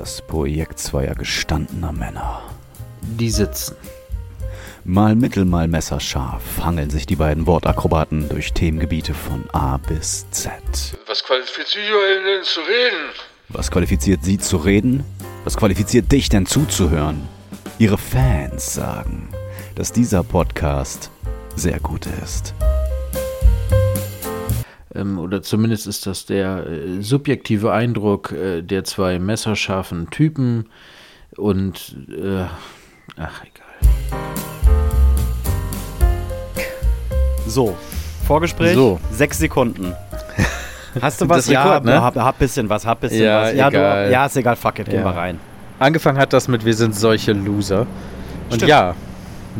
[0.00, 2.40] Das Projekt zweier gestandener Männer.
[3.02, 3.76] Die sitzen.
[4.82, 10.52] Mal mittel, mal messerscharf hangeln sich die beiden Wortakrobaten durch Themengebiete von A bis Z.
[11.06, 13.10] Was qualifiziert euch denn zu reden?
[13.50, 15.04] Was qualifiziert sie zu reden?
[15.44, 17.28] Was qualifiziert dich denn zuzuhören?
[17.78, 19.28] Ihre Fans sagen,
[19.74, 21.10] dass dieser Podcast
[21.56, 22.54] sehr gut ist.
[24.94, 30.68] Ähm, oder zumindest ist das der äh, subjektive Eindruck äh, der zwei messerscharfen Typen.
[31.36, 32.44] Und, äh,
[33.16, 33.90] ach, egal.
[37.46, 37.76] So,
[38.26, 39.00] Vorgespräch, So.
[39.10, 39.92] sechs Sekunden.
[41.00, 41.46] Hast du was?
[41.46, 42.02] Das Rekord, ja, ne?
[42.02, 43.54] hab, hab bisschen was, hab bisschen Ja, was.
[43.54, 44.06] Ja, egal.
[44.06, 45.04] Du, ja, ist egal, fuck it, gehen Ja.
[45.04, 45.38] wir rein.
[45.78, 47.86] Angefangen hat das mit Wir sind solche Loser.
[48.50, 48.68] Und Stimmt.
[48.68, 48.94] ja,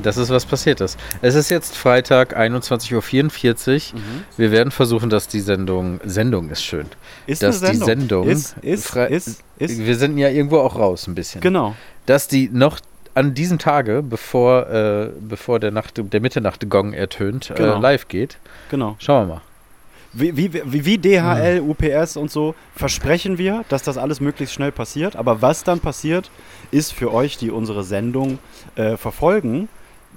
[0.02, 0.98] das ist, was passiert ist.
[1.22, 4.00] Es ist jetzt Freitag, 21.44 Uhr.
[4.36, 6.86] Wir werden versuchen, dass die Sendung, Sendung ist schön,
[7.26, 9.78] Ist dass eine die Sendung, Ist, ist, ist, ist.
[9.78, 11.74] wir senden ja irgendwo auch raus ein bisschen, Genau.
[12.06, 12.80] dass die noch
[13.14, 17.76] an diesem Tage, bevor, äh, bevor der, Nacht, der Mitternacht-Gong ertönt, Genau.
[17.76, 18.38] äh, live geht.
[18.70, 18.96] Genau.
[18.98, 19.40] Schauen wir mal.
[20.12, 24.72] Wie, wie, wie, wie DHL, UPS und so versprechen wir, dass das alles möglichst schnell
[24.72, 25.14] passiert.
[25.14, 26.30] Aber was dann passiert,
[26.72, 28.40] ist für euch, die unsere Sendung
[28.74, 29.68] äh, verfolgen,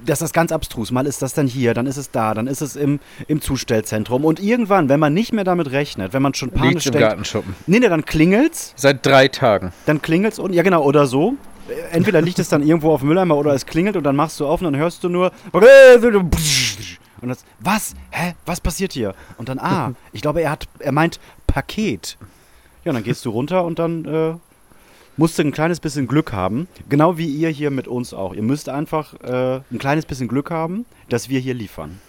[0.06, 0.92] das ist ganz abstrus.
[0.92, 4.26] Mal ist das dann hier, dann ist es da, dann ist es im, im Zustellzentrum.
[4.26, 7.56] Und irgendwann, wenn man nicht mehr damit rechnet, wenn man schon panisch im denkt, Gartenschuppen.
[7.68, 9.72] nee, nee, dann klingelt's, Seit drei Tagen.
[9.86, 11.36] dann klingelt's und, ja genau, oder so.
[11.92, 14.46] Entweder liegt es dann irgendwo auf dem Mülleimer oder es klingelt und dann machst du
[14.46, 15.32] auf und dann hörst du nur
[17.24, 17.94] und das, was?
[18.12, 18.34] Hä?
[18.46, 19.16] Was passiert hier?
[19.38, 22.18] Und dann, ah, ich glaube, er hat, er meint Paket.
[22.84, 24.34] Ja, und dann gehst du runter und dann äh,
[25.18, 26.68] musst du ein kleines bisschen Glück haben.
[26.90, 28.34] Genau wie ihr hier mit uns auch.
[28.34, 32.00] Ihr müsst einfach äh, ein kleines bisschen Glück haben, dass wir hier liefern.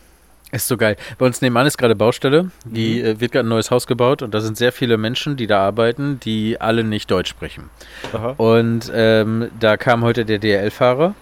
[0.52, 0.96] Ist so geil.
[1.18, 2.50] Bei uns nebenan ist gerade Baustelle.
[2.64, 3.04] Die Mhm.
[3.06, 5.58] äh, wird gerade ein neues Haus gebaut und da sind sehr viele Menschen, die da
[5.66, 7.70] arbeiten, die alle nicht Deutsch sprechen.
[8.12, 8.34] Aha.
[8.36, 11.14] Und ähm, da kam heute der DRL-Fahrer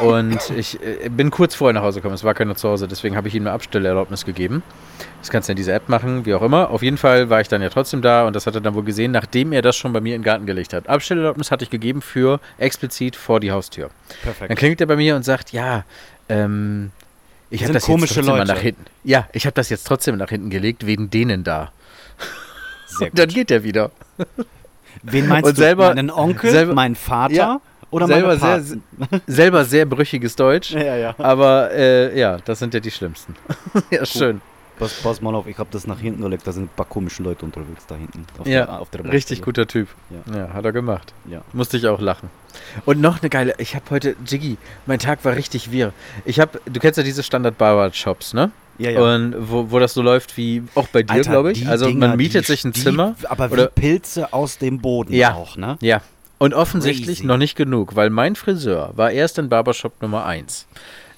[0.00, 2.14] und ich äh, bin kurz vorher nach Hause gekommen.
[2.14, 4.62] Es war keiner zu Hause, deswegen habe ich ihm eine Abstellerlaubnis gegeben.
[5.20, 6.70] Das kannst du in dieser App machen, wie auch immer.
[6.70, 8.84] Auf jeden Fall war ich dann ja trotzdem da und das hat er dann wohl
[8.84, 10.88] gesehen, nachdem er das schon bei mir in den Garten gelegt hat.
[10.88, 13.90] Abstellerlaubnis hatte ich gegeben für explizit vor die Haustür.
[14.22, 14.50] Perfekt.
[14.50, 15.84] Dann klingelt er bei mir und sagt, ja,
[16.28, 16.90] ähm,
[17.50, 18.52] ich habe das komische jetzt trotzdem mal Leute.
[18.54, 18.84] nach hinten.
[19.04, 21.70] Ja, ich habe das jetzt trotzdem nach hinten gelegt, wegen denen da.
[22.86, 23.90] Sehr Und dann geht er wieder.
[25.02, 25.62] Wen meinst Und du?
[25.62, 27.60] selber- meinen Onkel, selber- meinen Vater Ja,
[27.96, 28.62] oder selber sehr,
[29.26, 30.72] selber sehr brüchiges Deutsch.
[30.72, 31.14] Ja, ja.
[31.18, 33.34] Aber äh, ja, das sind ja die schlimmsten.
[33.90, 34.40] ja, schön.
[34.78, 37.22] Pass, pass mal auf, ich habe das nach hinten gelegt, da sind ein paar komische
[37.22, 38.26] Leute unterwegs da hinten.
[38.44, 39.88] Ja, der, auf der Richtig guter Typ.
[40.10, 40.36] Ja.
[40.36, 41.14] Ja, hat er gemacht.
[41.30, 41.40] Ja.
[41.54, 42.28] Musste ich auch lachen.
[42.84, 45.92] Und noch eine geile, ich habe heute, Jiggy, mein Tag war richtig wirr.
[46.26, 48.50] Ich habe, du kennst ja diese Standard-Bauart-Shops, ne?
[48.78, 49.00] Ja, ja.
[49.00, 51.66] Und wo, wo das so läuft wie auch bei dir, glaube ich.
[51.66, 53.14] Also Dinger, man mietet die- sich ein die, Zimmer.
[53.30, 55.32] Aber wie Pilze aus dem Boden Ja.
[55.34, 55.78] auch, ne?
[55.80, 56.02] Ja.
[56.38, 57.26] Und offensichtlich Crazy.
[57.26, 60.66] noch nicht genug, weil mein Friseur war erst in Barbershop Nummer 1.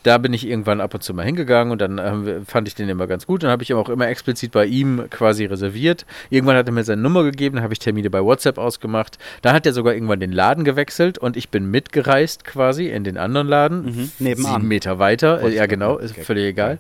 [0.05, 2.89] Da bin ich irgendwann ab und zu mal hingegangen und dann ähm, fand ich den
[2.89, 3.43] immer ganz gut.
[3.43, 6.07] Dann habe ich auch immer explizit bei ihm quasi reserviert.
[6.31, 9.19] Irgendwann hat er mir seine Nummer gegeben, dann habe ich Termine bei WhatsApp ausgemacht.
[9.43, 13.19] Dann hat er sogar irgendwann den Laden gewechselt und ich bin mitgereist quasi in den
[13.19, 13.85] anderen Laden.
[13.85, 14.53] Mhm, nebenan.
[14.55, 15.43] Sieben Meter weiter.
[15.43, 16.23] Äh, ja, genau, ist Okay.
[16.23, 16.79] völlig egal.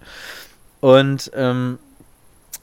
[0.80, 1.78] Und ähm,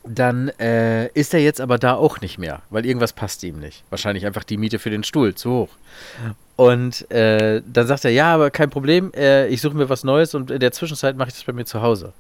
[0.04, 3.84] dann äh, ist er jetzt aber da auch nicht mehr, weil irgendwas passt ihm nicht.
[3.90, 5.70] Wahrscheinlich einfach die Miete für den Stuhl zu hoch.
[6.56, 10.36] Und äh, dann sagt er, ja, aber kein Problem, äh, ich suche mir was Neues
[10.36, 12.14] und in der Zwischenzeit mache ich das bei mir zu Hause.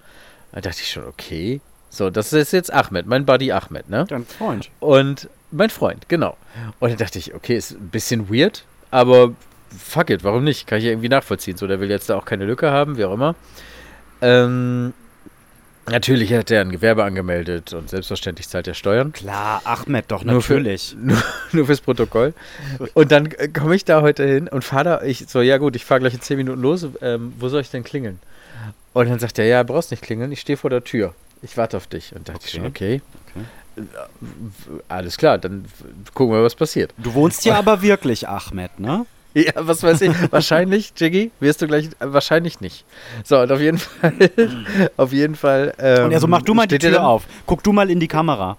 [0.51, 1.61] Da dachte ich schon, okay.
[1.89, 4.05] So, das ist jetzt Ahmed, mein Buddy Ahmed, ne?
[4.09, 4.69] Dein Freund.
[4.79, 6.35] Und mein Freund, genau.
[6.79, 9.31] Und dann dachte ich, okay, ist ein bisschen weird, aber
[9.77, 10.67] fuck it, warum nicht?
[10.67, 11.55] Kann ich ja irgendwie nachvollziehen.
[11.55, 13.35] So, der will jetzt da auch keine Lücke haben, wie auch immer.
[14.21, 14.93] Ähm,
[15.88, 19.12] natürlich hat er ein Gewerbe angemeldet und selbstverständlich zahlt er Steuern.
[19.13, 20.96] Klar, Ahmed doch, Nur für- natürlich.
[21.00, 22.34] Nur, nur fürs Protokoll.
[22.94, 25.75] Und dann äh, komme ich da heute hin und fahre da, ich so, ja gut,
[25.75, 28.19] ich fahre gleich in 10 Minuten los, ähm, wo soll ich denn klingeln?
[28.94, 31.13] Und dann sagt er, ja, brauchst nicht klingeln, ich stehe vor der Tür.
[31.42, 32.15] Ich warte auf dich.
[32.15, 33.01] Und da dachte ich schon, okay.
[33.77, 33.81] Äh,
[34.88, 35.65] Alles klar, dann
[36.13, 36.94] gucken wir, was passiert.
[36.98, 39.06] Du wohnst hier aber wirklich, Ahmed, ne?
[39.45, 40.11] Ja, was weiß ich.
[40.31, 42.85] wahrscheinlich, Jiggy, wirst du gleich, äh, wahrscheinlich nicht.
[43.25, 44.13] So, und auf jeden Fall,
[44.97, 45.73] auf jeden Fall.
[45.77, 47.23] Ähm, Und ja, so mach du mal die Tür auf.
[47.45, 48.57] Guck du mal in die Kamera.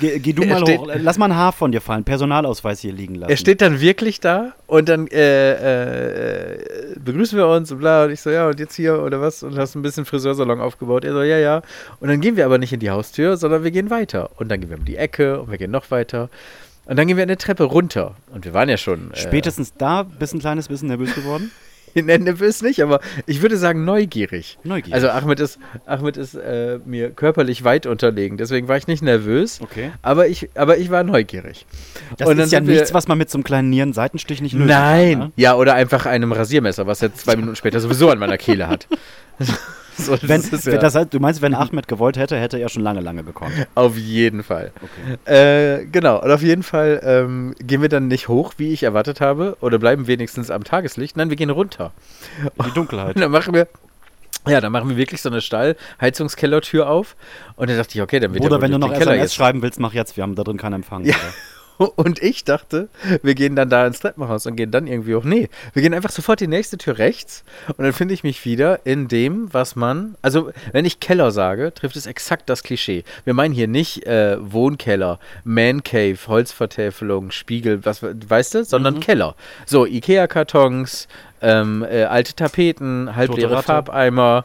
[0.00, 0.88] Geh, geh du mal steht- hoch.
[0.96, 2.04] Lass mal ein Haar von dir fallen.
[2.04, 3.30] Personalausweis hier liegen lassen.
[3.30, 8.04] Er steht dann wirklich da und dann äh, äh, begrüßen wir uns und bla.
[8.04, 9.42] Und ich so, ja, und jetzt hier oder was?
[9.42, 11.04] Und hast ein bisschen Friseursalon aufgebaut.
[11.04, 11.60] Er so, ja, ja.
[12.00, 14.30] Und dann gehen wir aber nicht in die Haustür, sondern wir gehen weiter.
[14.36, 16.28] Und dann gehen wir um die Ecke und wir gehen noch weiter.
[16.86, 18.14] Und dann gehen wir eine Treppe runter.
[18.32, 19.12] Und wir waren ja schon.
[19.12, 21.50] Äh, Spätestens da bist ein kleines bisschen nervös geworden.
[21.94, 24.58] nein, nervös nicht, aber ich würde sagen neugierig.
[24.64, 24.94] Neugierig.
[24.94, 29.60] Also Ahmed ist, Ahmed ist äh, mir körperlich weit unterlegen, deswegen war ich nicht nervös.
[29.60, 29.92] Okay.
[30.02, 31.66] Aber ich, aber ich war neugierig.
[32.18, 35.12] Das ist ja nichts, was man mit so einem kleinen Nierenseitenstich nicht lösen Nein.
[35.12, 35.28] kann.
[35.28, 35.32] Ne?
[35.36, 38.88] Ja, oder einfach einem Rasiermesser, was er zwei Minuten später sowieso an meiner Kehle hat.
[39.98, 42.68] so, das Wenn, ist ja- das heißt, du meinst, wenn Ahmed gewollt hätte, hätte er
[42.68, 43.52] schon lange, lange gekonnt.
[43.74, 44.72] Auf jeden Fall.
[45.24, 49.20] Äh, genau, und auf jeden Fall ähm, gehen wir dann nicht hoch, wie ich erwartet
[49.20, 51.16] habe, oder bleiben wenigstens am Tageslicht.
[51.16, 51.92] Nein, wir gehen runter.
[52.58, 53.14] In die Dunkelheit.
[53.16, 53.68] Und dann machen wir.
[54.46, 57.16] Ja, dann machen wir wirklich so eine Stall-Heizungskellertür auf.
[57.56, 59.34] Und dann dachte ich, okay, dann wird Oder wenn du noch Keller SMS jetzt.
[59.36, 60.16] schreiben willst, mach jetzt.
[60.18, 61.04] Wir haben da drin keinen Empfang.
[61.04, 61.14] Ja.
[61.96, 62.88] Und ich dachte,
[63.22, 65.24] wir gehen dann da ins Treppenhaus und gehen dann irgendwie hoch.
[65.24, 67.44] Nee, wir gehen einfach sofort die nächste Tür rechts
[67.76, 70.14] und dann finde ich mich wieder in dem, was man.
[70.22, 73.04] Also, wenn ich Keller sage, trifft es exakt das Klischee.
[73.24, 79.34] Wir meinen hier nicht äh, Wohnkeller, Man Cave, Holzvertäfelung, Spiegel, was weißt du, sondern Keller.
[79.66, 81.08] So, Ikea-Kartons,
[81.42, 83.62] ähm, äh, alte Tapeten, halbleere.
[83.62, 84.44] Farbeimer,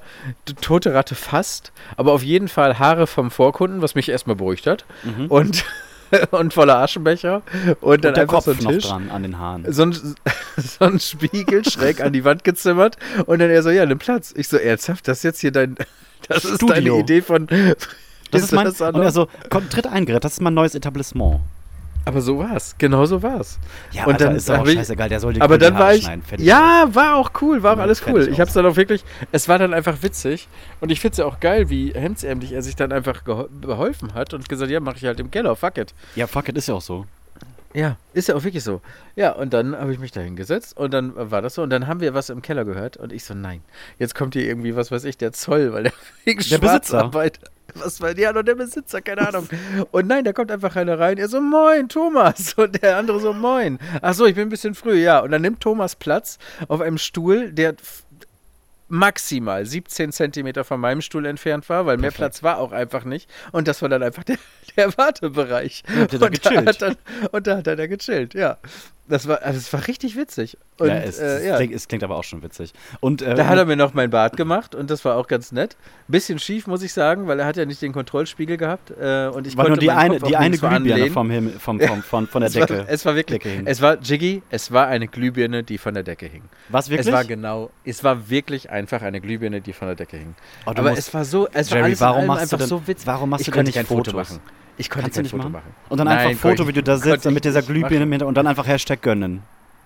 [0.61, 4.85] tote Ratte fast, aber auf jeden Fall Haare vom Vorkunden, was mich erstmal beruhigt hat.
[5.29, 5.63] Und,
[6.31, 7.41] und voller Aschenbecher.
[7.81, 8.85] Und dann Und der einfach Kopf so ein Tisch.
[8.85, 9.65] dran an den Haaren.
[9.71, 9.94] So ein,
[10.57, 14.33] so ein Spiegel schräg an die Wand gezimmert und dann er so, ja, nimm Platz.
[14.35, 15.75] Ich so, ernsthaft, das ist jetzt hier dein,
[16.27, 16.75] das ist Studio.
[16.75, 17.47] deine Idee von,
[18.31, 20.75] Das ist mein, das und er so, komm, tritt ein, Gerrit, das ist mein neues
[20.75, 21.39] Etablissement.
[22.06, 23.60] Aber so war's, genau so war's.
[23.92, 25.88] Ja, Und Alter, dann ist auch ich- scheißegal, der soll die Aber grünen dann war
[25.88, 26.46] Haare ich, schneiden, fertig.
[26.46, 28.28] ja, war auch cool, war auch Ja, alles cool.
[28.31, 30.48] Ich hab's dann auch wirklich, es war dann einfach witzig
[30.81, 34.34] und ich find's ja auch geil, wie hemdsärmlich er sich dann einfach geho- geholfen hat
[34.34, 35.94] und gesagt, ja, mach ich halt im Keller, fuck it.
[36.16, 37.06] Ja, fuck it, ist ja auch so.
[37.72, 38.81] Ja, ist ja auch wirklich so.
[39.16, 41.62] Ja, und dann habe ich mich da hingesetzt und dann war das so.
[41.62, 43.62] Und dann haben wir was im Keller gehört und ich so, nein,
[44.00, 45.94] jetzt kommt hier irgendwie, was weiß ich, der Zoll, weil der
[46.25, 47.12] wegen Der Besitzer.
[47.75, 49.48] Was war ja, noch der Besitzer, keine Ahnung.
[49.92, 51.18] Und nein, da kommt einfach einer rein.
[51.18, 52.54] Er so, moin, Thomas.
[52.57, 53.80] Und der andere so, moin.
[54.01, 55.19] Ach so, ich bin ein bisschen früh, ja.
[55.19, 56.38] Und dann nimmt Thomas Platz
[56.68, 57.75] auf einem Stuhl, der
[58.89, 62.18] maximal 17 Zentimeter von meinem Stuhl entfernt war, weil mehr Perfekt.
[62.18, 63.30] Platz war auch einfach nicht.
[63.51, 64.38] Und das war dann einfach der,
[64.75, 65.83] der Wartebereich.
[65.88, 66.95] ihr da und, da dann,
[67.31, 68.57] und da hat er da gechillt, ja.
[69.09, 70.57] Das war, also das war richtig witzig.
[70.77, 71.57] Und, ja, es, äh, ja.
[71.57, 72.73] Klingt, es klingt aber auch schon witzig.
[73.00, 75.51] Und, äh, Da hat er mir noch mein Bart gemacht und das war auch ganz
[75.51, 75.75] nett.
[76.07, 78.91] Bisschen schief, muss ich sagen, weil er hat ja nicht den Kontrollspiegel gehabt.
[78.91, 82.27] Äh, und ich war nur die eine, die eine Glühbirne vom Himmel, vom, vom, von,
[82.27, 82.77] von der es Decke.
[82.79, 86.27] War, es war wirklich, es war Jiggy, es war eine Glühbirne, die von der Decke
[86.27, 86.44] hing.
[86.69, 87.07] Was wirklich?
[87.07, 90.35] Es war genau, es war wirklich einfach eine Glühbirne, die von der Decke hing.
[90.65, 92.57] Oh, Aber musst- es war so, es war Jerry, alles in warum machst du einfach
[92.59, 93.07] denn- so witzig.
[93.07, 94.39] warum machst ich du denn nicht kein Foto machen.
[94.79, 95.51] Ich konnte Kannst du kein nicht Foto machen?
[95.51, 95.75] machen.
[95.89, 98.29] Und dann Nein, einfach Foto, wie du da sitzt ich mit dieser Glühbirne im Hintergrund
[98.29, 99.43] und dann einfach Hashtag gönnen.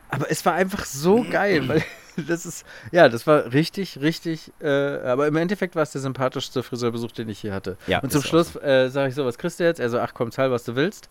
[0.10, 1.84] Aber es war einfach so geil, weil
[2.28, 6.62] das ist, ja, das war richtig, richtig, äh, aber im Endeffekt war es der sympathischste
[6.62, 7.78] Friseurbesuch, den ich hier hatte.
[7.88, 9.80] Ja, und zum Schluss äh, sage ich so, was kriegst du jetzt?
[9.80, 11.10] Er so, ach komm, zahl, was du willst.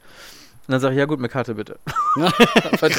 [0.68, 1.80] Und dann sage ich, ja gut, eine Karte bitte.
[2.78, 2.94] fand,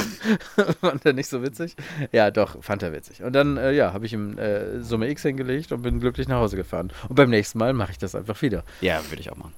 [0.81, 1.77] fand er nicht so witzig?
[2.11, 3.23] Ja, doch, fand er witzig.
[3.23, 6.39] Und dann, äh, ja, habe ich ihm äh, Summe X hingelegt und bin glücklich nach
[6.39, 6.91] Hause gefahren.
[7.07, 8.65] Und beim nächsten Mal mache ich das einfach wieder.
[8.81, 9.53] Ja, würde ich auch machen.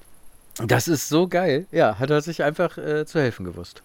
[0.64, 1.66] Das ist so geil.
[1.70, 3.82] Ja, hat er sich einfach äh, zu helfen gewusst.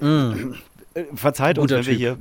[0.00, 0.54] Mm.
[0.94, 1.98] Äh, Verzeiht uns, Guter wenn wir Typ.
[1.98, 2.18] hier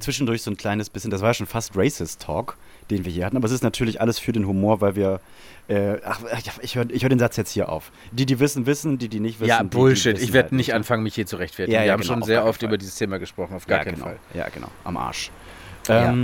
[0.00, 2.56] zwischendurch so ein kleines bisschen, das war ja schon fast Racist Talk,
[2.90, 5.20] den wir hier hatten, aber es ist natürlich alles für den Humor, weil wir,
[5.68, 6.20] äh, ach,
[6.60, 7.90] ich höre ich hör den Satz jetzt hier auf.
[8.12, 9.48] Die, die wissen, wissen, die, die nicht wissen.
[9.48, 10.14] Ja, die, die Bullshit.
[10.14, 11.74] wissen ich werde halt nicht anfangen, mich hier zu rechtfertigen.
[11.74, 12.68] Ja, Wir ja, haben genau, schon sehr oft Fall.
[12.68, 14.06] über dieses Thema gesprochen, auf gar ja, keinen genau.
[14.06, 14.18] Fall.
[14.34, 15.30] Ja, genau, am Arsch.
[15.88, 16.14] Ja.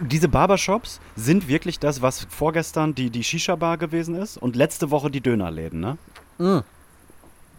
[0.00, 5.10] Diese Barbershops sind wirklich das, was vorgestern die, die Shisha-Bar gewesen ist und letzte Woche
[5.10, 5.98] die Dönerläden, ne?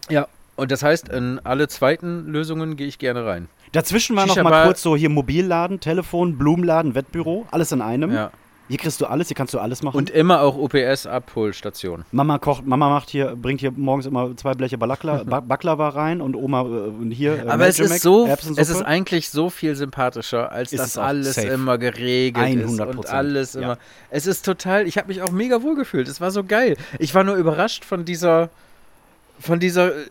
[0.08, 3.48] Ja, und das heißt, in alle zweiten Lösungen gehe ich gerne rein.
[3.72, 8.12] Dazwischen war noch mal kurz so hier Mobilladen, Telefon, Blumenladen, Wettbüro, alles in einem.
[8.12, 8.30] Ja.
[8.70, 9.96] Hier kriegst du alles, hier kannst du alles machen.
[9.96, 12.04] Und immer auch OPS-Abholstation.
[12.12, 16.20] Mama kocht, Mama macht hier, bringt hier morgens immer zwei Bleche Balakla, ba Baklava rein
[16.20, 17.46] und Oma äh, und hier.
[17.46, 21.34] Äh, Aber es ist so, es ist eigentlich so viel sympathischer, als Ist dass alles
[21.34, 21.48] safe.
[21.48, 23.60] immer geregelt ist 100%, und alles ja.
[23.62, 23.78] immer.
[24.08, 26.06] Es ist total, ich habe mich auch mega wohl gefühlt.
[26.06, 26.76] Es war so geil.
[27.00, 28.50] Ich war nur überrascht von dieser,
[29.40, 30.04] von dieser äh,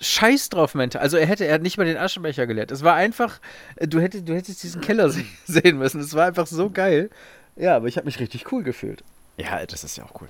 [0.00, 1.02] Scheiß drauf Mental.
[1.02, 2.70] Also er hätte, er hat nicht mal den Aschenbecher geleert.
[2.70, 3.40] Es war einfach,
[3.74, 6.00] äh, du hättest, du hättest diesen Keller se sehen müssen.
[6.00, 7.10] Es war einfach so geil.
[7.56, 9.04] Ja, aber ich habe mich richtig cool gefühlt.
[9.36, 10.28] Ja, das ist ja auch cool.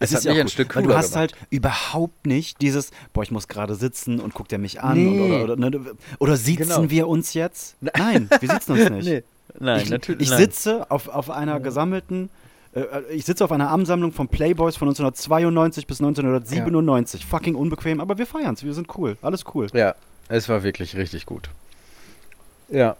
[0.00, 3.22] Es hat ja auch ein Stück weil du cooler hast halt überhaupt nicht dieses, boah,
[3.22, 5.20] ich muss gerade sitzen und guckt er mich an Nee.
[5.20, 6.90] oder, oder, oder, ne, oder sitzen Genau.
[6.90, 7.76] wir uns jetzt?
[7.80, 9.06] Nein, wir sitzen uns nicht.
[9.06, 9.22] Nee.
[9.60, 10.22] Nein, ich, natürlich.
[10.22, 10.38] Ich nein.
[10.40, 12.30] sitze auf, auf einer gesammelten,
[12.74, 17.24] äh, ich sitze auf einer Ansammlung von Playboys von 1992 bis 1997.
[17.24, 19.68] Fucking unbequem, aber wir feiern's, wir sind cool, alles cool.
[19.72, 19.94] Ja,
[20.28, 21.48] es war wirklich richtig gut.
[22.68, 22.96] Ja.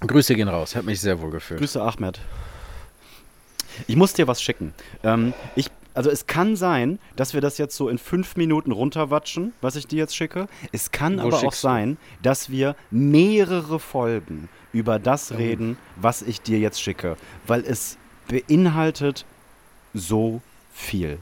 [0.00, 1.60] Grüße gehen raus, hat mich sehr wohl gefühlt.
[1.60, 2.20] Grüße Ahmed.
[3.86, 4.74] Ich muss dir was schicken.
[5.02, 9.54] Ähm, ich also es kann sein, dass wir das jetzt so in fünf Minuten runterwatschen,
[9.62, 10.46] was ich dir jetzt schicke.
[10.70, 16.42] Es kann Wo aber auch sein, dass wir mehrere Folgen über das reden, was ich
[16.42, 17.96] dir jetzt schicke, weil es
[18.28, 19.24] beinhaltet
[19.94, 21.18] so viel.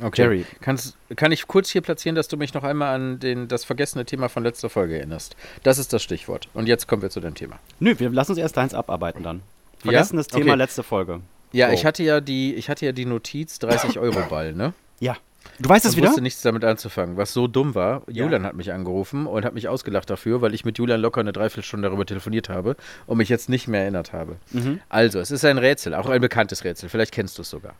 [0.00, 0.22] Okay.
[0.22, 0.46] Jerry.
[0.60, 4.04] Kannst, kann ich kurz hier platzieren, dass du mich noch einmal an den, das vergessene
[4.04, 5.36] Thema von letzter Folge erinnerst?
[5.62, 6.48] Das ist das Stichwort.
[6.54, 7.58] Und jetzt kommen wir zu dem Thema.
[7.80, 9.42] Nö, wir lassen uns erst eins abarbeiten dann.
[9.84, 9.90] Ja?
[9.92, 10.58] Vergessenes Thema Okay.
[10.58, 11.20] letzte Folge.
[11.52, 11.74] Ja, So.
[11.74, 14.72] ich hatte ja die, ich hatte ja die Notiz 30 Euro Ball, ne?
[15.00, 15.16] Ja.
[15.58, 16.06] Du weißt es wieder?
[16.08, 18.02] wusste nichts damit anzufangen, was so dumm war.
[18.08, 21.32] Julian hat mich angerufen und hat mich ausgelacht dafür, weil ich mit Julian locker eine
[21.32, 24.36] Dreiviertelstunde darüber telefoniert habe und mich jetzt nicht mehr erinnert habe.
[24.52, 24.80] Mhm.
[24.88, 26.88] Also, es ist ein Rätsel, auch ein bekanntes Rätsel.
[26.88, 27.74] Vielleicht kennst du es sogar.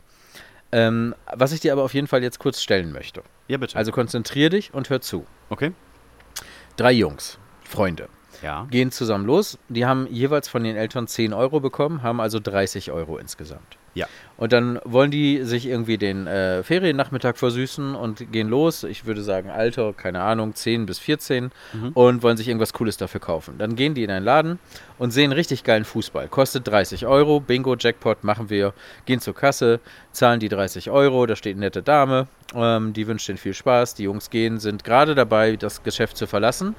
[0.73, 3.21] Ähm, was ich dir aber auf jeden Fall jetzt kurz stellen möchte.
[3.47, 3.77] Ja, bitte.
[3.77, 5.25] Also konzentrier dich und hör zu.
[5.49, 5.71] okay.
[6.77, 8.09] Drei Jungs, Freunde,
[8.43, 8.67] Ja.
[8.69, 9.57] gehen zusammen los.
[9.69, 13.77] Die haben jeweils von den Eltern 10 Euro bekommen, haben also 30 Euro insgesamt.
[13.95, 14.07] Ja.
[14.37, 18.83] Und dann wollen die sich irgendwie den äh, Feriennachmittag versüßen und gehen los.
[18.83, 21.51] Ich würde sagen, Alter, keine Ahnung, 10 bis 14
[21.93, 23.55] und wollen sich irgendwas Cooles dafür kaufen.
[23.59, 24.59] Dann gehen die in einen Laden
[24.97, 26.27] und sehen richtig geilen Fußball.
[26.27, 27.39] Kostet 30 Euro.
[27.39, 28.73] Bingo, Jackpot machen wir.
[29.05, 29.79] Gehen zur Kasse,
[30.11, 31.25] zahlen die 30 Euro.
[31.27, 32.27] Da steht eine nette Dame.
[32.55, 33.93] Ähm, die wünscht ihnen viel Spaß.
[33.93, 36.75] Die Jungs gehen, sind gerade dabei, das Geschäft zu verlassen.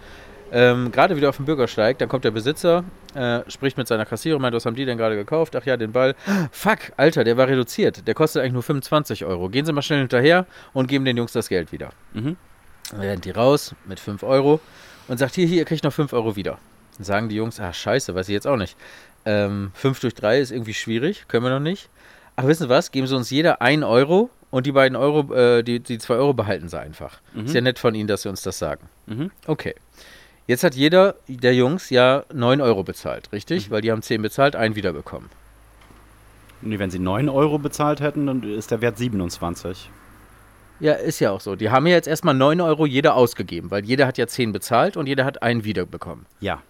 [0.56, 2.84] Ähm, gerade wieder auf dem Bürgersteig, dann kommt der Besitzer,
[3.16, 5.56] äh, spricht mit seiner Kassiererin, meint, was haben die denn gerade gekauft?
[5.56, 6.14] Ach ja, den Ball.
[6.52, 8.06] Fuck, Alter, der war reduziert.
[8.06, 9.49] Der kostet eigentlich nur 25 Euro.
[9.49, 11.90] Gehen Sie mal schnell hinterher und geben den Jungs das Geld wieder.
[12.12, 12.37] Mhm.
[12.92, 14.61] Dann rennt die raus mit 5 Euro
[15.08, 16.58] und sagt, hier, hier, ihr kriegt noch 5 Euro wieder.
[16.99, 18.76] Dann sagen die Jungs, ah, scheiße, weiß ich jetzt auch nicht.
[19.25, 21.88] Ähm, 5 durch 3 ist irgendwie schwierig, können wir noch nicht.
[22.37, 22.92] Ach, wissen Sie was?
[22.92, 26.32] Geben Sie uns jeder 1 Euro und die beiden Euro, äh, die, die 2 Euro
[26.32, 27.20] behalten Sie einfach.
[27.44, 28.88] Ist ja nett von Ihnen, dass Sie uns das sagen.
[29.06, 29.32] Mhm.
[29.49, 29.75] Okay.
[30.46, 33.70] Jetzt hat jeder der Jungs ja 9 Euro bezahlt, richtig?
[33.70, 35.30] Weil die haben 10 bezahlt, einen wiederbekommen.
[36.60, 39.90] Nee, wenn sie 9 Euro bezahlt hätten, dann ist der Wert 27.
[40.80, 41.56] Ja, ist ja auch so.
[41.56, 44.96] Die haben ja jetzt erstmal 9 Euro jeder ausgegeben, weil jeder hat ja 10 bezahlt
[44.96, 46.26] und jeder hat einen wiederbekommen.
[46.40, 46.62] Ja.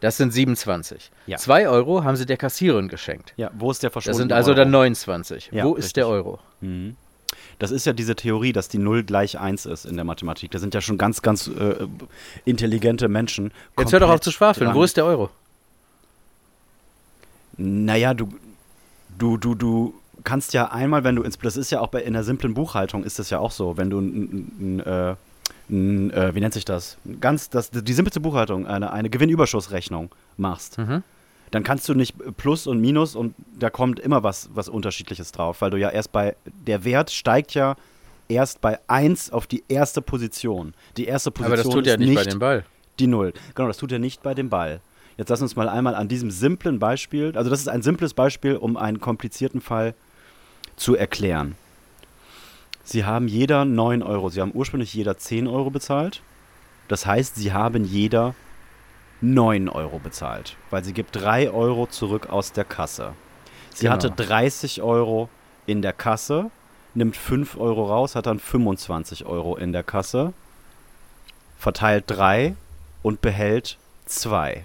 [0.00, 1.10] Das sind 27.
[1.26, 1.36] Ja.
[1.38, 3.34] 2 Euro haben sie der Kassiererin geschenkt.
[3.36, 4.58] Ja, wo ist der Das verschwundene sind also Euro?
[4.60, 5.50] dann 29.
[5.52, 5.84] Ja, Wo richtig.
[5.86, 6.40] ist der Euro?
[7.58, 10.50] Das ist ja diese Theorie, dass die 0 gleich 1 ist in der Mathematik.
[10.50, 11.86] Da sind ja schon ganz, ganz äh,
[12.44, 13.52] intelligente Menschen.
[13.78, 14.66] Jetzt hör doch auf zu schwafeln.
[14.66, 14.76] dran.
[14.76, 15.30] Wo ist der Euro?
[17.56, 18.28] Naja, du,
[19.18, 22.14] du, du, du kannst ja einmal, wenn du ins, das ist ja auch bei in
[22.14, 25.14] der simplen Buchhaltung ist das ja auch so, wenn du ein, äh,
[25.70, 26.96] ein äh, wie nennt sich das?
[27.20, 31.02] Ganz, das, die simpelste Buchhaltung, eine, eine Gewinnüberschussrechnung machst, Mhm.
[31.52, 35.60] Dann kannst du nicht Plus und Minus und da kommt immer was, was Unterschiedliches drauf,
[35.60, 37.76] weil du ja erst bei, der Wert steigt ja
[38.26, 40.72] erst bei 1 auf die erste Position.
[40.96, 42.64] Die erste Position Aber das tut ja ist nicht, nicht bei dem Ball.
[42.98, 43.34] die Null.
[43.54, 44.80] Genau, das tut er nicht bei dem Ball.
[45.18, 48.56] Jetzt lass uns mal einmal an diesem simplen Beispiel, also das ist ein simples Beispiel,
[48.56, 49.94] um einen komplizierten Fall
[50.76, 51.54] zu erklären.
[52.82, 56.22] Sie haben jeder 9 Euro, Sie haben ursprünglich jeder 10 Euro bezahlt.
[56.88, 58.34] Das heißt, Sie haben jeder
[59.22, 63.12] 9 Euro bezahlt, weil sie gibt 3 Euro zurück aus der Kasse.
[63.72, 63.94] Sie Genau.
[63.94, 65.28] hatte 30 Euro
[65.66, 66.50] in der Kasse,
[66.94, 70.32] nimmt 5 Euro raus, hat dann 25 Euro in der Kasse,
[71.56, 72.54] verteilt 3
[73.02, 74.64] und behält 2.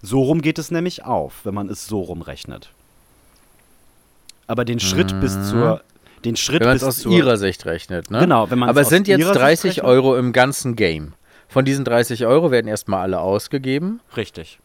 [0.00, 2.70] So rum geht es nämlich auf, wenn man es so rumrechnet.
[4.46, 5.82] Aber den Schritt bis zur
[6.24, 6.64] den Schritt Mhm.
[6.64, 8.20] Wenn man bis es aus ihrer Sicht rechnet, ne?
[8.20, 11.14] Genau, wenn man Aber es sind jetzt ihrer Sicht 30 rechnet- Euro im ganzen Game.
[11.52, 14.00] Von diesen 30 Euro werden erstmal alle ausgegeben.
[14.16, 14.58] richtig.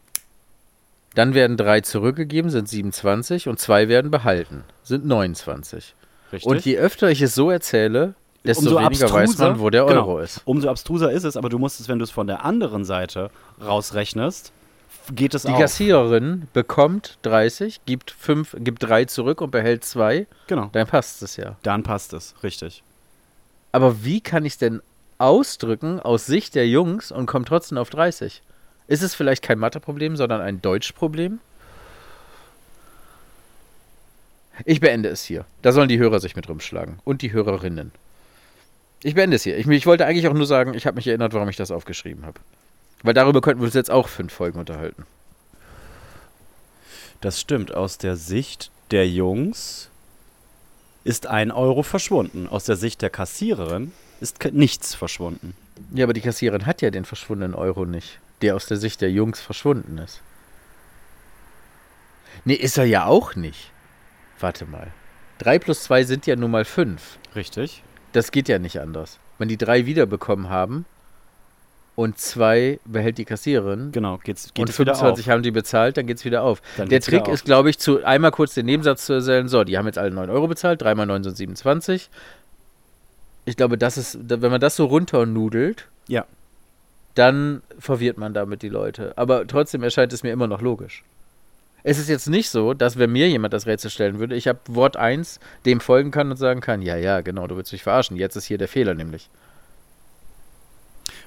[1.14, 5.94] Dann werden drei zurückgegeben, sind 27 und zwei werden behalten, sind 29.
[6.32, 6.46] Richtig.
[6.48, 8.14] Und je öfter ich es so erzähle,
[8.44, 10.00] desto Umso weniger weiß abstruser- man, wo der genau.
[10.02, 10.42] Euro ist.
[10.44, 13.30] Umso abstruser ist es, aber du musst es, wenn du es von der anderen Seite
[13.64, 14.52] rausrechnest,
[15.12, 15.58] geht es Die auch.
[15.58, 20.68] Kassiererin bekommt 30, gibt, fünf, gibt drei zurück und behält zwei, Genau.
[20.72, 21.56] dann passt es ja.
[21.62, 22.82] Dann passt es, richtig.
[23.72, 24.82] Aber wie kann ich es denn
[25.18, 28.42] ausdrücken aus Sicht der Jungs und komme trotzdem auf 30?
[28.86, 31.40] Ist es vielleicht kein Matheproblem, sondern ein Deutschproblem?
[34.64, 35.44] Ich beende es hier.
[35.62, 36.98] Da sollen die Hörer sich mit rumschlagen.
[37.04, 37.92] Und die Hörerinnen.
[39.02, 39.56] Ich beende es hier.
[39.56, 42.26] Ich, ich wollte eigentlich auch nur sagen, ich habe mich erinnert, warum ich das aufgeschrieben
[42.26, 42.40] habe.
[43.02, 45.06] Weil darüber könnten wir uns jetzt auch fünf Folgen unterhalten.
[47.20, 47.74] Das stimmt.
[47.74, 49.90] Aus der Sicht der Jungs
[51.04, 52.48] ist ein Euro verschwunden.
[52.48, 55.54] Aus der Sicht der Kassiererin ist nichts verschwunden.
[55.92, 59.10] Ja, aber die Kassiererin hat ja den verschwundenen Euro nicht, der aus der Sicht der
[59.10, 60.22] Jungs verschwunden ist.
[62.44, 63.70] Nee, ist er ja auch nicht.
[64.40, 64.92] Warte mal.
[65.38, 67.18] 3 plus 2 sind ja nun mal 5.
[67.34, 67.82] Richtig.
[68.12, 69.18] Das geht ja nicht anders.
[69.38, 70.84] Wenn die drei wiederbekommen haben,
[71.98, 73.90] und zwei behält die Kassiererin.
[73.90, 75.32] Genau, geht's, geht und es wieder 25 auf.
[75.32, 76.62] haben die bezahlt, dann geht es wieder auf.
[76.76, 77.34] Dann Der Trick auf.
[77.34, 79.48] ist, glaube ich, zu einmal kurz den Nebensatz zu erzählen.
[79.48, 82.08] So, die haben jetzt alle 9 Euro bezahlt, 3 mal 9 sind 27.
[83.48, 86.26] Ich glaube, das ist, wenn man das so runternudelt, Ja.
[87.14, 89.14] dann verwirrt man damit die Leute.
[89.16, 91.02] Aber trotzdem erscheint es mir immer noch logisch.
[91.82, 94.58] Es ist jetzt nicht so, dass wenn mir jemand das Rätsel stellen würde, ich habe
[94.68, 98.18] Wort 1 dem folgen kann und sagen kann, ja, ja, genau, du willst mich verarschen.
[98.18, 99.30] Jetzt ist hier der Fehler nämlich.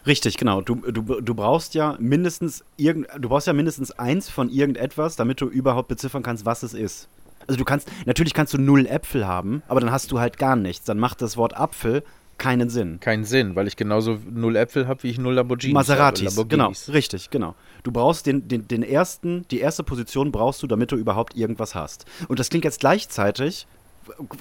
[0.06, 0.62] Richtig, genau.
[0.62, 5.42] Du, du, du brauchst ja mindestens irgend, du brauchst ja mindestens eins von irgendetwas, damit
[5.42, 7.08] du überhaupt beziffern kannst, was es ist.
[7.48, 10.55] Also du kannst, natürlich kannst du null Äpfel haben, aber dann hast du halt gar
[10.55, 10.86] nichts.
[10.86, 12.03] Dann macht das Wort Apfel
[12.38, 13.00] keinen Sinn.
[13.00, 16.48] Keinen Sinn, weil ich genauso null Äpfel habe, wie ich null Lamborghinis Maseratis, habe.
[16.48, 16.93] genau, Lamborghinis.
[16.93, 17.53] richtig, genau.
[17.83, 21.75] Du brauchst den, den, den ersten, die erste Position brauchst du, damit du überhaupt irgendwas
[21.75, 22.05] hast.
[22.27, 23.67] Und das klingt jetzt gleichzeitig,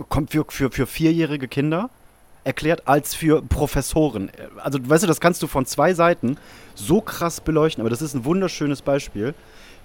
[0.09, 1.91] kommt für, für, für vierjährige Kinder
[2.43, 4.31] erklärt als für Professoren.
[4.57, 6.39] Also, weißt du, das kannst du von zwei Seiten
[6.75, 9.35] so krass beleuchten, aber das ist ein wunderschönes Beispiel,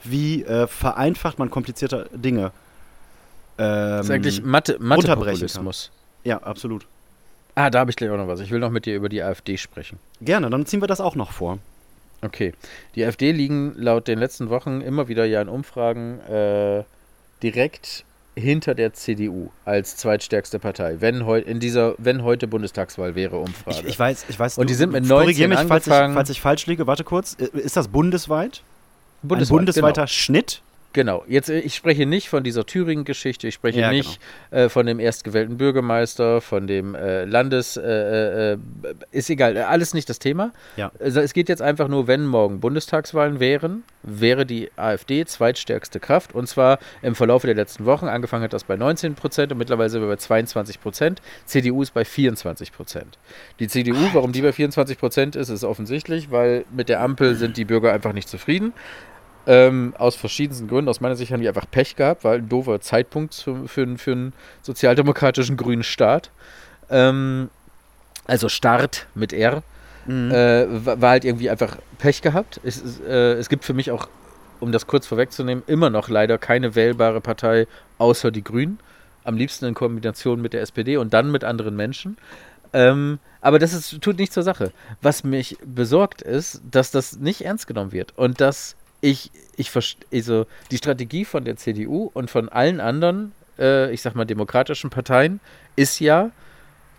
[0.05, 2.53] wie äh, vereinfacht man komplizierte Dinge.
[3.57, 5.91] Ähm, Das ist eigentlich Mathe, Mathe-Populismus.
[6.23, 6.85] ja, absolut.
[7.55, 8.41] Ah, da habe ich gleich auch noch was.
[8.41, 9.97] Ich will noch mit dir über die AfD sprechen.
[10.21, 11.59] Gerne, dann ziehen wir das auch noch vor.
[12.21, 12.53] Okay.
[12.95, 16.83] Die AfD liegen laut den letzten Wochen immer wieder ja in Umfragen äh,
[17.43, 18.03] direkt
[18.37, 23.77] hinter der CDU als zweitstärkste Partei, wenn, heu in dieser, wenn heute Bundestagswahl wäre, Umfrage.
[23.81, 24.57] Ich, ich weiß, ich weiß.
[24.57, 26.87] Und die sind mit korrigier 19 mich, falls ich, falls ich falsch liege.
[26.87, 27.37] Warte kurz.
[27.39, 28.63] Äh, Ist das bundesweit?
[29.21, 30.07] Bundesweit, Ein bundesweiter Genau.
[30.07, 30.61] Schnitt?
[30.95, 31.23] Genau.
[31.27, 34.99] Jetzt, äh, ich spreche nicht von dieser Thüringen-Geschichte, ich spreche Ja, nicht äh, von dem
[34.99, 37.77] erstgewählten Bürgermeister, von dem äh, Landes...
[37.77, 38.57] Äh, äh,
[39.11, 40.51] ist egal, äh, alles nicht das Thema.
[40.77, 40.91] Ja.
[40.99, 46.33] Also es geht jetzt einfach nur, wenn morgen Bundestagswahlen wären, wäre die AfD zweitstärkste Kraft.
[46.33, 48.07] Und zwar im Verlauf der letzten Wochen.
[48.07, 51.21] Angefangen hat das bei 19 Prozent und mittlerweile sind wir bei 22 Prozent.
[51.45, 53.17] CDU ist bei 24 Prozent.
[53.59, 57.57] Die CDU, warum die bei 24 Prozent ist, ist offensichtlich, weil mit der Ampel sind
[57.57, 58.73] die Bürger einfach nicht zufrieden.
[59.47, 60.89] Ähm, aus verschiedensten Gründen.
[60.89, 64.11] Aus meiner Sicht haben die einfach Pech gehabt, weil ein doofer Zeitpunkt für, für, für
[64.11, 64.33] einen
[64.63, 66.31] sozialdemokratischen grünen Staat.
[66.89, 67.49] Ähm,
[68.25, 69.63] also Start mit R
[70.07, 70.29] Mhm.
[70.31, 72.59] äh, wa- war halt irgendwie einfach Pech gehabt.
[72.63, 74.07] Es, ist, äh, es gibt für mich auch,
[74.59, 77.65] um das kurz vorwegzunehmen, immer noch leider keine wählbare Partei
[77.97, 78.77] außer die Grünen.
[79.23, 82.17] Am liebsten in Kombination mit der SPD und dann mit anderen Menschen.
[82.71, 84.71] Ähm, aber das ist, tut nichts zur Sache.
[85.01, 89.97] Was mich besorgt ist, dass das nicht ernst genommen wird und dass ich, ich verst-
[90.13, 94.89] also die Strategie von der CDU und von allen anderen, äh, ich sag mal, demokratischen
[94.89, 95.39] Parteien
[95.75, 96.31] ist ja,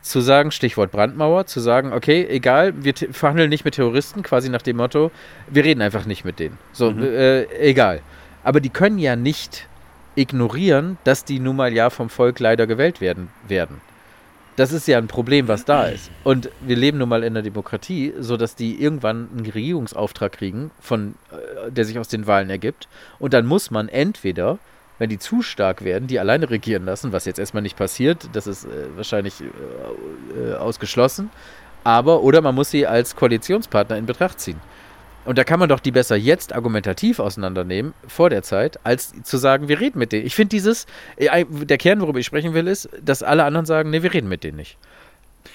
[0.03, 4.63] zu sagen, Stichwort Brandmauer, zu sagen, okay, egal, wir verhandeln nicht mit Terroristen, quasi nach
[4.63, 5.11] dem Motto,
[5.49, 6.59] wir reden einfach nicht mit denen.
[6.73, 7.03] So, Mhm.
[7.03, 8.01] äh, egal.
[8.45, 9.67] Aber die können ja nicht
[10.15, 13.81] ignorieren, dass die nun mal ja vom Volk leider gewählt werden werden.
[14.57, 16.11] Das ist ja ein Problem, was da ist.
[16.25, 21.14] Und wir leben nun mal in einer Demokratie, sodass die irgendwann einen Regierungsauftrag kriegen, von,
[21.31, 22.88] äh, der sich aus den Wahlen ergibt.
[23.19, 24.59] Und dann muss man entweder,
[24.99, 28.47] wenn die zu stark werden, die alleine regieren lassen, was jetzt erstmal nicht passiert, das
[28.47, 31.31] ist äh, wahrscheinlich äh, äh, ausgeschlossen.
[31.85, 34.59] Aber, oder man muss sie als Koalitionspartner in Betracht ziehen.
[35.27, 39.37] Und da kann man doch die besser jetzt argumentativ auseinandernehmen, vor der Zeit, als zu
[39.37, 40.25] sagen, wir reden mit denen.
[40.25, 40.87] Ich finde dieses,
[41.17, 44.29] äh, der Kern, worüber ich sprechen will, ist, dass alle anderen sagen, nee, wir reden
[44.29, 44.79] mit denen nicht.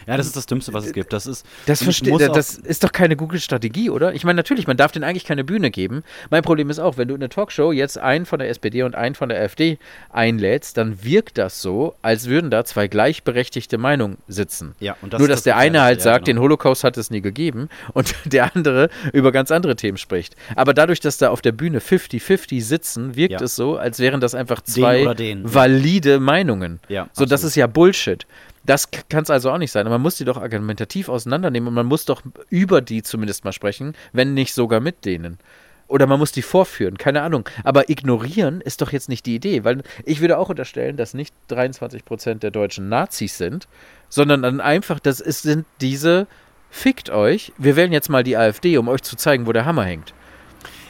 [0.08, 1.14] Ja, das ist das Dümmste, was es gibt.
[1.14, 1.46] Das ist.
[1.66, 4.14] Das, verstehe, das ist doch keine Google-Strategie, oder?
[4.14, 6.04] Ich meine, natürlich, man darf denen eigentlich keine Bühne geben.
[6.30, 8.96] Mein Problem ist auch, wenn du in einer Talkshow jetzt einen von der SPD und
[8.96, 9.78] einen von der AfD
[10.10, 14.76] einlädst, dann wirkt das so, als würden da zwei gleichberechtigte Meinungen sitzen.
[14.80, 16.38] Ja, und das Nur, dass das der eine halt ja, sagt, genau.
[16.40, 20.36] den Holocaust hat es nie gegeben und der andere über ganz andere Themen spricht.
[20.56, 23.42] Aber dadurch, dass da auf der Bühne 50-50 sitzen, wirkt Ja.
[23.42, 25.54] es so, als wären das einfach zwei den, ja.
[25.54, 26.80] valide Meinungen.
[26.90, 27.50] Ja, so, das absolut.
[27.50, 28.26] ist ja Bullshit.
[28.64, 29.88] Das kann es also auch nicht sein.
[29.88, 33.96] Man muss die doch argumentativ auseinandernehmen und man muss doch über die zumindest mal sprechen,
[34.14, 35.40] wenn nicht sogar mit denen.
[35.88, 37.50] Oder man muss die vorführen, keine Ahnung.
[37.66, 41.34] Aber ignorieren ist doch jetzt nicht die Idee, weil ich würde auch unterstellen, dass nicht
[41.50, 43.68] 23 Prozent der Deutschen Nazis sind,
[44.08, 46.28] sondern dann einfach, das ist, sind diese,
[46.70, 49.84] fickt euch, wir wählen jetzt mal die AfD, um euch zu zeigen, wo der Hammer
[49.84, 50.14] hängt.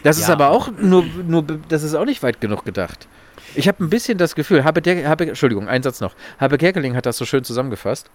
[0.04, 0.34] Das ist Ja.
[0.34, 3.08] aber auch nur, nur, das ist auch nicht weit genug gedacht.
[3.56, 6.16] Ich habe ein bisschen das Gefühl, habe der, habe, Entschuldigung, ein Satz noch.
[6.40, 8.10] Habe Kerkeling hat das so schön zusammengefasst.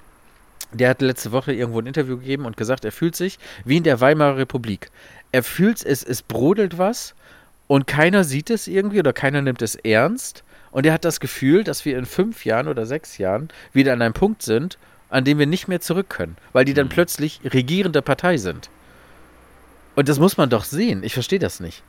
[0.73, 3.83] Der hat letzte Woche irgendwo ein Interview gegeben und gesagt, er fühlt sich wie in
[3.83, 4.91] der Weimarer Republik.
[5.33, 7.15] Er fühlt es, es brodelt was
[7.67, 10.43] und keiner sieht es irgendwie oder keiner nimmt es ernst.
[10.71, 14.03] Und er hat das Gefühl, dass wir in fünf Jahren oder sechs Jahren wieder an
[14.03, 18.03] einem Punkt sind, an dem wir nicht mehr zurück können, weil die dann plötzlich regierende
[18.03, 18.71] Partei sind.
[19.95, 21.03] Und das muss man doch sehen.
[21.03, 21.83] Ich verstehe das nicht.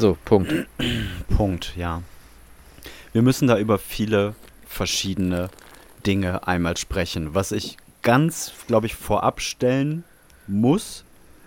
[0.00, 0.50] So, Punkt.
[1.36, 2.02] Punkt, ja.
[3.12, 4.34] Wir müssen da über viele
[4.66, 5.50] verschiedene
[6.06, 7.34] Dinge einmal sprechen.
[7.34, 10.04] Was ich ganz, glaube ich, vorab stellen
[10.46, 11.04] muss,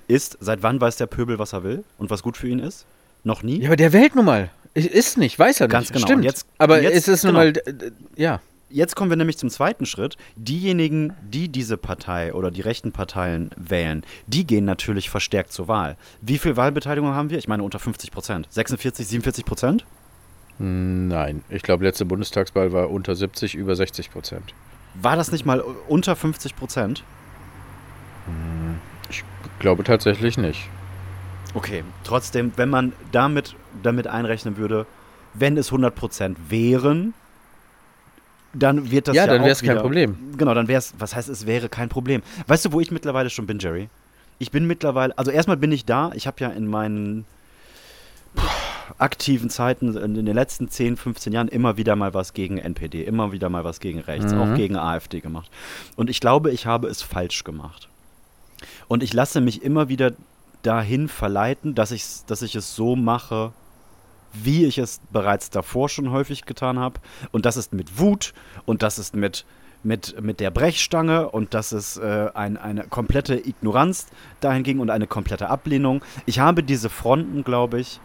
[0.07, 2.85] ist, seit wann weiß der Pöbel, was er will und was gut für ihn ist?
[3.23, 3.59] Noch nie?
[3.61, 4.51] Ja, aber der wählt nun mal.
[4.75, 5.71] Ist nicht, weiß er nicht.
[5.71, 6.05] Ganz genau.
[6.05, 6.23] Stimmt.
[6.23, 7.45] Jetzt- aber jetzt- es ist nun genau.
[7.45, 8.39] mal, äh, ja.
[8.73, 10.17] Jetzt kommen wir nämlich zum zweiten Schritt.
[10.35, 15.95] Diejenigen, die diese Partei oder die rechten Parteien wählen, die gehen natürlich verstärkt zur Wahl.
[16.21, 17.37] Wie viel Wahlbeteiligung haben wir?
[17.37, 18.47] Ich meine unter 50 Prozent.
[18.49, 19.85] 46, 47 Prozent?
[20.57, 24.55] Nein, ich glaube, letzte Bundestagswahl war unter 70, über 60 Prozent.
[24.95, 27.03] War das nicht mal unter 50 Prozent?
[29.07, 29.23] Ich
[29.59, 30.67] glaube tatsächlich nicht.
[31.53, 34.87] Okay, trotzdem, wenn man damit, damit einrechnen würde,
[35.35, 37.13] wenn es 100 Prozent wären,
[38.53, 40.15] dann wird das Ja, ja, dann auch wär's kein Problem.
[40.37, 42.21] Genau, dann wäre es, was heißt, es wäre kein Problem.
[42.47, 43.89] Weißt du, wo ich mittlerweile schon bin, Jerry?
[44.39, 47.25] Ich bin mittlerweile, also erstmal bin ich da, ich habe ja in meinen
[48.35, 48.43] puh,
[48.97, 53.31] aktiven Zeiten in den letzten 10, 15 Jahren immer wieder mal was gegen NPD, immer
[53.31, 54.39] wieder mal was gegen rechts, Mhm.
[54.41, 55.49] auch gegen AfD gemacht.
[55.95, 57.89] Und ich glaube, ich habe es falsch gemacht.
[58.87, 60.13] Und ich lasse mich immer wieder
[60.61, 63.51] dahin verleiten, dass, dass ich es so mache,
[64.33, 66.99] wie ich es bereits davor schon häufig getan habe.
[67.31, 68.33] Und das ist mit Wut
[68.65, 69.45] und das ist mit,
[69.83, 74.07] mit, mit der Brechstange und das ist äh, ein, eine komplette Ignoranz
[74.39, 76.03] dahingegen und eine komplette Ablehnung.
[76.25, 77.99] Ich habe diese Fronten, glaube ich,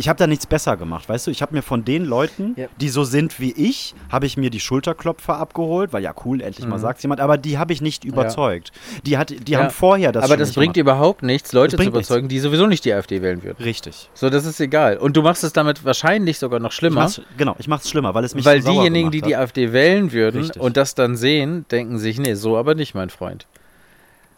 [0.00, 1.30] ich habe da nichts besser gemacht, weißt du?
[1.30, 2.66] Ich habe mir von den Leuten, Ja.
[2.80, 6.66] die so sind wie ich, habe ich mir die Schulterklopfer abgeholt, weil ja cool, endlich
[6.66, 6.80] mal Mhm.
[6.82, 8.72] sagt jemand, aber die habe ich nicht überzeugt.
[9.06, 9.60] Die, hat, die Ja.
[9.60, 10.96] haben vorher das aber das bringt gemacht.
[10.96, 12.08] überhaupt nichts, Leute zu bringt nichts.
[12.10, 13.62] überzeugen, die sowieso nicht die AfD wählen würden.
[13.62, 14.08] Richtig.
[14.14, 14.96] So, das ist egal.
[14.96, 17.02] Und du machst es damit wahrscheinlich sogar noch Ich schlimmer.
[17.02, 19.36] mach's, genau, ich mache es schlimmer, weil es mich Weil so diejenigen, die die.
[19.36, 20.60] AfD wählen würden Richtig.
[20.62, 23.46] und das dann sehen, denken sich, nee, so aber nicht, mein Freund.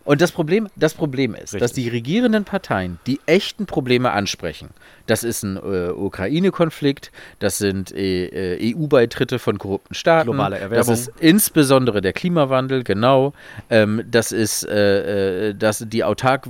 [0.05, 1.85] Und das Problem, das Problem ist, dass Richtig.
[1.85, 4.71] die regierenden Parteien die echten Probleme ansprechen.
[5.07, 10.63] Das ist ein äh, Ukraine-Konflikt, das sind äh, äh, EU-Beitritte von korrupten Staaten, Globale das
[10.63, 10.95] Erwärmung.
[10.95, 13.33] ist insbesondere der Klimawandel, genau.
[13.71, 16.49] Ähm, das ist äh, äh, das, die autark,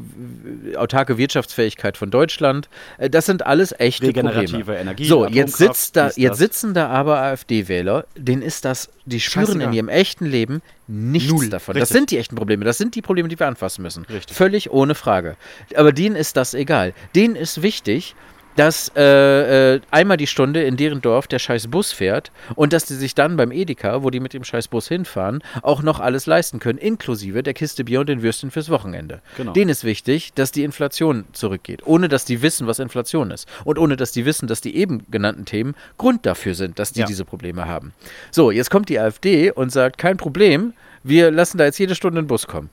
[0.77, 2.69] autarke Wirtschaftsfähigkeit von Deutschland.
[2.99, 4.81] Äh, das sind alles echte Regenerative Probleme.
[4.81, 6.39] Energie, So, jetzt, sitzt da, jetzt das.
[6.39, 11.49] sitzen da aber AfD-Wähler, denen ist das, die spüren in ihrem echten Leben nichts Null,
[11.49, 11.75] davon.
[11.75, 11.97] Das richtig.
[11.97, 12.65] sind die echten Probleme.
[12.65, 14.05] Das sind die Probleme, die wir anfassen müssen.
[14.05, 14.37] Richtig.
[14.37, 15.37] Völlig ohne Frage.
[15.75, 16.95] Aber denen ist das egal.
[17.15, 18.15] Denen ist wichtig,
[18.57, 22.85] dass äh, äh, einmal die Stunde in deren Dorf der scheiß Bus fährt und dass
[22.85, 26.27] die sich dann beim Edeka, wo die mit dem scheiß Bus hinfahren, auch noch alles
[26.27, 29.21] leisten können, inklusive der Kiste Bier und den Würstchen fürs Wochenende.
[29.37, 29.53] Genau.
[29.53, 33.49] Denen ist wichtig, dass die Inflation zurückgeht, ohne dass die wissen, was Inflation ist.
[33.65, 37.01] Und ohne dass die wissen, dass die eben genannten Themen Grund dafür sind, dass die
[37.01, 37.07] Ja.
[37.07, 37.93] diese Probleme haben.
[38.31, 42.19] So, jetzt kommt die AfD und sagt, kein Problem, wir lassen da jetzt jede Stunde
[42.19, 42.71] einen Bus kommen.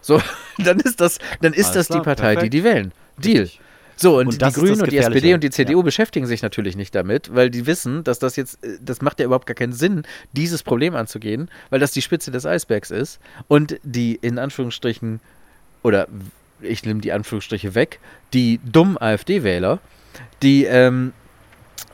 [0.00, 0.20] So,
[0.58, 2.52] dann ist das, dann ist Alles das klar, die Partei, perfekt.
[2.54, 2.92] die die wählen.
[3.18, 3.42] Deal.
[3.42, 3.60] Richtig.
[3.96, 5.82] So, und, Und die Grünen und die SPD und die CDU Ja.
[5.84, 9.26] beschäftigen sich natürlich nicht damit, weil die wissen, dass das jetzt, äh, das macht ja
[9.26, 13.78] überhaupt gar keinen Sinn, dieses Problem anzugehen, weil das die Spitze des Eisbergs ist und
[13.82, 15.20] die in Anführungsstrichen,
[15.82, 16.08] oder
[16.60, 18.00] ich nehme die Anführungsstriche weg,
[18.34, 19.78] die dummen AfD-Wähler,
[20.42, 21.12] die, ähm,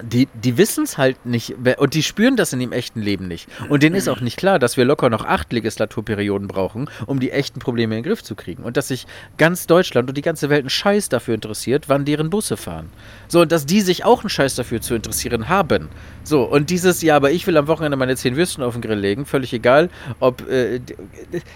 [0.02, 3.48] die, die wissen es halt nicht und die spüren das in dem echten Leben nicht.
[3.68, 7.30] Und denen ist auch nicht klar, dass wir locker noch acht Legislaturperioden brauchen, um die
[7.30, 8.62] echten Probleme in den Griff zu kriegen.
[8.62, 9.06] Und dass sich
[9.38, 12.90] ganz Deutschland und die ganze Welt einen Scheiß dafür interessiert, wann deren Busse fahren.
[13.32, 15.88] So, und dass die sich auch einen Scheiß dafür zu interessieren haben.
[16.22, 18.98] So, und dieses, ja, aber ich will am Wochenende meine zehn Würstchen auf den Grill
[18.98, 19.88] legen, völlig egal,
[20.20, 20.80] ob, äh,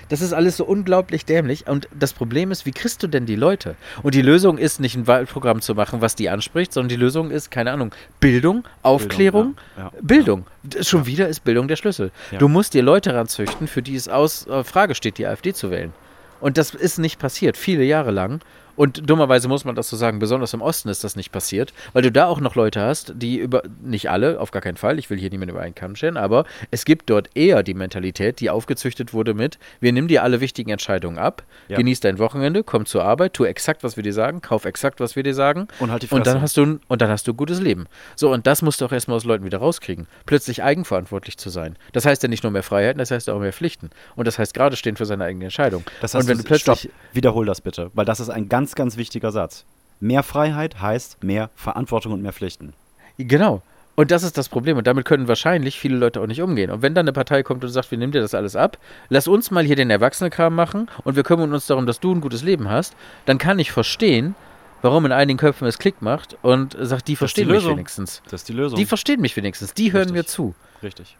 [0.09, 1.67] das ist alles so unglaublich dämlich.
[1.67, 3.75] Und das Problem ist, wie kriegst du denn die Leute?
[4.03, 7.31] Und die Lösung ist nicht ein Wahlprogramm zu machen, was die anspricht, sondern die Lösung
[7.31, 10.47] ist, keine Ahnung, Bildung, Aufklärung, ja, ja, Bildung.
[10.63, 12.11] D- Schon wieder ist Bildung der Schlüssel.
[12.33, 12.39] Ja.
[12.39, 15.71] Du musst dir Leute ranzüchten, für die es aus äh, Frage steht, die AfD zu
[15.71, 15.93] wählen.
[16.41, 18.41] Und das ist nicht passiert, viele Jahre lang.
[18.77, 22.03] Und dummerweise muss man das so sagen, besonders im Osten ist das nicht passiert, weil
[22.03, 25.11] du da auch noch Leute hast, die über, nicht alle, auf gar keinen Fall, ich
[25.11, 28.51] will hier niemanden über einen Kamm scheren, aber es gibt dort eher die Mentalität, die
[28.51, 31.77] aufgezüchtet wurde mit, wir nehmen dir alle wichtigen Entscheidungen ab, Ja.
[31.77, 35.17] genieß dein Wochenende, komm zur Arbeit, tu exakt, was wir dir sagen, kauf exakt, was
[35.17, 37.33] wir dir sagen Und halt die und dann hast du ein, und dann hast du
[37.33, 37.87] ein gutes Leben.
[38.15, 40.07] So, und das musst du auch erstmal aus Leuten wieder rauskriegen.
[40.27, 41.77] Plötzlich eigenverantwortlich zu sein.
[41.93, 43.91] Das heißt ja nicht nur mehr Freiheiten, das heißt auch mehr Pflichten.
[44.17, 45.85] Und das heißt gerade stehen für seine eigene Entscheidung.
[46.01, 46.81] Das und heißt, wenn du plötzlich.
[46.81, 49.65] stopp, wiederhol das bitte, weil das ist ein ganz, ganz wichtiger Satz.
[50.01, 52.75] Mehr Freiheit heißt mehr Verantwortung und mehr Pflichten.
[53.19, 53.63] Genau.
[53.95, 54.77] Und das ist das Problem.
[54.77, 56.71] Und damit können wahrscheinlich viele Leute auch nicht umgehen.
[56.71, 59.27] Und wenn dann eine Partei kommt und sagt, wir nehmen dir das alles ab, lass
[59.27, 62.43] uns mal hier den Erwachsenenkram machen und wir kümmern uns darum, dass du ein gutes
[62.43, 64.35] Leben hast, dann kann ich verstehen,
[64.83, 67.73] warum in einigen Köpfen es Klick macht und sagt, die verstehen mich Lösung.
[67.73, 68.23] wenigstens.
[68.25, 68.79] Das ist die Lösung.
[68.79, 69.73] Die verstehen mich wenigstens.
[69.73, 70.15] Die hören Richtig.
[70.15, 70.55] mir zu.
[70.83, 71.17] Richtig.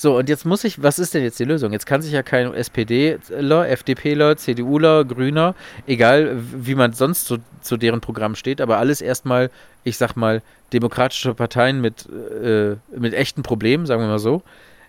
[0.00, 1.72] So, und jetzt muss ich, was ist denn jetzt die Lösung?
[1.72, 5.56] Jetzt kann sich ja kein SPDler, FDPler, CDUler, Grüner,
[5.88, 9.50] egal wie man sonst zu, zu deren Programm steht, aber alles erstmal,
[9.82, 10.40] ich sag mal,
[10.72, 14.42] demokratische Parteien mit, äh, mit echten Problemen, sagen wir mal so,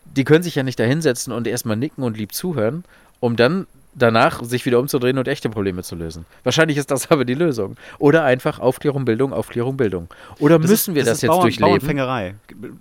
[0.06, 2.84] die können sich ja nicht da hinsetzen und erstmal nicken und lieb zuhören,
[3.20, 3.66] um dann
[4.02, 6.26] danach sich wieder umzudrehen und echte Probleme zu lösen.
[6.44, 7.76] Wahrscheinlich ist das aber die Lösung.
[8.00, 10.08] Oder einfach Aufklärung, Bildung, Aufklärung, Bildung.
[10.40, 11.70] Oder müssen wir das, ist jetzt Bauern, durchleben?
[11.70, 12.36] Bauernfängerei.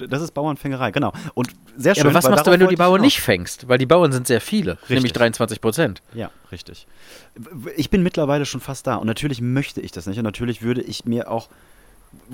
[0.09, 1.13] Das ist Bauernfängerei, genau.
[1.35, 2.07] Und sehr Ja, schön.
[2.07, 3.69] aber was machst du, wenn du die Bauern nicht fängst?
[3.69, 5.13] Weil die Bauern sind sehr viele, nämlich Richtig.
[5.13, 6.03] 23 Prozent.
[6.15, 6.87] Ja, richtig.
[7.77, 10.83] Ich bin mittlerweile schon fast da und natürlich möchte ich das nicht und natürlich würde
[10.83, 11.49] ich mir auch,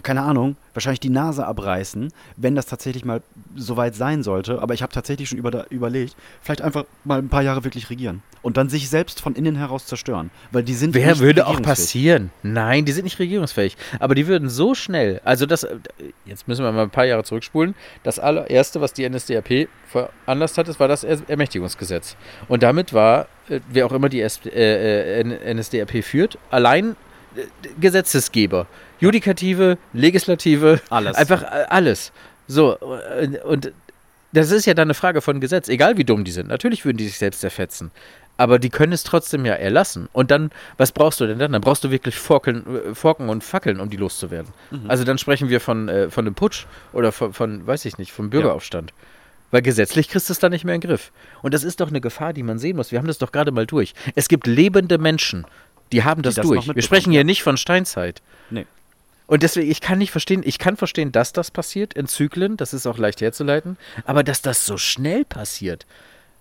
[0.03, 3.23] keine Ahnung, wahrscheinlich die Nase abreißen, wenn das tatsächlich mal
[3.55, 4.61] so weit sein sollte.
[4.61, 8.23] Aber ich habe tatsächlich schon über, überlegt, vielleicht einfach mal ein paar Jahre wirklich regieren
[8.43, 12.31] und dann sich selbst von innen heraus zerstören, weil die sind Wer würde auch passieren?
[12.43, 13.77] Nein, die sind nicht regierungsfähig.
[14.01, 15.67] Aber die würden so schnell, also das,
[16.25, 17.75] jetzt müssen wir mal ein paar Jahre zurückspulen.
[18.03, 22.17] Das allererste, was die NSDAP veranlasst hat, das war das Er- Ermächtigungsgesetz.
[22.49, 26.97] Und damit war, äh, wer auch immer die äh, äh, NSDAP führt, allein
[27.81, 28.66] Gesetzesgeber.
[29.01, 31.16] Judikative, Legislative, Alles.
[31.16, 32.12] einfach äh, alles.
[32.47, 32.77] So,
[33.18, 33.73] äh, und
[34.33, 36.49] das ist ja dann eine Frage von Gesetz, egal wie dumm die sind.
[36.49, 37.90] Natürlich würden die sich selbst zerfetzen.
[38.37, 40.09] Aber die können es trotzdem ja erlassen.
[40.12, 41.53] Und dann, was brauchst du denn dann?
[41.53, 44.53] Dann brauchst du wirklich Forkeln, äh, Forken und Fackeln, um die loszuwerden.
[44.88, 48.11] Also dann sprechen wir von, äh, von einem Putsch oder von, von, weiß ich nicht,
[48.11, 48.92] vom Bürgeraufstand.
[49.53, 51.12] Weil gesetzlich kriegst du es dann nicht mehr in den Griff.
[51.42, 52.90] Und das ist doch eine Gefahr, die man sehen muss.
[52.90, 53.94] Wir haben das doch gerade mal durch.
[54.16, 55.47] Es gibt lebende Menschen,
[55.92, 56.75] die haben das das noch durch.
[56.75, 57.25] Wir sprechen hier ja.
[57.25, 58.23] nicht von Steinzeit.
[58.51, 58.66] Nee.
[59.27, 62.75] Und deswegen, ich kann nicht verstehen, ich kann verstehen, dass das passiert in Zyklen, das
[62.75, 65.87] ist auch leicht herzuleiten, aber dass das so schnell passiert.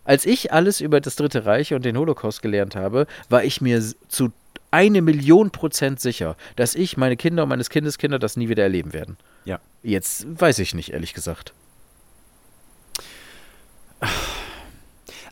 [0.03, 3.81] Als ich alles über das Dritte Reich und den Holocaust gelernt habe, war ich mir
[4.09, 4.33] zu
[4.69, 8.91] eine Million Prozent sicher, dass ich, meine Kinder und meines Kindeskinder das nie wieder erleben
[8.91, 9.17] werden.
[9.45, 9.59] Ja.
[9.83, 11.53] Jetzt weiß ich nicht, ehrlich gesagt.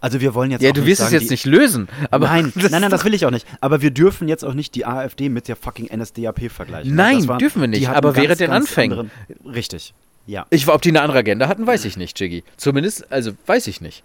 [0.01, 2.25] Also wir wollen jetzt Ja, du wirst es sagen, jetzt die, nicht lösen, aber.
[2.27, 3.47] nein, nein, nein, das will ich auch nicht.
[3.61, 6.93] Aber wir dürfen jetzt auch nicht die AfD mit der fucking NSDAP vergleichen.
[6.95, 8.99] Nein, Das waren- dürfen wir nicht, aber während den Anfängen.
[8.99, 9.93] anderen- Richtig,
[10.27, 10.45] ja.
[10.49, 12.43] Ich, ob die eine andere Agenda hatten, weiß ich nicht, Jiggy.
[12.57, 14.03] Zumindest, also weiß ich nicht.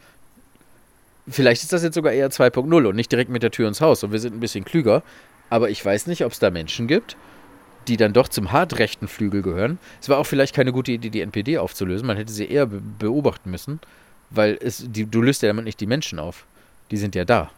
[1.28, 4.04] Vielleicht ist das jetzt sogar eher 2.0 und nicht direkt mit der Tür ins Haus
[4.04, 5.02] und wir sind ein bisschen klüger.
[5.50, 7.16] Aber ich weiß nicht, ob es da Menschen gibt,
[7.88, 9.78] die dann doch zum hart rechten Flügel gehören.
[10.00, 12.06] Es war auch vielleicht keine gute Idee, die NPD aufzulösen.
[12.06, 13.80] Man hätte sie eher be beobachten müssen,
[14.30, 16.44] weil es, die, du löst ja damit nicht die Menschen auf.
[16.90, 17.50] Die sind ja da.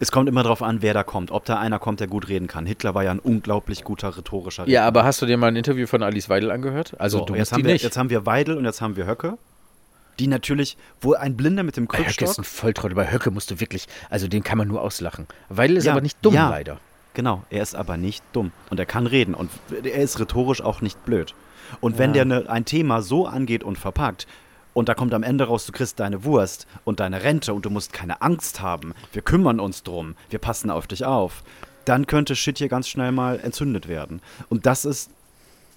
[0.00, 1.30] Es kommt immer darauf an, wer da kommt.
[1.30, 2.66] Ob da einer kommt, der gut reden kann.
[2.66, 5.86] Hitler war ja ein unglaublich guter rhetorischer Ja, aber hast du dir mal ein Interview
[5.86, 6.94] von Alice Weidel angehört?
[6.98, 7.82] Also So, du jetzt haben, wir, nicht.
[7.84, 9.38] jetzt haben wir Weidel und jetzt haben wir Höcke.
[10.18, 12.38] Die natürlich, wo ein Blinder mit dem Bei Höcke ist Krückstock.
[12.38, 12.94] ein Volltrottel.
[12.96, 15.26] Bei Höcke musst du wirklich, also den kann man nur auslachen.
[15.48, 16.48] Weidel ist Ja, aber nicht dumm, ja.
[16.50, 16.78] leider.
[17.14, 18.52] Genau, er ist aber nicht dumm.
[18.70, 19.34] Und er kann reden.
[19.34, 19.50] Und
[19.84, 21.34] er ist rhetorisch auch nicht blöd.
[21.80, 22.24] Und wenn Ja.
[22.24, 24.26] der ne, ein Thema so angeht und verpackt,
[24.74, 27.70] und da kommt am Ende raus, du kriegst deine Wurst und deine Rente und du
[27.70, 31.42] musst keine Angst haben, wir kümmern uns drum, wir passen auf dich auf,
[31.84, 34.20] dann könnte Shit hier ganz schnell mal entzündet werden.
[34.48, 35.10] Und das ist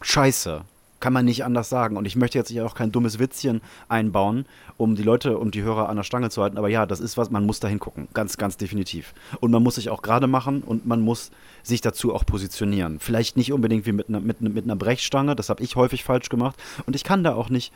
[0.01, 0.61] scheiße.
[1.01, 1.97] Kann man nicht anders sagen.
[1.97, 4.45] Und ich möchte jetzt hier auch kein dummes Witzchen einbauen,
[4.77, 6.57] um die Leute, um die Hörer an der Stange zu halten.
[6.57, 8.07] Aber ja, das ist was, man muss da hingucken.
[8.13, 9.13] Ganz, ganz definitiv.
[9.39, 11.31] Und man muss sich auch gerade machen und man muss
[11.63, 12.99] sich dazu auch positionieren.
[12.99, 16.29] Vielleicht nicht unbedingt wie mit einer, mit, mit einer Brechstange, das habe ich häufig falsch
[16.29, 16.55] gemacht.
[16.85, 17.71] Und ich kann da auch nicht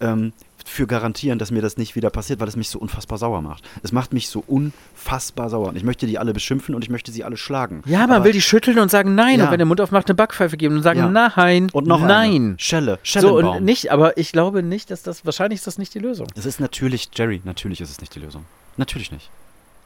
[0.00, 0.32] ähm,
[0.64, 3.62] für garantieren, dass mir das nicht wieder passiert, weil es mich so unfassbar sauer macht.
[3.82, 5.68] Es macht mich so unfassbar sauer.
[5.68, 7.82] Und ich möchte die alle beschimpfen und ich möchte sie alle schlagen.
[7.86, 9.38] Ja, man Aber- will die schütteln und sagen nein.
[9.38, 9.44] Ja.
[9.46, 11.08] Und wenn der Mund aufmacht, eine Backpfeife geben und sagen Ja.
[11.36, 11.68] nein.
[11.72, 12.28] Und noch nein.
[12.28, 12.54] Eine.
[12.58, 15.98] Schelle, So, und nicht, aber ich glaube nicht, dass das, wahrscheinlich ist das nicht die
[16.00, 16.26] Lösung.
[16.36, 18.44] Es ist natürlich, Jerry, natürlich ist es nicht die Lösung.
[18.76, 19.30] Natürlich nicht.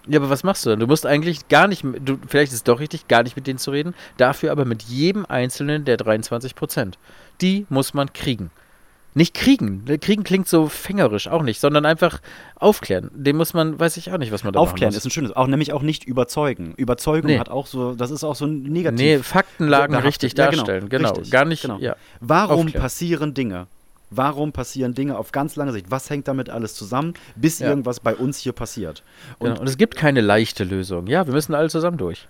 [0.09, 0.81] Ja, aber was machst du dann?
[0.81, 3.47] Du musst eigentlich gar nicht, mit- du, vielleicht ist es doch richtig, gar nicht mit
[3.47, 6.99] denen zu reden, dafür aber mit jedem Einzelnen der 23 Prozent.
[7.41, 8.51] Die muss man kriegen.
[9.15, 9.85] Nicht kriegen.
[10.01, 12.21] Kriegen klingt so fängerisch, auch nicht, sondern einfach
[12.57, 13.11] aufklären.
[13.15, 15.47] Dem muss man, weiß ich auch nicht, was man da Aufklären ist ein schönes, auch
[15.49, 16.73] nämlich auch nicht überzeugen.
[16.77, 17.39] Überzeugung Nee.
[17.39, 18.99] hat auch so, das ist auch so ein negativ.
[18.99, 20.09] Nee, Faktenlagen behaftet.
[20.09, 20.89] richtig Ja, genau, darstellen.
[20.89, 21.11] Genau.
[21.11, 21.79] richtig, Gar nicht, genau.
[21.79, 21.97] ja.
[22.21, 22.83] Warum Aufklären.
[22.83, 23.67] passieren Dinge?
[24.15, 25.87] Warum passieren Dinge auf ganz lange Sicht?
[25.91, 27.69] Was hängt damit alles zusammen, bis Ja.
[27.69, 29.03] irgendwas bei uns hier passiert?
[29.39, 29.61] Und, Genau.
[29.61, 31.07] Und es gibt keine leichte Lösung.
[31.07, 32.29] Ja, wir müssen alle zusammen durch.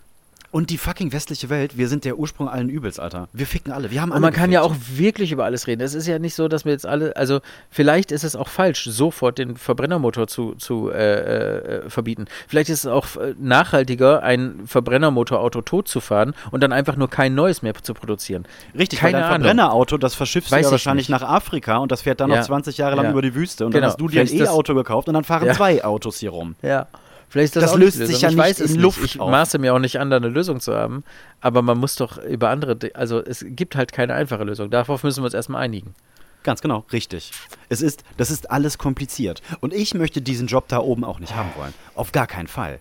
[0.52, 3.28] Und die fucking westliche Welt, wir sind der Ursprung allen Übels, Alter.
[3.32, 3.90] Wir ficken alle.
[3.90, 4.98] Wir haben alle Und man kann ja auch gefickt.
[4.98, 5.80] wirklich über alles reden.
[5.82, 8.84] Es ist ja nicht so, dass wir jetzt alle, also vielleicht ist es auch falsch,
[8.84, 12.26] sofort den Verbrennermotor zu, zu äh, äh, verbieten.
[12.46, 17.08] Vielleicht ist es auch äh, nachhaltiger, ein Verbrennermotorauto tot zu fahren und dann einfach nur
[17.08, 18.44] kein neues mehr zu produzieren.
[18.78, 19.44] Richtig, keine weil dein Ahnung.
[19.46, 21.20] Verbrennerauto, das verschiffst du Weiß ja ich wahrscheinlich nicht.
[21.20, 22.36] nach Afrika und das fährt dann Ja.
[22.36, 23.10] noch 20 Jahre lang Ja.
[23.12, 23.64] über die Wüste.
[23.64, 23.80] Und Genau.
[23.82, 25.54] dann hast du dir ein E-Auto gekauft und dann fahren Ja.
[25.54, 26.56] zwei Autos hier rum.
[26.60, 26.88] Ja.
[27.32, 28.76] Vielleicht ist das, Das nicht löst sich ja ich nicht in nicht.
[28.76, 29.30] Luft Ich auf.
[29.30, 31.02] maße mir auch nicht an, da eine Lösung zu haben.
[31.40, 34.68] Aber man muss doch über andere, also es gibt halt keine einfache Lösung.
[34.68, 35.94] Darauf müssen wir uns erstmal einigen.
[36.42, 37.30] Ganz genau, richtig.
[37.70, 39.40] Es ist, das ist alles kompliziert.
[39.60, 41.72] Und ich möchte diesen Job da oben auch nicht haben wollen.
[41.94, 42.80] Auf gar keinen Fall.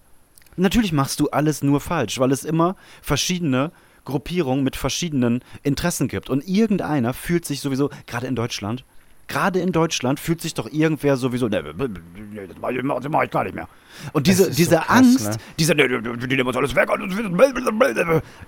[0.57, 3.71] Natürlich machst du alles nur falsch, weil es immer verschiedene
[4.03, 6.29] Gruppierungen mit verschiedenen Interessen gibt.
[6.29, 8.83] Und irgendeiner fühlt sich sowieso, gerade in Deutschland,
[9.31, 13.67] gerade in Deutschland fühlt sich doch irgendwer sowieso, ne, das mach ich, gar nicht mehr.
[14.13, 15.37] Und diese, diese so krass, Angst, ne?
[15.57, 16.89] diese, ne, die nehmen uns alles weg.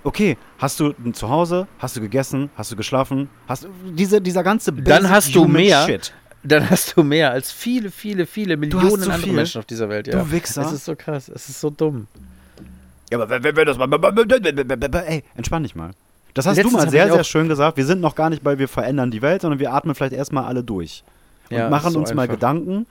[0.02, 4.72] Okay, hast du ein Zuhause, hast du gegessen, hast du geschlafen, hast diese, dieser ganze
[4.72, 5.84] Dann hast du mehr.
[5.86, 6.12] Shit.
[6.46, 9.32] Dann hast du mehr als viele, viele, viele Millionen so andere viel.
[9.32, 10.06] Menschen auf dieser Welt.
[10.06, 10.22] Ja.
[10.22, 10.66] Du Wichser.
[10.66, 12.06] Es ist so krass, es ist so dumm.
[13.10, 15.04] Ja, aber wenn, wenn, wenn das mal.
[15.06, 15.92] Ey, entspann dich mal.
[16.34, 17.76] Das hast Letztens du mal sehr, sehr schön gesagt.
[17.76, 20.44] Wir sind noch gar nicht bei wir verändern die Welt, sondern wir atmen vielleicht erstmal
[20.44, 21.04] alle durch.
[21.50, 22.34] Und Ja, machen so uns mal einfach.
[22.34, 22.86] Gedanken,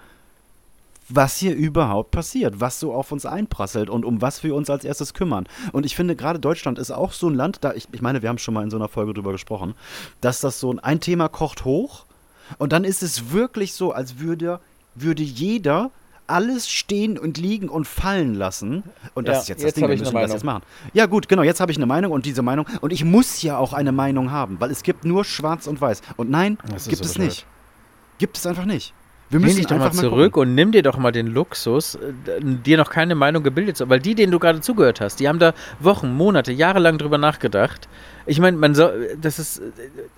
[1.09, 4.85] was hier überhaupt passiert, was so auf uns einprasselt und um was wir uns als
[4.85, 5.45] erstes kümmern.
[5.73, 8.29] Und ich finde, gerade Deutschland ist auch so ein Land, da ich, ich meine, wir
[8.29, 9.73] haben schon mal in so einer Folge drüber gesprochen,
[10.21, 12.05] dass das so ein, ein Thema kocht hoch
[12.57, 14.59] und dann ist es wirklich so, als würde,
[14.95, 15.91] würde jeder
[16.27, 18.83] alles stehen und liegen und fallen lassen.
[19.13, 20.63] Und das Ja, ist jetzt das jetzt Ding, wir müssen das jetzt machen.
[20.93, 23.57] Ja gut, genau, jetzt habe ich eine Meinung und diese Meinung, und ich muss ja
[23.57, 26.01] auch eine Meinung haben, weil es gibt nur schwarz und weiß.
[26.17, 27.29] Und nein, Das gibt so es bescheuert.
[27.29, 27.45] nicht.
[28.19, 28.93] Gibt es einfach nicht.
[29.33, 30.49] Wir müssen dich doch mal zurück gucken.
[30.49, 31.99] und nimm dir doch mal den Luxus, äh,
[32.41, 33.89] dir noch keine Meinung gebildet zu haben.
[33.89, 37.87] Weil die, denen du gerade zugehört hast, die haben da Wochen, Monate, jahrelang drüber nachgedacht.
[38.25, 39.63] Ich meine, man soll, das ist, äh,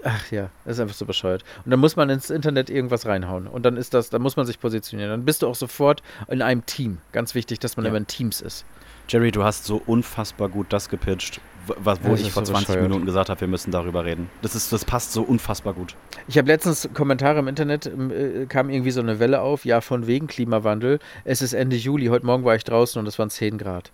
[0.03, 1.43] ach ja, das ist einfach so bescheuert.
[1.65, 3.47] Und dann muss man ins Internet irgendwas reinhauen.
[3.47, 5.09] Und dann ist das, dann muss man sich positionieren.
[5.11, 6.99] Dann bist du auch sofort in einem Team.
[7.11, 7.89] Ganz wichtig, dass man Ja.
[7.89, 8.65] immer in Teams ist.
[9.07, 12.67] Jerry, du hast so unfassbar gut das gepitcht, was, wo Das ich vor so 20
[12.67, 12.87] bescheuert.
[12.87, 14.29] Minuten gesagt habe, wir müssen darüber reden.
[14.41, 15.95] Das, ist, das passt so unfassbar gut.
[16.27, 19.81] Ich habe letztens Kommentare im Internet, ähm, äh, kam irgendwie so eine Welle auf, ja,
[19.81, 20.99] von wegen Klimawandel.
[21.23, 23.91] Es ist Ende Juli, heute Morgen war ich draußen und es waren 10 Grad.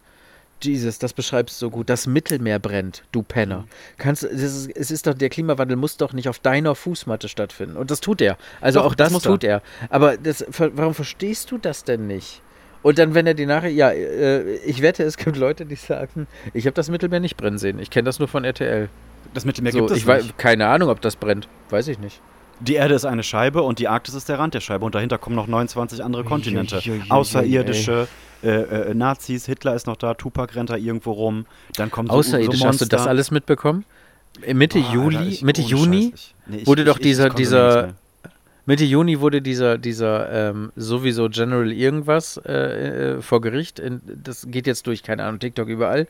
[0.63, 1.89] Jesus, das beschreibst du so gut.
[1.89, 3.65] Das Mittelmeer brennt, du Penner.
[3.97, 7.77] Kannst, es, ist, es ist doch, der Klimawandel muss doch nicht auf deiner Fußmatte stattfinden.
[7.77, 8.37] Und das tut er.
[8.59, 9.61] Also Doch, auch das das, tut er.
[9.89, 12.41] Aber das, warum verstehst du das denn nicht?
[12.83, 16.27] Und dann, wenn er die nachher, ja, äh, ich wette, es gibt Leute, die sagen,
[16.53, 17.77] ich habe das Mittelmeer nicht brennen sehen.
[17.79, 18.89] Ich kenne das nur von RTL.
[19.33, 20.37] Das Mittelmeer So, gibt es ich weiß, nicht.
[20.37, 21.47] keine Ahnung, ob das brennt.
[21.69, 22.19] Weiß ich nicht.
[22.59, 25.17] Die Erde ist eine Scheibe und die Arktis ist der Rand der Scheibe und dahinter
[25.17, 26.77] kommen noch 29 andere Kontinente.
[26.77, 28.07] Uiuiui, Außerirdische,
[28.43, 31.45] äh, äh, Nazis, Hitler ist noch da, Tupac rennt da irgendwo rum.
[31.75, 33.85] Dann kommen so, Außerirdisch, so hast du das alles mitbekommen?
[34.53, 36.13] Mitte Boah, Juli, Alter, ich- Mitte Juni,
[36.47, 37.93] nee, ich- wurde ich- doch dieser- dieser-.
[38.65, 42.53] Mitte Juni wurde dieser, dieser ähm, sowieso General irgendwas äh,
[43.15, 43.81] äh, vor Gericht.
[44.23, 46.07] Das geht jetzt durch, keine Ahnung, TikTok überall.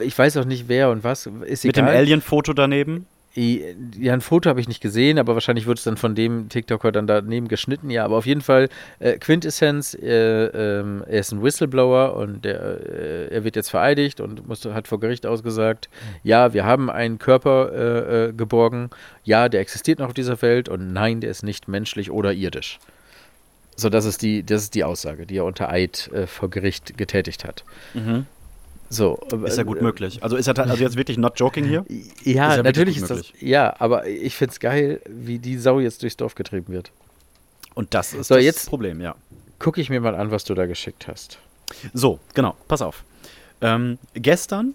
[0.00, 1.26] Ich weiß auch nicht wer und was.
[1.44, 1.96] Ist Mit dem egal.
[1.96, 3.06] Alien-Foto daneben.
[3.36, 6.90] Ja, ein Foto habe ich nicht gesehen, aber wahrscheinlich wird es dann von dem TikToker
[6.90, 7.90] dann daneben geschnitten.
[7.90, 12.60] Ja, aber auf jeden Fall äh, Quintessenz, äh, ähm, er ist ein Whistleblower und der,
[12.60, 15.90] äh, er wird jetzt vereidigt und musste, hat vor Gericht ausgesagt,
[16.22, 18.88] ja, wir haben einen Körper äh, äh, geborgen,
[19.22, 22.78] ja, der existiert noch auf dieser Welt und nein, der ist nicht menschlich oder irdisch.
[23.76, 26.96] So, das ist die, das ist die Aussage, die er unter Eid äh, vor Gericht
[26.96, 27.64] getätigt hat.
[28.88, 30.22] So, Ist ja gut äh, möglich.
[30.22, 31.84] Also ist er ta- also jetzt wirklich not joking hier?
[32.24, 33.32] ja, Ist ja natürlich ist das.
[33.40, 36.92] Ja, aber ich finde es geil, wie die Sau jetzt durchs Dorf getrieben wird.
[37.74, 39.14] Und das ist So, das jetzt- Problem, ja.
[39.58, 41.38] Gucke ich mir mal an, was du da geschickt hast.
[41.94, 43.04] So, genau, pass auf.
[43.60, 44.74] Ähm, gestern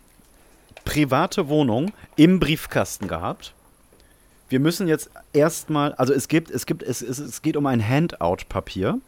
[0.83, 3.53] private Wohnung im Briefkasten gehabt.
[4.49, 7.87] Wir müssen jetzt erstmal, also es gibt, es gibt, es, es, es geht um ein
[7.87, 8.99] Handout-Papier.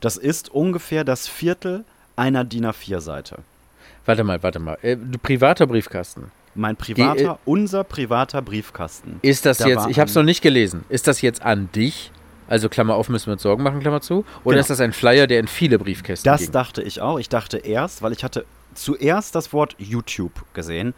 [0.00, 1.84] Das ist ungefähr das Viertel
[2.16, 3.40] einer DIN A4-Seite.
[4.08, 4.78] Warte mal, warte mal.
[4.80, 6.32] Äh, du- privater Briefkasten.
[6.54, 9.18] Mein privater, Geh, äh, unser privater Briefkasten.
[9.20, 12.10] Ist das Da jetzt, ich habe es noch nicht gelesen, ist das jetzt an dich?
[12.48, 14.24] Also Klammer auf, müssen wir uns Sorgen machen, Klammer zu?
[14.44, 14.60] Oder Genau.
[14.60, 16.52] ist das ein Flyer, der in viele Briefkästen Das ging?
[16.52, 17.18] dachte ich auch.
[17.18, 20.94] Ich dachte erst, weil ich hatte zuerst das Wort YouTube gesehen.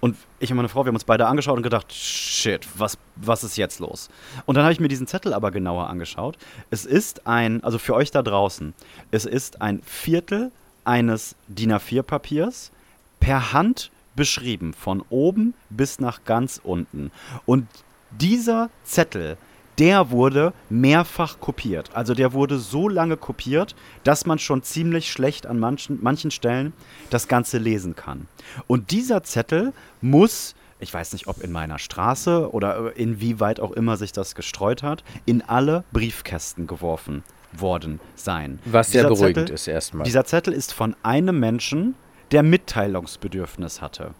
[0.00, 3.44] Und ich und meine Frau, wir haben uns beide angeschaut und gedacht, shit, was, was
[3.44, 4.08] ist jetzt los?
[4.46, 6.38] Und dann habe ich mir diesen Zettel aber genauer angeschaut.
[6.70, 8.72] Es ist ein, also für euch da draußen,
[9.10, 10.50] es ist ein Viertel
[10.88, 12.72] eines DIN A4-Papiers
[13.20, 17.12] per Hand beschrieben, von oben bis nach ganz unten.
[17.44, 17.68] Und
[18.10, 19.36] dieser Zettel,
[19.78, 21.90] der wurde mehrfach kopiert.
[21.94, 26.72] Also der wurde so lange kopiert, dass man schon ziemlich schlecht an manchen, manchen Stellen
[27.10, 28.26] das Ganze lesen kann.
[28.66, 33.98] Und dieser Zettel muss, ich weiß nicht, ob in meiner Straße oder inwieweit auch immer
[33.98, 38.58] sich das gestreut hat, in alle Briefkästen geworfen worden sein.
[38.64, 40.04] Was sehr Dieser beruhigend Zettel- ist erstmal.
[40.04, 41.94] Dieser Zettel ist von einem Menschen,
[42.30, 44.12] der Mitteilungsbedürfnis hatte.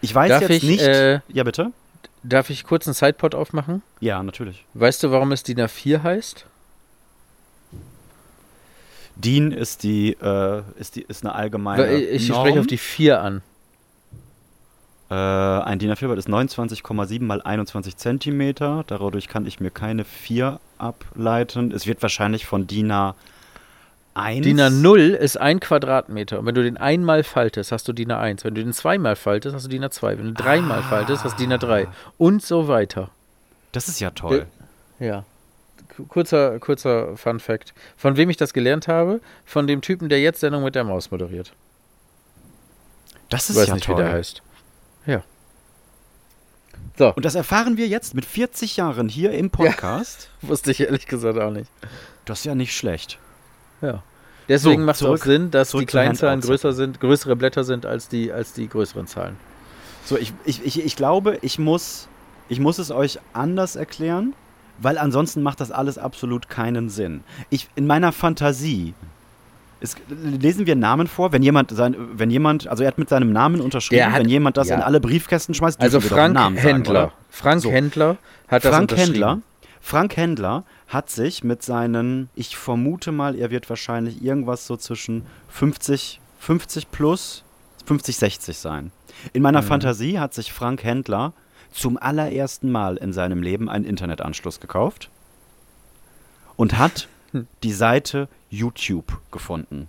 [0.00, 0.82] Ich weiß Darf jetzt ich, nicht.
[0.82, 1.70] äh, ja, bitte?
[2.22, 3.82] Darf ich kurz einen Sidepod aufmachen?
[4.00, 4.64] Ja, natürlich.
[4.74, 6.46] Weißt du, warum es DIN A4 heißt?
[9.16, 11.96] DIN ist die, äh, ist die, ist eine allgemeine.
[11.96, 12.40] Ich Norm.
[12.40, 13.42] spreche auf die 4 an.
[15.10, 18.84] Äh, ein DIN A4-Blatt ist 29,7 mal 21 Zentimeter.
[18.86, 21.70] Dadurch kann ich mir keine 4 ableiten.
[21.72, 23.14] Es wird wahrscheinlich von DIN A1.
[24.42, 26.40] DIN A0 ist ein Quadratmeter.
[26.40, 28.44] Und wenn du den einmal faltest, hast du DIN A1.
[28.44, 30.18] Wenn du den zweimal faltest, hast du DIN A2.
[30.18, 31.86] Wenn du dreimal faltest, hast du DIN A3.
[32.18, 33.10] Und so weiter.
[33.72, 34.46] Das ist ja toll.
[34.98, 35.24] Ja.
[36.08, 37.74] kurzer, kurzer Fun Fact.
[37.96, 39.20] Von wem ich das gelernt habe?
[39.44, 41.52] Von dem Typen, der jetzt Sendung mit der Maus moderiert.
[43.28, 43.96] Das Ich ist weiß ja nicht, toll.
[43.98, 44.42] wie der heißt.
[45.06, 45.22] Ja.
[46.98, 50.30] So, Und das erfahren wir jetzt mit 40 Jahren hier im Podcast.
[50.42, 51.70] wusste ich ehrlich gesagt auch nicht.
[52.24, 53.18] Das ist ja nicht schlecht.
[53.82, 54.02] Ja.
[54.48, 56.48] Deswegen So, macht es auch Sinn, dass die zurück zu kleinen Zahlen Handouts.
[56.48, 59.36] größer sind, größere Blätter sind als die, als die größeren Zahlen.
[60.04, 62.08] So, ich, ich, ich, ich glaube, ich muss,
[62.48, 64.34] ich muss es euch anders erklären,
[64.78, 67.24] weil ansonsten macht das alles absolut keinen Sinn.
[67.50, 68.94] Ich, in meiner Fantasie
[69.80, 73.32] es, lesen wir Namen vor, wenn jemand, sein, wenn jemand, also er hat mit seinem
[73.32, 74.76] Namen unterschrieben, hat- wenn jemand das ja.
[74.76, 76.90] in alle Briefkästen schmeißt, Also Frank Namen sagen, Händler.
[77.04, 77.12] oder?
[77.30, 77.70] Frank So.
[77.70, 78.16] Händler
[78.48, 79.12] hat das Frank unterschrieben.
[79.14, 79.38] Händler,
[79.80, 85.24] Frank Händler hat sich mit seinen, ich vermute mal, er wird wahrscheinlich irgendwas so zwischen
[85.48, 87.44] 50, 50 plus,
[87.86, 88.90] 50, 60 sein.
[89.32, 89.66] In meiner Mhm.
[89.66, 91.32] Fantasie hat sich Frank Händler
[91.72, 95.10] zum allerersten Mal in seinem Leben einen Internetanschluss gekauft
[96.56, 97.08] und hat
[97.62, 99.88] die Seite YouTube gefunden.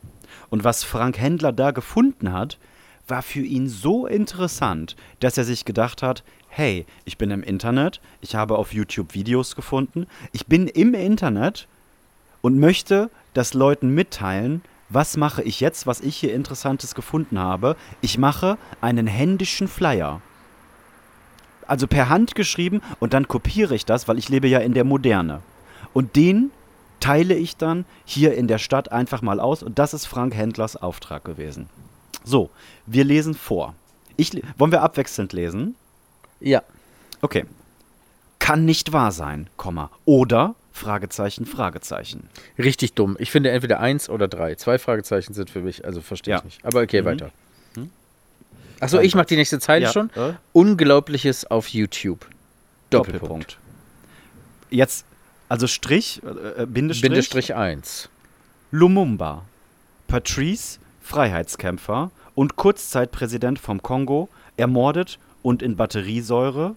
[0.49, 2.57] Und was Frank Händler da gefunden hat,
[3.07, 8.01] war für ihn so interessant, dass er sich gedacht hat, hey, ich bin im Internet,
[8.21, 11.67] ich habe auf YouTube Videos gefunden, ich bin im Internet
[12.41, 17.75] und möchte das Leuten mitteilen, was mache ich jetzt, was ich hier Interessantes gefunden habe.
[18.01, 20.21] Ich mache einen händischen Flyer.
[21.67, 24.85] Also per Hand geschrieben und dann kopiere ich das, weil ich lebe ja in der
[24.85, 25.41] Moderne.
[25.93, 26.51] Und den
[26.99, 30.75] teile ich dann hier in der Stadt einfach mal aus und das ist Frank Händlers
[30.75, 31.69] Auftrag gewesen.
[32.23, 32.49] So,
[32.85, 33.75] wir lesen vor.
[34.15, 35.75] Ich, le- wollen wir abwechselnd lesen?
[36.39, 36.61] Ja.
[37.21, 37.45] Okay.
[38.39, 39.89] Kann nicht wahr sein, Komma.
[40.05, 42.29] Oder, Fragezeichen, Fragezeichen.
[42.57, 43.15] Richtig dumm.
[43.19, 44.55] Ich finde entweder eins oder drei.
[44.55, 46.37] Zwei Fragezeichen sind für mich, also verstehe Ja.
[46.39, 46.65] ich nicht.
[46.65, 47.05] Aber okay, Mhm.
[47.05, 47.31] weiter.
[48.79, 50.11] Achso, ich mache die nächste Zeile Ja, schon.
[50.15, 50.33] äh?
[50.53, 52.27] Unglaubliches auf YouTube.
[52.91, 53.21] Doppelpunkt.
[53.23, 53.57] Doppelpunkt.
[54.69, 55.03] Jetzt,
[55.49, 58.09] also Strich, äh, äh, Bindestrich, Bindestrich 1.
[58.71, 59.43] Lumumba.
[60.07, 66.75] Patrice, Freiheitskämpfer und Kurzzeitpräsident vom Kongo, ermordet und in Batteriesäure,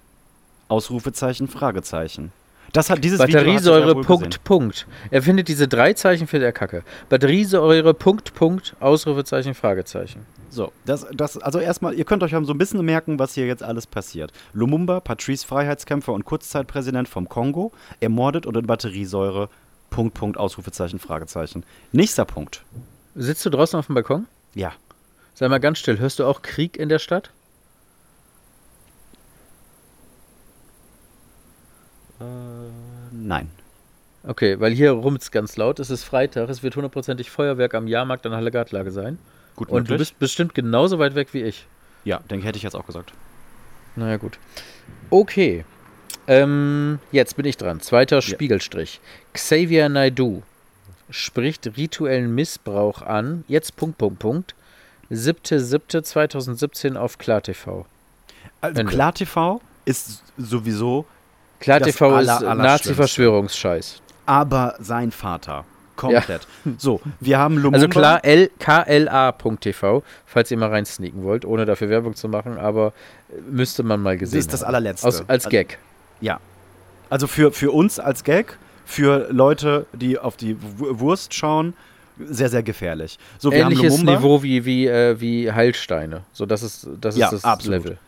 [0.68, 2.32] Ausrufezeichen, Fragezeichen.
[2.72, 4.44] Das hat dieses Video hat Batteriesäure, ja wohl Punkt, gesehen.
[4.44, 4.86] Punkt.
[5.10, 6.84] Er findet diese drei Zeichen für der Kacke.
[7.08, 10.26] Batteriesäure, Punkt, Punkt, Ausrufezeichen, Fragezeichen.
[10.50, 13.46] So, das, das, also erstmal, ihr könnt euch ja so ein bisschen merken, was hier
[13.46, 14.32] jetzt alles passiert.
[14.52, 19.48] Lumumba, Patrice Freiheitskämpfer und Kurzzeitpräsident vom Kongo, ermordet und in Batteriesäure,
[19.90, 21.64] Punkt, Punkt, Ausrufezeichen, Fragezeichen.
[21.92, 22.64] Nächster Punkt.
[23.14, 24.26] Sitzt du draußen auf dem Balkon?
[24.54, 24.72] Ja.
[25.34, 25.98] Sei mal ganz still.
[25.98, 27.30] Hörst du auch Krieg in der Stadt?
[33.30, 33.48] Nein.
[34.24, 35.78] Okay, weil hier rummt's ganz laut.
[35.78, 36.50] Es ist Freitag.
[36.50, 39.20] Es wird hundertprozentig Feuerwerk am Jahrmarkt an Halle Gartlage sein.
[39.54, 40.08] Gut Und du möglich.
[40.08, 41.68] bist bestimmt genauso weit weg wie ich.
[42.04, 43.12] Ja, denke hätte ich jetzt auch gesagt.
[43.94, 44.40] Naja, gut.
[45.10, 45.64] Okay.
[46.26, 47.80] Ähm, jetzt bin ich dran.
[47.80, 49.00] Zweiter Spiegelstrich.
[49.32, 50.42] Xavier Naidoo
[51.08, 53.44] spricht rituellen Missbrauch an.
[53.46, 54.54] Jetzt Punkt, Punkt, Punkt.
[55.12, 57.86] 7.7.2017 auf KlarTV.
[58.60, 58.92] Also Ende.
[58.92, 61.06] KlarTV ist sowieso,
[61.60, 62.42] KlarTV aller- ist.
[62.42, 64.00] Nazi-Verschwörungsscheiß.
[64.26, 65.64] aber sein Vater.
[65.96, 66.46] Komplett.
[66.78, 67.76] So, wir haben Lumumba.
[67.76, 68.20] Also klar,
[68.58, 72.92] kla.tv, falls ihr mal reinsneaken wollt, ohne dafür Werbung zu machen, aber
[73.28, 75.06] äh, müsste man mal gesehen Das ist das allerletzte.
[75.06, 75.78] Aus, als Also- Gag.
[76.20, 76.40] Ja.
[77.10, 78.56] Also für, für uns als Gag,
[78.86, 81.74] für Leute, die auf die Wurst schauen,
[82.18, 83.18] sehr, sehr gefährlich.
[83.38, 84.02] So, wir Ähnliches.
[84.02, 86.22] Niveau wie, wie, äh, wie Heilsteine.
[86.32, 87.84] So, das ist das, ist Ja, das absolut.
[87.84, 87.98] Level.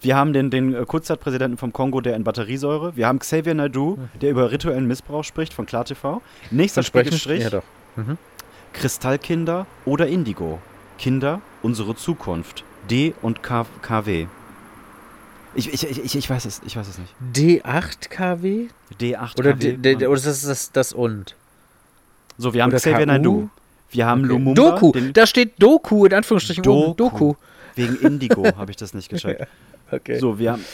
[0.00, 2.96] Wir haben den, den äh, Kurzzeitpräsidenten vom Kongo, der in Batteriesäure.
[2.96, 6.20] Wir haben Xavier Naidoo, der über rituellen Missbrauch spricht von KlarTV.
[6.50, 7.18] Nächster Versprechen?
[7.18, 7.62] Strich, Ja, doch.
[8.72, 10.58] Kristallkinder oder Indigo.
[10.98, 12.64] Kinder, unsere Zukunft.
[12.90, 14.26] D und K KW.
[15.54, 17.14] Ich, ich, ich, ich, weiß es, ich weiß es nicht.
[17.34, 18.66] D8 kW?
[19.00, 19.72] D8 Oder, KW.
[19.78, 21.34] D, D, oder ist das das, das und?
[22.36, 23.06] so, wir haben oder Xavier KU?
[23.06, 23.48] Naidoo.
[23.90, 24.28] Wir haben Okay.
[24.28, 24.62] Lumumba.
[24.78, 26.96] Doku, da steht Doku in Anführungsstrichen oben.
[26.96, 27.34] Doku.
[27.74, 29.48] Wegen Indigo habe ich das nicht gecheckt.
[29.90, 30.18] Okay.
[30.18, 30.64] So, wir haben.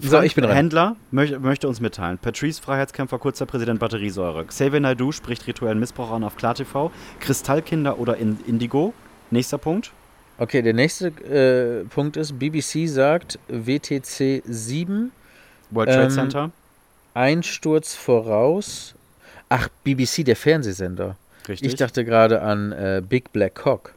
[0.00, 0.54] So, ich bin dran.
[0.54, 2.18] Händler möchte, möchte uns mitteilen.
[2.18, 4.44] Patrice Freiheitskämpfer, kurzer Präsident Batteriesäure.
[4.44, 6.90] Xavier Naidoo spricht rituellen Missbrauch an auf KlarTV.
[7.20, 8.94] Kristallkinder oder in Indigo.
[9.30, 9.92] Nächster Punkt.
[10.38, 15.10] Okay, der nächste äh, Punkt ist, BBC sagt WTC 7,
[15.70, 16.50] World Trade Ähm, Center.
[17.14, 18.94] Einsturz voraus.
[19.48, 21.16] Ach, BBC, der Fernsehsender.
[21.48, 21.68] Richtig.
[21.68, 23.94] Ich dachte gerade an äh, Big Black Cock.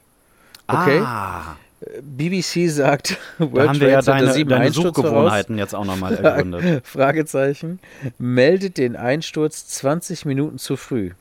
[0.67, 1.01] Okay.
[1.03, 1.57] Ah,
[2.01, 4.71] BBC sagt World da haben wir ja deine, 7 deine.
[4.71, 6.85] Suchgewohnheiten jetzt auch nochmal ergründet.
[6.85, 7.79] Fragezeichen.
[8.17, 11.11] Meldet den Einsturz 20 Minuten zu früh.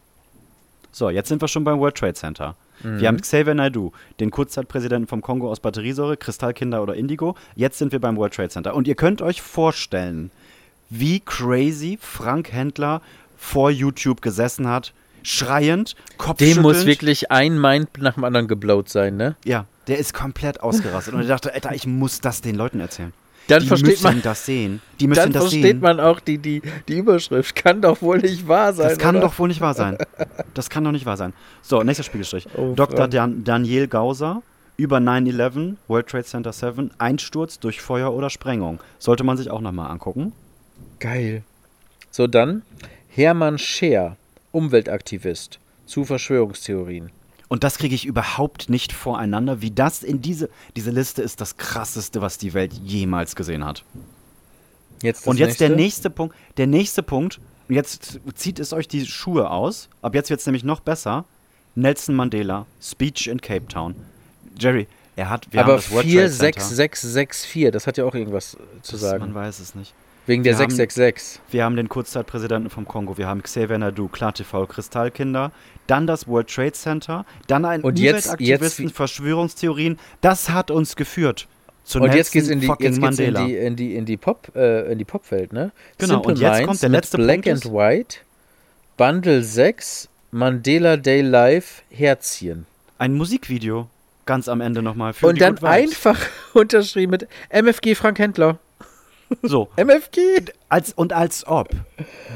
[0.93, 2.57] So, jetzt sind wir schon beim World Trade Center.
[2.83, 3.01] Mhm.
[3.01, 7.37] Wir haben Xavier Naidoo, den Kurzzeitpräsidenten vom Kongo aus Batteriesäure, Kristallkinder oder Indigo.
[7.55, 8.75] Jetzt sind wir beim World Trade Center.
[8.75, 10.31] Und ihr könnt euch vorstellen,
[10.89, 13.03] wie crazy Frank Händler
[13.37, 14.93] vor YouTube gesessen hat,
[15.23, 16.57] schreiend, Kopfschüttelnd.
[16.57, 19.37] Dem muss wirklich ein Mind nach dem anderen geblowt sein, ne?
[19.45, 21.15] Ja, der ist komplett ausgerastet.
[21.15, 23.13] Und er dachte, Alter, ich muss das den Leuten erzählen.
[23.49, 24.81] Dann die versteht müssen man, das sehen.
[25.01, 25.81] Die müssen dann das versteht sehen.
[25.81, 27.57] man auch die, die, die Überschrift.
[27.57, 28.89] Kann doch wohl nicht wahr sein.
[28.91, 29.27] das kann oder?
[29.27, 29.99] doch wohl nicht wahr sein.
[30.55, 31.33] Das kann doch nicht wahr sein.
[31.61, 32.47] So, nächster Spiegelstrich.
[32.57, 33.09] Oh, Dr.
[33.09, 34.43] Dan Daniel Gauser
[34.77, 38.79] über 9-11, World Trade Center 7, Einsturz durch Feuer oder Sprengung.
[38.99, 40.33] Sollte man sich auch nochmal angucken.
[41.01, 41.43] Geil.
[42.11, 42.63] So, dann
[43.09, 44.17] Hermann Scheer,
[44.53, 47.11] Umweltaktivist zu Verschwörungstheorien.
[47.51, 51.57] Und das kriege ich überhaupt nicht voreinander, wie das in diese, diese Liste ist das
[51.57, 53.85] krasseste, was die Welt jemals gesehen hat.
[55.03, 55.83] Jetzt das und jetzt der nächste.
[55.83, 60.31] nächste Punkt, der nächste Punkt, und jetzt zieht es euch die Schuhe aus, ab jetzt
[60.31, 61.25] wird es nämlich noch besser.
[61.75, 63.97] Nelson Mandela, Speech in Cape Town.
[64.57, 64.87] Jerry,
[65.17, 66.61] er hat, wir haben Aber das Trade Center.
[66.61, 69.21] 46664, das hat ja auch irgendwas zu Das- sagen.
[69.25, 69.93] Man weiß es nicht.
[70.31, 71.41] Wegen der wir haben- 666.
[71.51, 75.51] Wir haben den Kurzzeitpräsidenten vom Kongo, wir haben Xavier Nadu, KlarTV, Kristallkinder,
[75.89, 79.99] dann das World Trade Center, dann ein Und jetzt- Umweltaktivisten, jetzt- Verschwörungstheorien.
[80.21, 81.49] Das hat uns geführt
[81.83, 84.53] zu Und jetzt geht's in die, jetzt geht's in die, in die, in die Pop,
[84.55, 85.73] äh, in die Popwelt, ne?
[85.99, 88.17] Genau, Simple und jetzt Minds kommt der letzte Black Punkt and White,
[88.97, 92.67] Bundle 6, Mandela Day Live, Herzchen.
[92.99, 93.89] Ein Musikvideo,
[94.27, 95.13] ganz am Ende nochmal.
[95.13, 96.21] Für Und die dann einfach
[96.55, 98.59] unterschrieben mit MFG Frank Händler.
[99.43, 100.19] So, MFG!
[100.69, 101.69] als, und als ob.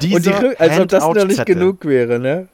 [0.00, 2.48] Dieser Und die, als ob das noch nicht genug wäre, ne?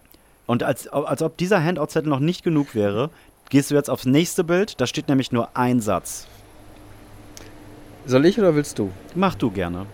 [0.46, 3.10] Und als, als ob dieser Handout-Zettel noch nicht genug wäre,
[3.50, 4.80] gehst du jetzt aufs nächste Bild.
[4.80, 6.26] Da steht nämlich nur ein Satz.
[8.06, 8.90] Soll ich oder willst du?
[9.14, 9.86] Mach du gerne.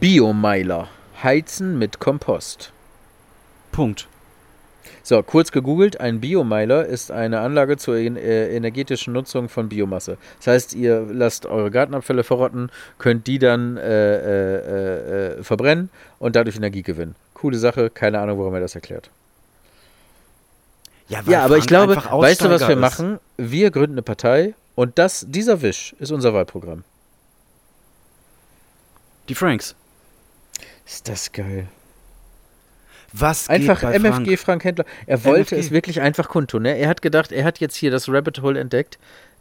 [0.00, 0.88] Biomeiler.
[1.22, 2.72] Heizen mit Kompost.
[3.72, 4.08] Punkt.
[5.02, 10.18] So, kurz gegoogelt, ein Biomeiler ist eine Anlage zur äh, energetischen Nutzung von Biomasse.
[10.38, 15.90] Das heißt, ihr lasst eure Gartenabfälle verrotten, könnt die dann äh, äh, äh, äh, verbrennen
[16.18, 17.14] und dadurch Energie gewinnen.
[17.34, 19.10] Coole Sache, keine Ahnung, warum er das erklärt.
[21.08, 22.80] weil Ja, aber ich glaube, weißt du, was wir ist.
[22.80, 23.18] machen?
[23.36, 26.84] Wir gründen eine Partei und das, dieser Wisch ist unser Wahlprogramm.
[29.28, 29.74] Die Franks.
[30.86, 31.68] Ist das geil.
[33.12, 34.38] Was Einfach MFG Frank?
[34.38, 34.84] Frank Händler.
[35.06, 35.66] Er wollte MFG.
[35.66, 36.62] es wirklich einfach kundtun.
[36.62, 36.78] Ne?
[36.78, 38.98] Er hat gedacht, er hat jetzt hier das Rabbit Hole entdeckt.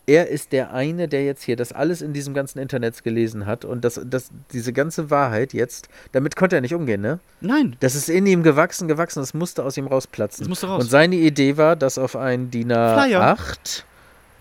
[0.08, 3.64] Er ist der eine, der jetzt hier das alles in diesem ganzen Internet gelesen hat
[3.64, 7.20] und das, das, diese ganze Wahrheit jetzt, damit konnte er nicht umgehen, ne?
[7.42, 7.76] Nein.
[7.80, 10.42] Das ist in ihm gewachsen, gewachsen, das musste aus ihm rausplatzen.
[10.46, 10.84] Das musste raus.
[10.84, 13.38] Und seine Idee war, dass auf ein DIN Flyer.
[13.38, 13.84] A8,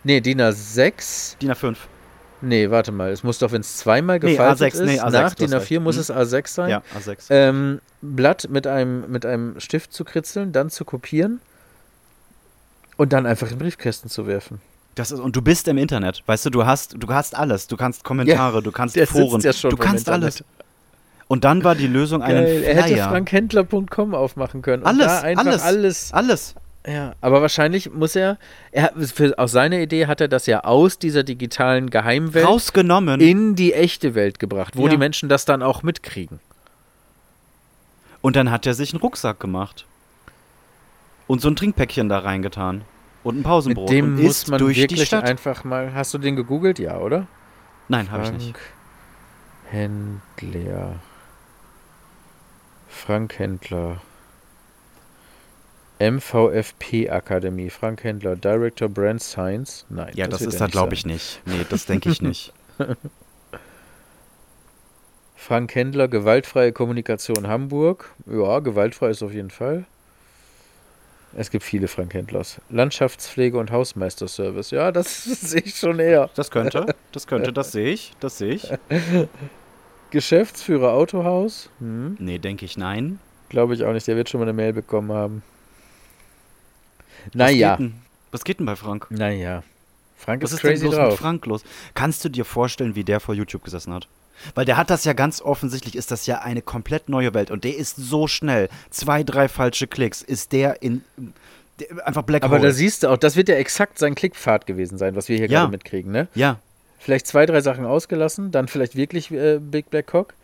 [0.05, 1.77] nee, DIN A6, DIN A5.
[2.41, 5.11] Nee, warte mal, es muss doch, wenn es zweimal Nee, gefaltet A6, ist, nee, A6,
[5.11, 5.81] nach DIN hast A4 recht.
[5.83, 6.01] muss Hm.
[6.01, 7.27] es A6 sein Ja, A6.
[7.31, 11.41] ähm, Blatt mit einem, mit einem Stift zu kritzeln, dann zu kopieren
[12.97, 14.61] und dann einfach in Briefkästen zu werfen.
[14.95, 17.69] Das ist, und du bist im Internet, weißt du, du hast, du hast alles.
[17.69, 20.43] Du kannst Kommentare, du kannst Foren, ja du kannst alles.
[21.29, 22.63] Und dann war die Lösung einen Geil.
[22.65, 23.09] Er hätte Flyer.
[23.11, 24.85] frankhändler.com aufmachen können.
[24.85, 25.63] Alles, alles.
[25.63, 26.13] alles.
[26.13, 26.55] alles.
[26.91, 28.39] Ja, aber wahrscheinlich muss er,
[28.73, 33.21] er für, aus seiner Idee hat er das ja aus dieser digitalen Geheimwelt Rausgenommen.
[33.21, 34.91] in die echte Welt gebracht, wo Ja.
[34.91, 36.41] die Menschen das dann auch mitkriegen.
[38.23, 39.85] und dann hat er sich einen Rucksack gemacht.
[41.27, 42.83] Und so ein Trinkpäckchen da reingetan.
[43.23, 43.91] Und ein Pausenbrot.
[43.91, 45.25] Mit dem und muss ist man durch die wirklich Stadt.
[45.25, 45.93] einfach mal.
[45.93, 46.79] Hast du den gegoogelt?
[46.79, 47.27] Ja, oder?
[47.89, 48.55] Nein, habe ich nicht.
[49.71, 50.95] Händler.
[52.89, 54.01] Frank Händler.
[55.99, 57.71] MVFP Akademie.
[57.71, 58.37] Frank Händler.
[58.37, 59.85] Director Brand Science.
[59.89, 60.13] Nein.
[60.15, 61.41] Ja, das, wird ist er glaube ich, nicht.
[61.45, 62.53] Nee, das denke ich nicht.
[65.37, 66.09] Frank Händler.
[66.09, 68.15] Gewaltfreie Kommunikation Hamburg.
[68.27, 69.85] Ja, gewaltfrei ist auf jeden Fall.
[71.35, 72.61] Es gibt viele Frank Händlers.
[72.71, 74.71] Landschaftspflege und Hausmeisterservice.
[74.71, 76.31] Ja, das sehe ich schon eher.
[76.35, 78.73] Das könnte, das könnte, das sehe ich, das sehe ich.
[80.11, 81.69] Geschäftsführer Autohaus.
[81.81, 82.17] Hm.
[82.19, 83.19] Nee, denke ich nein.
[83.51, 84.07] Glaube ich auch nicht.
[84.07, 85.43] Der wird schon mal eine Mail bekommen haben.
[87.35, 87.77] Was Naja.
[87.77, 87.95] geht denn,
[88.31, 89.07] was geht denn bei Frank?
[89.11, 89.63] Naja.
[90.17, 91.11] Frank Was ist ist denn crazy bloß drauf.
[91.11, 91.63] mit Frank los?
[91.95, 94.09] Kannst du dir vorstellen, wie der vor YouTube gesessen hat?
[94.55, 97.65] Weil der hat das ja ganz offensichtlich, ist das ja eine komplett neue Welt und
[97.65, 98.69] der ist so schnell.
[98.91, 101.03] Zwei, drei falsche Klicks, ist der in.
[101.81, 102.69] Der, einfach Black Aber Hole.
[102.69, 105.47] da siehst du auch, das wird ja exakt sein Klickpfad gewesen sein, was wir hier
[105.49, 105.61] Ja.
[105.61, 106.29] gerade mitkriegen, ne?
[106.35, 106.59] ja,
[107.01, 110.35] Vielleicht zwei, drei Sachen ausgelassen, dann vielleicht wirklich äh, Big Black Cock.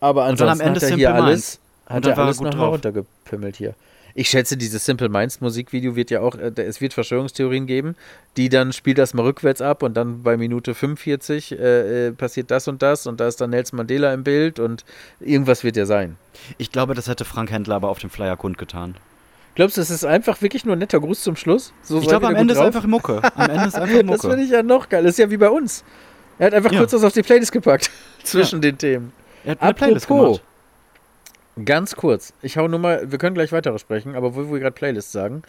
[0.00, 3.56] Aber Und dann am ansonsten Ende hat er hier alles, hat er alles nochmal runtergepimmelt
[3.56, 3.74] hier.
[4.14, 7.96] Ich schätze, dieses Simple Minds Musikvideo wird ja auch, äh, es wird Verschwörungstheorien geben,
[8.36, 12.50] die dann spielt das mal rückwärts ab und dann bei Minute 45 äh, äh, passiert
[12.50, 14.84] das und das und da ist dann Nelson Mandela im Bild und
[15.20, 16.16] irgendwas wird ja sein.
[16.58, 18.96] ich glaube, das hätte Frank Händler aber auf dem Flyer kundgetan.
[19.54, 21.74] Glaubst du, es ist einfach wirklich nur ein netter Gruß zum Schluss?
[21.82, 23.20] So Ich glaube, am Ende ist einfach Mucke.
[23.36, 24.28] Am Ende ist einfach Das Mucke.
[24.30, 25.02] finde ich ja noch geil.
[25.02, 25.84] Das ist ja wie bei uns.
[26.38, 26.78] Er hat einfach Ja.
[26.78, 27.90] kurz was auf die Playlist gepackt
[28.24, 29.12] zwischen den Themen.
[29.44, 30.51] er hat eine Playlist Apropos, gemacht.
[31.64, 32.32] Ganz kurz.
[32.42, 35.42] Ich hau nur mal, wir können gleich weitere sprechen, aber wo wir gerade Playlist sagen.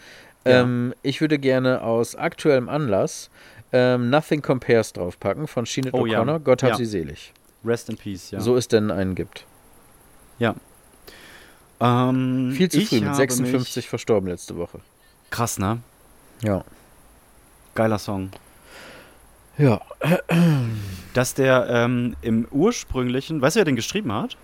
[0.46, 0.62] Ja.
[0.62, 3.30] Ähm, ich würde gerne aus aktuellem Anlass
[3.72, 6.20] ähm, Nothing Compares draufpacken von Sinead Oh ja.
[6.22, 6.40] O'Connor.
[6.40, 6.76] Gott hab Ja.
[6.76, 7.32] sie selig.
[7.66, 8.42] Rest in Peace, ja.
[8.42, 9.46] So es denn einen gibt.
[11.80, 14.80] Ähm, Viel zu früh, mit habe 56 Mich, verstorben letzte Woche.
[15.32, 15.80] krass, ne?
[16.42, 16.64] Ja.
[17.76, 18.30] Geiler Song.
[19.58, 19.82] Ja.
[21.14, 24.38] Dass der ähm, im ursprünglichen, weißt du, wer den geschrieben hat?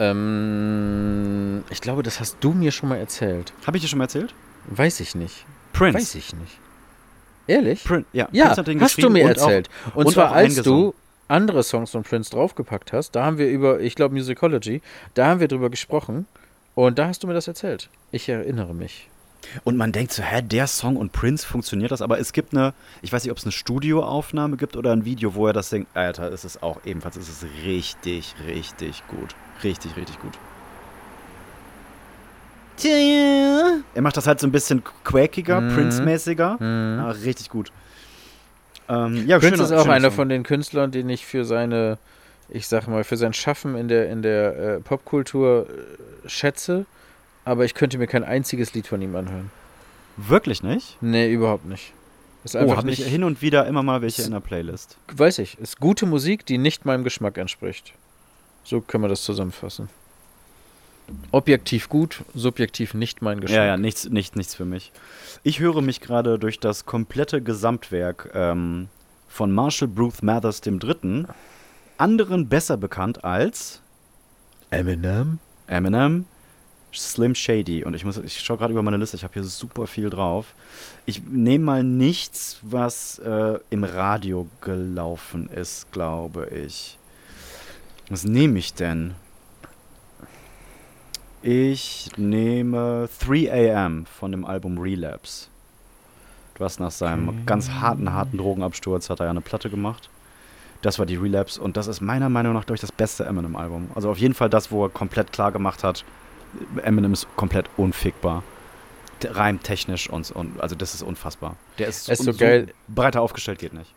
[0.00, 3.52] Ähm, ich glaube, das hast du mir schon mal erzählt.
[3.66, 4.34] Habe ich dir schon mal erzählt?
[4.66, 5.44] Weiß ich nicht.
[5.72, 5.98] Prince.
[5.98, 6.58] Weiß ich nicht.
[7.46, 7.84] Ehrlich?
[7.84, 9.68] Prin ja, Ja, Prince hat den hast du mir und auch- erzählt.
[9.94, 10.94] und, und zwar auch als du
[11.28, 14.80] andere Songs von Prince draufgepackt hast, da haben wir über, ich glaube, Musicology,
[15.14, 16.26] da haben wir drüber gesprochen
[16.74, 17.88] und da hast du mir das erzählt.
[18.12, 19.08] Ich erinnere mich.
[19.64, 22.72] Und man denkt so, hä, der Song und Prince funktioniert das, aber es gibt eine,
[23.02, 25.86] ich weiß nicht, ob es eine Studioaufnahme gibt oder ein Video, wo er das singt.
[25.94, 29.34] Alter, es ist auch ebenfalls, es ist richtig, richtig gut.
[29.62, 30.32] Richtig, richtig gut.
[32.82, 35.74] Er macht das halt so ein bisschen quäkiger, Mhm.
[35.74, 36.56] Prince-mäßiger.
[36.60, 36.98] Mhm.
[37.00, 37.70] Ah, richtig gut.
[38.88, 40.16] Ähm, ja, Prince schöner- ist auch einer Song.
[40.16, 41.98] von den Künstlern, den ich für seine,
[42.48, 46.84] ich sag mal, für sein Schaffen in der, in der äh, Popkultur äh, schätze,
[47.44, 49.50] aber ich könnte mir kein einziges Lied von ihm anhören.
[50.16, 50.96] Wirklich nicht?
[51.00, 51.92] Nee, überhaupt nicht.
[52.44, 54.98] Ist Oh, habe ich hin und wieder immer mal welche in der Playlist.
[55.12, 57.94] weiß ich, ist gute Musik, die nicht meinem Geschmack entspricht.
[58.64, 59.88] So können wir das zusammenfassen.
[61.32, 63.56] Objektiv gut, subjektiv nicht mein Geschmack.
[63.56, 64.92] Ja, ja, nichts, nichts, nichts für mich.
[65.42, 68.88] Ich höre mich gerade durch das komplette Gesamtwerk ähm,
[69.28, 71.26] von Marshall Bruce Mathers III.,
[71.98, 73.80] anderen besser bekannt als
[74.70, 75.38] Eminem?
[75.66, 76.24] Eminem,
[76.94, 77.84] Slim Shady.
[77.84, 80.54] Und ich muss, ich schaue gerade über meine Liste, ich habe hier super viel drauf.
[81.06, 86.98] Ich nehme mal nichts, was äh, im Radio gelaufen ist, glaube ich.
[88.10, 89.14] Was nehme ich denn?
[91.42, 95.48] Ich nehme 3 AM von dem Album Relapse.
[96.58, 100.08] Was nach seinem ganz harten, harten Drogenabsturz hat er ja eine Platte gemacht.
[100.82, 103.90] Das war die Relapse und das ist meiner Meinung nach, glaube ich, das beste Eminem-Album.
[103.94, 106.04] Also auf jeden Fall das, wo er komplett klar gemacht hat,
[106.82, 108.42] Eminem ist komplett unfickbar.
[109.22, 111.56] Der reimt technisch und, und also das ist unfassbar.
[111.78, 112.68] Der ist, ist un- so geil.
[112.88, 113.92] breiter aufgestellt geht nicht.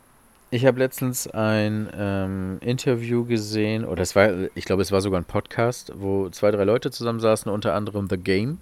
[0.49, 5.19] Ich habe letztens ein ähm, Interview gesehen, oder es war, ich glaube, es war sogar
[5.19, 8.59] ein Podcast, wo zwei, drei Leute zusammensaßen, unter anderem The Game.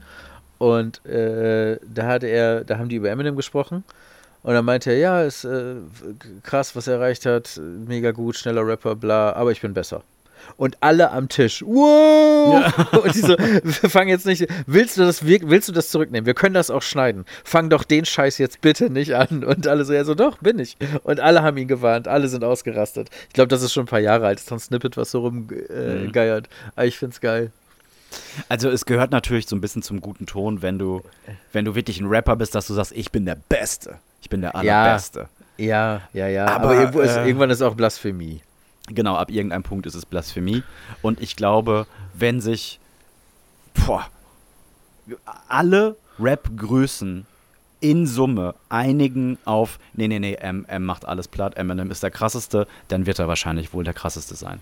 [0.57, 3.83] Und äh, da hat er, da haben die über Eminem gesprochen.
[4.41, 5.75] Und dann meinte er, ja, ist äh,
[6.41, 10.01] krass, was er erreicht hat, mega gut, schneller Rapper, bla, aber ich bin besser.
[10.57, 12.63] Und alle am Tisch, wow!
[13.03, 16.25] Und die so, wir fangen jetzt nicht, willst du das, willst du das zurücknehmen?
[16.25, 17.25] Wir können das auch schneiden.
[17.43, 19.43] Fang doch den Scheiß jetzt bitte nicht an.
[19.43, 20.77] Und alle so, ja, so, doch, bin ich.
[21.03, 23.09] Und alle haben ihn gewarnt, alle sind ausgerastet.
[23.27, 25.21] Ich glaube, das ist schon ein paar Jahre alt, das ist ein Snippet, was so
[25.21, 25.69] rumgeiert.
[25.69, 26.71] Äh, Mhm.
[26.75, 27.51] Aber ich find's geil.
[28.49, 31.01] Also es gehört natürlich so ein bisschen zum guten Ton, wenn du,
[31.51, 33.95] wenn du wirklich ein Rapper bist, dass du sagst, ich bin der Beste.
[34.21, 34.55] Ich bin der Ja.
[34.85, 35.27] Allerbeste.
[35.57, 36.45] Ja, ja, ja.
[36.47, 38.41] Aber, Aber, ist, äh, irgendwann ist auch Blasphemie.
[38.87, 40.63] Genau, ab irgendeinem Punkt ist es Blasphemie.
[41.01, 42.79] Und ich glaube, wenn sich
[43.73, 44.05] boah,
[45.47, 47.25] alle Rap-Größen
[47.81, 52.11] in Summe einigen auf, nee, nee, nee, M, M macht alles platt, Eminem ist der
[52.11, 54.61] krasseste, dann wird er wahrscheinlich wohl der krasseste sein.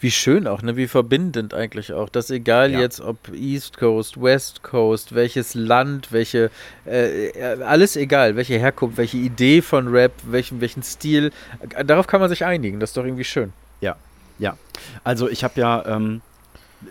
[0.00, 0.76] Wie schön auch, ne?
[0.76, 2.08] Wie verbindend eigentlich auch.
[2.08, 2.80] Dass egal Ja.
[2.80, 6.50] jetzt ob East Coast, West Coast, welches Land, welche,
[6.86, 11.32] äh, äh, alles egal, welche Herkunft, welche Idee von Rap, welchen, welchen Stil,
[11.76, 12.80] äh, darauf kann man sich einigen.
[12.80, 13.52] Das ist doch irgendwie schön.
[13.80, 13.96] Ja,
[14.38, 14.56] ja.
[15.04, 16.20] Also ich habe ja ähm,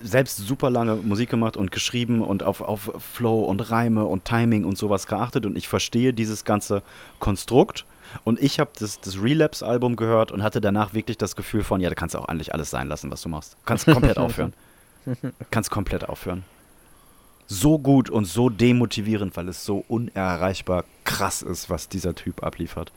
[0.03, 4.65] selbst super lange Musik gemacht und geschrieben und auf, auf Flow und Reime und Timing
[4.65, 6.81] und sowas geachtet und ich verstehe dieses ganze
[7.19, 7.85] Konstrukt.
[8.23, 11.89] Und ich habe das, das Relapse-Album gehört und hatte danach wirklich das Gefühl von, ja,
[11.89, 13.57] da kannst du auch eigentlich alles sein lassen, was du machst.
[13.65, 14.53] Kannst komplett aufhören.
[15.51, 16.43] Kannst komplett aufhören.
[17.49, 22.91] So gut und so demotivierend, weil es so unerreichbar krass ist, was dieser Typ abliefert.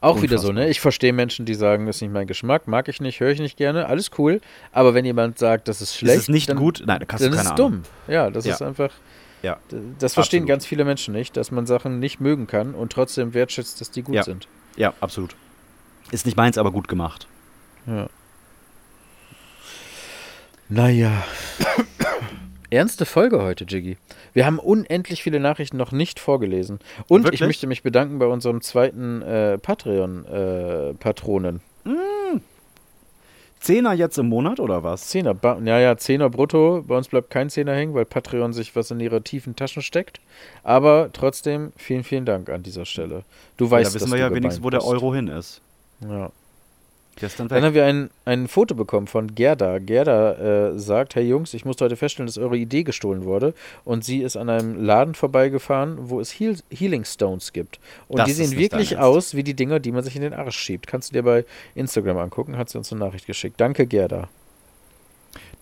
[0.00, 0.64] Auch wieder so, Unfassbar.
[0.64, 0.70] ne?
[0.70, 3.38] Ich verstehe Menschen, die sagen, das ist nicht mein Geschmack, mag ich nicht, höre ich
[3.38, 4.40] nicht gerne, alles cool.
[4.72, 6.82] Aber wenn jemand sagt, das ist schlecht, ist es nicht dann, gut?
[6.86, 7.82] Nein, da kannst dann du ist keine es Ahnung.
[7.82, 8.12] dumm.
[8.12, 8.54] Ja, das Ja.
[8.54, 8.90] ist einfach.
[9.46, 9.58] Ja.
[10.00, 10.48] Das verstehen Absolut.
[10.48, 14.02] ganz viele Menschen nicht, dass man Sachen nicht mögen kann und trotzdem wertschätzt, dass die
[14.02, 14.24] gut Ja.
[14.24, 14.48] sind.
[14.76, 15.36] Ja, absolut.
[16.10, 17.28] Ist nicht meins, aber gut gemacht.
[17.86, 18.08] Ja.
[20.68, 21.22] Naja.
[22.70, 23.98] Ernste Folge heute, Jiggy.
[24.32, 26.80] Wir haben unendlich viele Nachrichten noch nicht vorgelesen.
[27.06, 27.40] Und Wirklich?
[27.40, 31.60] ich möchte mich bedanken bei unserem zweiten äh, Patreon-Patronen.
[33.66, 35.08] Zehner jetzt im Monat oder was?
[35.08, 36.84] Zehner, ja, ja, Zehner brutto.
[36.86, 40.20] Bei uns bleibt kein Zehner hängen, weil Patreon sich was in ihre tiefen Taschen steckt.
[40.62, 43.24] Aber trotzdem, vielen, vielen Dank an dieser Stelle.
[43.56, 45.62] Du weißt, da wissen wir ja wenigstens, wo der Euro hin ist.
[46.00, 46.30] Ja.
[47.18, 49.78] Dann Dann haben wir ein, ein Foto bekommen von Gerda.
[49.78, 53.54] Gerda äh, sagt, hey Jungs, ich musste heute feststellen, dass eure Idee gestohlen wurde.
[53.84, 57.80] Und sie ist an einem Laden vorbeigefahren, wo es Heal Healing Stones gibt.
[58.08, 60.58] Und Das die sehen wirklich aus wie die Dinger, die man sich in den Arsch
[60.58, 60.86] schiebt.
[60.86, 61.44] Kannst du dir bei
[61.74, 63.60] Instagram angucken, hat sie uns eine Nachricht geschickt.
[63.60, 64.28] Danke, Gerda.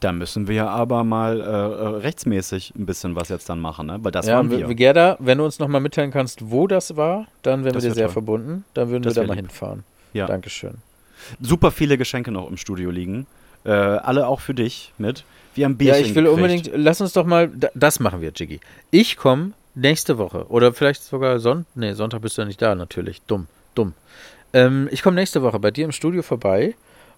[0.01, 3.99] Da müssen wir aber mal äh, äh, rechtsmäßig ein bisschen was jetzt dann machen, ne?
[4.03, 4.67] Weil das ja, waren wir.
[4.75, 7.95] Gerda, wenn du uns nochmal mitteilen kannst, wo das war, dann wären Das wir dir
[7.95, 8.13] sehr toll.
[8.13, 8.65] verbunden.
[8.75, 9.85] Dann würden Das wir da mal hinfahren.
[10.13, 10.27] Ja.
[10.27, 10.79] Dankeschön.
[11.41, 13.27] Super viele Geschenke noch im Studio liegen.
[13.65, 15.25] Äh, alle auch für dich mit.
[15.55, 16.35] Wir haben Ja, Bierchen ich will gekriegt.
[16.43, 18.61] unbedingt, lass uns doch mal, da- das machen wir, Jiggy.
[18.91, 22.75] Ich komme nächste Woche oder vielleicht sogar Sonntag, nee, Sonntag bist du ja nicht da,
[22.75, 23.93] natürlich, dumm, dumm.
[24.53, 26.75] Ähm, ich komme nächste Woche bei dir im Studio vorbei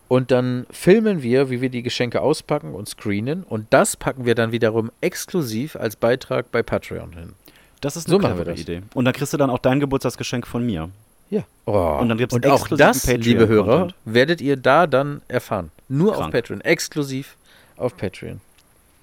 [0.09, 4.35] und dann filmen wir, wie wir die Geschenke auspacken und screenen und das packen wir
[4.35, 7.33] dann wiederum exklusiv als Beitrag bei Patreon hin.
[7.81, 8.55] Das ist eine So clevere.
[8.55, 8.83] Idee.
[8.95, 10.91] Und dann kriegst du dann auch dein Geburtstagsgeschenk von mir.
[11.31, 11.43] Ja.
[11.65, 11.99] Oh.
[12.01, 13.95] Und dann gibt's und auch das, liebe Hörer, Patreon-Content.
[14.05, 15.71] werdet ihr da dann erfahren.
[15.89, 16.33] Nur auf Krank.
[16.33, 17.37] Patreon, exklusiv
[17.77, 18.41] auf Patreon.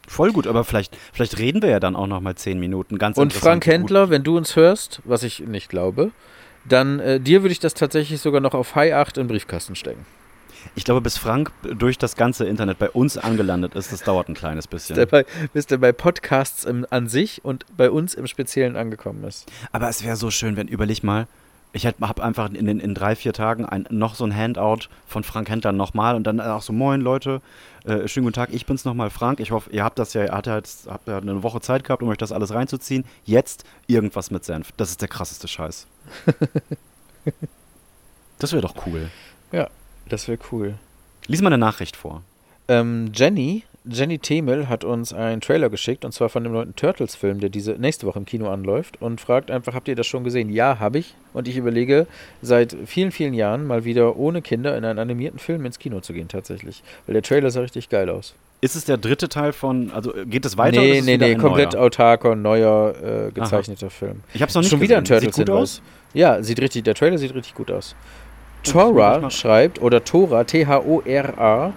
[0.08, 2.98] Voll gut, aber vielleicht, vielleicht reden wir ja dann auch noch mal zehn Minuten.
[2.98, 6.12] Ganz Und Frank wie gut- Händler, wenn du uns hörst, was ich nicht glaube,
[6.66, 10.06] dann äh, dir würde ich das tatsächlich sogar noch auf High 8 in Briefkasten stecken.
[10.76, 14.34] Ich glaube, bis Frank durch das ganze Internet bei uns angelandet ist, das dauert ein
[14.34, 14.96] kleines bisschen.
[14.96, 19.26] Der bei, bis der bei Podcasts im, an sich und bei uns im Speziellen angekommen
[19.26, 19.52] ist.
[19.74, 21.28] Aber es wäre so schön, wenn, überleg mal,
[21.74, 25.24] ich habe einfach in, den, in drei, vier Tagen ein, noch so ein Handout von
[25.24, 27.42] Frank Händler nochmal und dann auch so, moin Leute,
[27.84, 29.40] äh, schönen guten Tag, ich bin's nochmal Frank.
[29.40, 31.84] Ich hoffe, ihr habt das ja, ihr habt ja jetzt habt ja eine Woche Zeit
[31.84, 33.06] gehabt, um euch das alles reinzuziehen.
[33.26, 34.72] Jetzt irgendwas mit Senf.
[34.78, 35.88] Das ist der krasseste Scheiß.
[38.40, 39.10] das wäre doch cool.
[40.08, 40.76] Das wäre cool.
[41.28, 42.22] Lies mal eine Nachricht vor.
[42.68, 47.42] Ähm, Jenny, Jenny Themel hat uns einen Trailer geschickt und zwar von dem neuen Turtles-Film,
[47.42, 50.50] der diese nächste Woche im Kino anläuft und fragt einfach, habt ihr das schon gesehen?
[50.50, 51.16] Ja, habe ich.
[51.34, 52.08] Und ich überlege
[52.42, 56.14] seit vielen, vielen Jahren mal wieder ohne Kinder in einen animierten Film ins Kino zu
[56.14, 56.82] gehen tatsächlich.
[57.06, 58.36] Weil der Trailer sah richtig geil aus.
[58.62, 60.80] Ist es der dritte Teil von, also geht es weiter?
[60.80, 61.84] nee, es nee, nee, komplett neuer?
[61.84, 62.94] autarker, neuer,
[63.28, 64.22] äh, gezeichneter Film.
[64.34, 65.18] Ich hab's noch nicht Schon wieder ein gesehen.
[65.18, 65.82] Turtles Sieht gut aus?
[66.14, 67.94] Ja, sieht richtig, der Trailer sieht richtig gut aus.
[68.64, 71.74] Tora schreibt, oder Tora, T-H-O-R-A,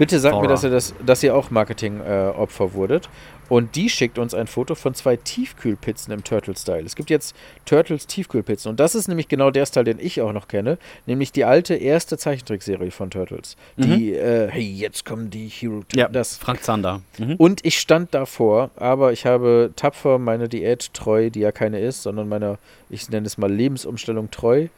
[0.00, 0.54] bitte sagt mir, Tora.
[0.54, 3.08] dass ihr, das, dass ihr auch Marketing-Opfer wurdet.
[3.48, 6.84] Und die schickt uns ein Foto von zwei Tiefkühlpizzen im Turtle-Style.
[6.86, 7.34] Es gibt jetzt
[7.64, 8.70] Turtles Tiefkühlpizzen.
[8.70, 10.78] Und das ist nämlich genau der Style, den ich auch noch kenne.
[11.06, 13.56] Nämlich die alte erste Zeichentrickserie von Turtles.
[13.76, 15.78] Die, äh, hey, jetzt kommen die Hero...
[15.78, 15.84] Mhm.
[15.94, 16.36] Ja, das.
[16.38, 17.02] Frank Zander.
[17.18, 17.34] Mhm.
[17.36, 22.02] Und ich stand davor, aber ich habe tapfer meiner Diät treu, die ja keine ist,
[22.02, 24.68] sondern meiner, ich nenne es mal Lebensumstellung treu,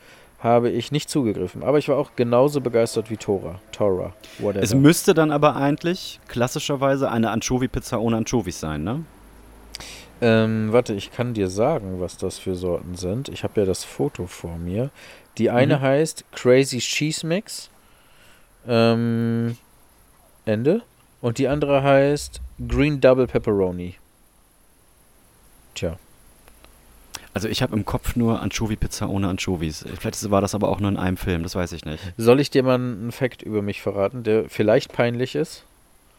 [0.42, 1.62] habe ich nicht zugegriffen.
[1.62, 3.60] Aber ich war auch genauso begeistert wie Tora.
[3.70, 4.62] Tora, whatever.
[4.62, 9.04] Es müsste dann aber eigentlich klassischerweise eine Anchovy-Pizza ohne Anchovies sein, ne?
[10.20, 13.28] ähm, warte, ich kann dir sagen, was das für Sorten sind.
[13.28, 14.90] Ich habe ja das Foto vor mir.
[15.38, 15.80] Die eine Mhm.
[15.80, 17.70] heißt Crazy Cheese Mix.
[18.68, 19.56] Ähm,
[20.44, 20.82] Ende.
[21.20, 23.94] Und die andere heißt Green Double Pepperoni.
[25.74, 25.96] Tja.
[27.34, 29.84] Also ich habe im Kopf nur Anchovy-Pizza ohne Anchovies.
[29.98, 32.02] Vielleicht war das aber auch nur in einem Film, das weiß ich nicht.
[32.18, 35.64] Soll ich dir mal einen Fact über mich verraten, der vielleicht peinlich ist?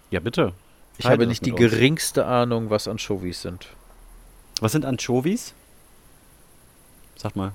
[0.09, 0.53] Ja, bitte.
[0.97, 1.59] Ich Teile habe nicht die uns.
[1.59, 3.67] geringste Ahnung, was Anchovies sind.
[4.59, 5.53] Was sind Anchovies?
[7.15, 7.51] Sag mal.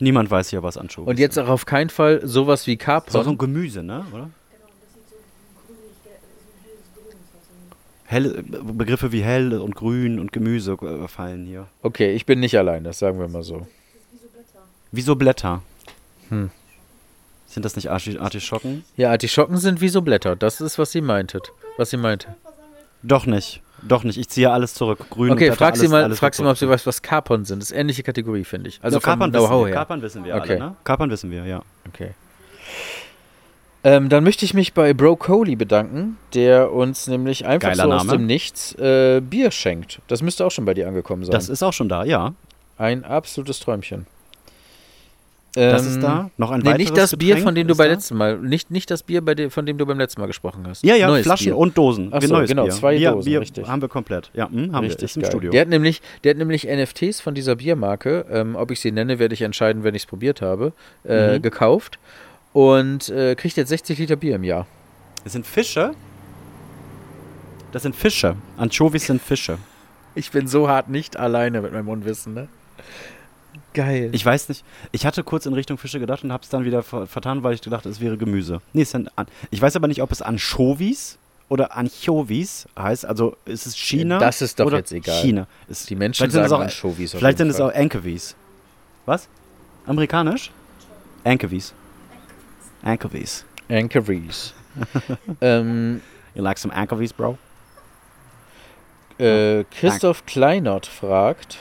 [0.00, 1.44] Niemand weiß hier, was Anchovies Und jetzt sind.
[1.44, 3.38] auch auf keinen Fall sowas wie ist auch so ein Kapern.
[3.38, 4.04] Gemüse, ne?
[4.12, 4.30] Oder?
[8.10, 11.66] Helle, Begriffe wie hell und grün und Gemüse äh, fallen hier.
[11.82, 13.66] Okay, ich bin nicht allein, das sagen wir mal so.
[14.92, 15.60] Wieso Blätter?
[16.30, 16.50] Hm.
[17.46, 18.82] Sind das nicht Arti Artischocken?
[18.96, 20.36] Ja, Artischocken sind wie so Blätter.
[20.36, 21.52] Das ist, was sie meintet.
[21.76, 22.34] Was sie meinte.
[23.02, 23.60] Doch nicht.
[23.82, 24.16] Doch nicht.
[24.16, 25.06] Ich ziehe alles zurück.
[25.10, 27.44] Grün Okay, und frag alles, sie mal, frag sie mal, ob sie weiß, was Kapern
[27.44, 27.60] sind.
[27.62, 28.80] Das ist ähnliche Kategorie, finde ich.
[28.82, 29.66] Also vom Kapern wissen wir.
[29.66, 29.74] her.
[29.74, 30.50] Kapern wissen wir Okay.
[30.52, 30.76] alle, ne?
[30.82, 31.62] Kapern wissen wir, ja.
[31.86, 32.12] Okay.
[33.84, 37.92] Ähm, dann möchte ich mich bei Bro Coley bedanken, der uns nämlich einfach Geiler so
[37.92, 38.18] aus Name.
[38.18, 40.00] dem Nichts äh, Bier schenkt.
[40.08, 41.32] Das müsste auch schon bei dir angekommen sein.
[41.32, 42.34] Das ist auch schon da, ja.
[42.76, 44.06] Ein absolutes Träumchen.
[45.54, 46.30] Das Ähm, ist da.
[46.36, 48.70] Noch ein Nee, weiteres nicht das Bier, Getränk von dem du beim letzten Mal, nicht,
[48.70, 50.84] nicht das Bier, bei dem, von dem du beim letzten Mal gesprochen hast.
[50.84, 51.56] Ja, ja, Neues Flaschen Bier.
[51.56, 52.08] und Dosen.
[52.12, 52.72] Ach so, Neues genau, Bier.
[52.72, 53.66] zwei Bier, Dosen, Bier richtig.
[53.66, 54.30] haben wir komplett.
[54.34, 54.90] Ja, hm, haben wir.
[54.90, 55.30] Richtig Ist im geil.
[55.30, 55.50] Studio.
[55.50, 59.18] Der hat, nämlich, der hat nämlich NFTs von dieser Biermarke, ähm, ob ich sie nenne,
[59.18, 60.72] werde ich entscheiden, wenn ich es probiert habe,
[61.08, 61.42] äh, Mhm.
[61.42, 61.98] gekauft
[62.52, 64.66] und äh, kriegt jetzt 60 Liter Bier im Jahr.
[65.24, 65.92] Das sind Fische.
[67.72, 68.36] Das sind Fische.
[68.56, 69.58] Anchovies sind Fische.
[70.14, 72.48] Ich bin so hart nicht alleine mit meinem Unwissen, ne?
[73.74, 74.08] Geil.
[74.12, 74.64] Ich weiß nicht.
[74.92, 77.54] Ich hatte kurz in Richtung Fische gedacht und habe es dann wieder ver vertan, weil
[77.54, 78.60] ich gedacht, es wäre Gemüse.
[78.72, 81.18] Nee, es sind an ich weiß aber nicht, ob es Anchovies
[81.48, 83.04] oder Anchovies heißt.
[83.04, 85.20] Also ist es China Das ist doch jetzt egal.
[85.20, 85.46] China.
[85.68, 88.34] Ist, Die Menschen sagen auch, Anchovies Vielleicht sind es auch Anchovies.
[89.06, 89.28] Was?
[89.86, 90.50] Amerikanisch?
[91.24, 91.72] Anchovies.
[92.82, 93.44] Anchovies.
[93.68, 94.54] Anchovies.
[95.40, 96.00] ähm,
[96.34, 97.36] You like some anchovies, bro?
[99.18, 101.58] äh, Christoph Kleinert fragt,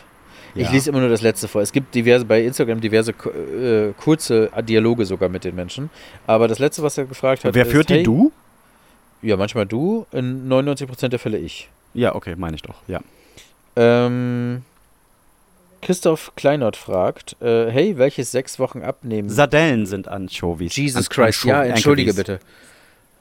[0.54, 0.72] ich Ja.
[0.72, 1.62] lese immer nur das letzte vor.
[1.62, 5.90] Es gibt diverse bei Instagram diverse äh, kurze Dialoge sogar mit den Menschen.
[6.28, 7.96] Aber das letzte, was er gefragt hat, Wer ist, führt die?
[7.96, 8.32] hey, Du?
[9.24, 11.70] Ja, manchmal du, in 99% der Fälle ich.
[11.96, 12.76] Ja, okay, meine ich doch.
[12.88, 13.02] Ja.
[13.76, 14.64] Ähm,
[15.82, 19.30] Christoph Kleinert fragt, äh, hey, welches sechs Wochen abnehmen?
[19.30, 20.76] Sardellen sind Anchovies.
[20.76, 22.40] Jesus An- Christ, ja, Ancho- entschuldige Anchovies.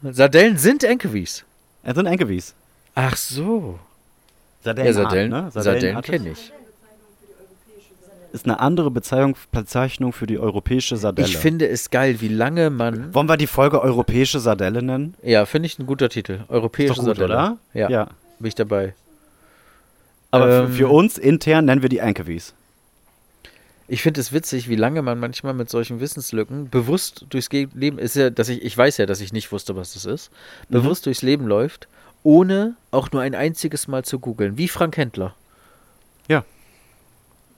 [0.03, 0.15] bitte.
[0.17, 1.45] Sardellen sind Anchovies.
[1.83, 2.55] Es sind Anchovies.
[2.95, 3.79] Ach so.
[4.63, 5.51] Sardellen, Ja, Sardellen, ne?
[5.53, 6.53] Sardellen Art kenne ich.
[8.33, 11.29] Ist eine andere Bezeichnung, Bezeichnung für die europäische Sardelle.
[11.29, 13.15] Ich finde es geil, wie lange man.
[13.15, 15.15] Wollen wir die Folge europäische Sardelle nennen?
[15.23, 16.41] Ja, finde ich ein guter Titel.
[16.49, 17.35] Europäische Ist doch gut, Sardelle.
[17.35, 17.59] oder?
[17.73, 18.05] Ja, ja.
[18.39, 18.95] bin ich dabei.
[20.31, 22.55] Aber Ähm, für, uns intern nennen wir die Anchovies.
[23.89, 28.17] Ich finde es witzig, wie lange man manchmal mit solchen Wissenslücken bewusst durchs Leben ist
[28.17, 30.31] ja, dass ich ich weiß ja, dass ich nicht wusste, was das ist,
[30.69, 30.73] Mhm.
[30.83, 31.87] bewusst durchs Leben läuft,
[32.25, 35.35] ohne auch nur ein einziges Mal zu googeln, wie Frank Händler.
[36.29, 36.45] Ja.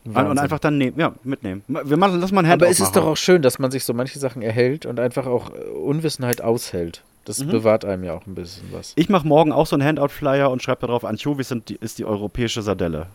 [0.05, 0.39] Und, und Wahnsinn.
[0.39, 1.63] einfach dann nehmen, ja, mitnehmen.
[1.67, 3.95] Wir machen, lass mal ein Aber es ist doch auch schön, dass man sich so
[3.95, 7.03] manche Sachen erhält und einfach auch äh, Unwissenheit aushält.
[7.29, 7.49] Das Mhm.
[7.51, 8.95] bewahrt einem ja auch ein bisschen was.
[8.97, 12.07] Ich mache morgen auch so einen Handout-Flyer und schreibe darauf, Anchovies sind die, ist die
[12.07, 13.07] europäische Sardelle.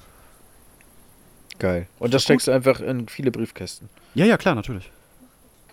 [1.57, 1.87] Geil.
[1.97, 3.89] Und das steckst du einfach in viele Briefkästen.
[4.13, 4.91] Ja, ja, klar, natürlich.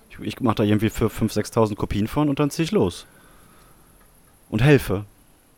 [0.08, 3.06] Ich, ich mache da irgendwie für 5.000, 6.000 Kopien von und dann ziehe ich los.
[4.48, 5.04] Und helfe.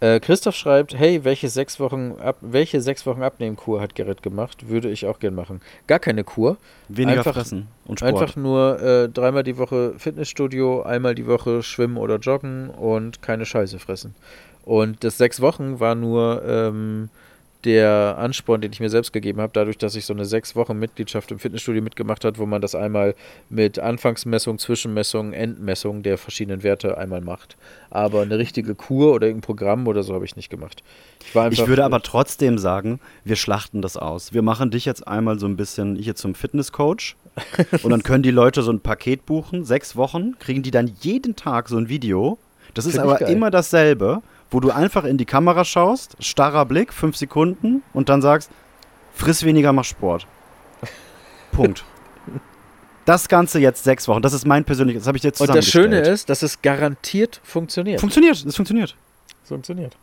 [0.02, 4.68] Äh, Christoph schreibt, hey, welche sechs Wochen ab, welche sechs Wochen Abnehmkur hat Gerrit gemacht?
[4.68, 5.60] Würde ich auch gern machen.
[5.86, 6.56] Gar keine Kur.
[6.88, 8.12] Weniger Einfach- fressen und Sport.
[8.12, 13.46] Einfach nur äh, dreimal die Woche Fitnessstudio, einmal die Woche schwimmen oder joggen und keine
[13.46, 14.16] Scheiße fressen.
[14.64, 17.08] Und das sechs Wochen war nur ähm,
[17.64, 20.78] der Ansporn, den ich mir selbst gegeben habe, dadurch, dass ich so eine sechs Wochen
[20.78, 23.14] Mitgliedschaft im Fitnessstudio mitgemacht hat, wo man das einmal
[23.48, 27.56] mit Anfangsmessung, Zwischenmessung, Endmessung der verschiedenen Werte einmal macht.
[27.90, 30.82] Aber eine richtige Kur oder irgendein Programm oder so habe ich nicht gemacht.
[31.26, 34.32] Ich, war ich würde aber trotzdem sagen, wir schlachten das aus.
[34.32, 37.16] Wir machen dich jetzt einmal so ein bisschen hier zum Fitnesscoach.
[37.82, 39.64] und dann können die Leute so ein Paket buchen.
[39.64, 42.38] Sechs Wochen kriegen die dann jeden Tag so ein Video.
[42.74, 43.32] Das ist Find ich aber geil.
[43.32, 44.22] immer dasselbe,
[44.52, 48.50] wo du einfach in die Kamera schaust, starrer Blick, fünf Sekunden und dann sagst,
[49.14, 50.26] friss weniger, mach Sport.
[51.52, 51.84] Punkt.
[53.04, 54.22] Das Ganze jetzt sechs Wochen.
[54.22, 57.40] Das ist mein persönliches, das habe ich jetzt und das Schöne ist, dass es garantiert
[57.42, 57.98] funktioniert.
[57.98, 58.94] Funktioniert, es funktioniert.
[59.44, 59.96] funktioniert.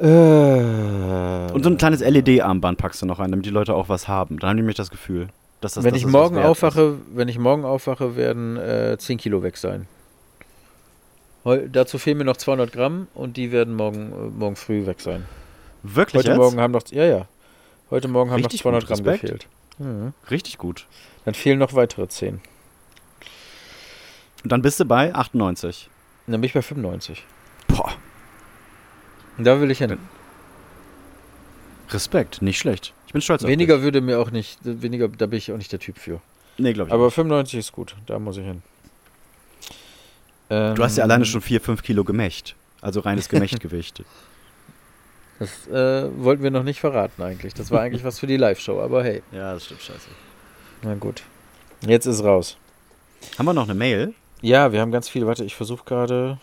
[0.00, 4.08] Äh, Und so ein kleines LED-Armband packst du noch rein, damit die Leute auch was
[4.08, 4.40] haben.
[4.40, 5.28] Dann haben die nämlich das Gefühl,
[5.60, 9.18] dass das wenn dass ich das morgen aufwache, wenn ich morgen aufwache, werden äh, 10
[9.18, 9.86] Kilo weg sein.
[11.44, 15.00] Heu, dazu fehlen mir noch 200 Gramm und die werden morgen, äh, morgen früh weg
[15.00, 15.26] sein.
[15.82, 16.38] Wirklich Heute jetzt?
[16.38, 17.28] Morgen haben noch, ja, ja.
[17.90, 19.46] Heute Morgen haben Richtig noch 200 gut, Gramm gefehlt.
[19.78, 20.12] Mhm.
[20.30, 20.86] Richtig gut.
[21.24, 22.40] Dann fehlen noch weitere 10.
[24.42, 25.88] Und dann bist du bei 98.
[26.26, 27.24] Und dann bin ich bei 95.
[27.68, 27.92] Boah,
[29.36, 29.98] Und da will ich hin.
[31.90, 32.92] Respekt, nicht schlecht.
[33.06, 35.72] Ich bin stolz auf Weniger würde mir auch nicht, weniger, da bin ich auch nicht
[35.72, 36.20] der Typ für.
[36.58, 36.94] Nee, glaube ich.
[36.94, 37.14] Aber nicht.
[37.14, 38.62] 95 ist gut, da muss ich hin.
[40.50, 42.56] Ähm, du hast ja alleine schon 4, 5 Kilo Gemächt.
[42.80, 44.02] Also reines Gemächtgewicht.
[45.38, 47.54] Das äh, wollten wir noch nicht verraten eigentlich.
[47.54, 50.08] Das war eigentlich was für die Live-Show, aber hey, ja, das stimmt, scheiße.
[50.82, 51.22] na gut.
[51.86, 52.56] Jetzt ist raus.
[53.38, 54.14] Haben wir noch eine Mail?
[54.40, 55.26] Ja, wir haben ganz viel.
[55.26, 56.38] Warte, ich versuche gerade.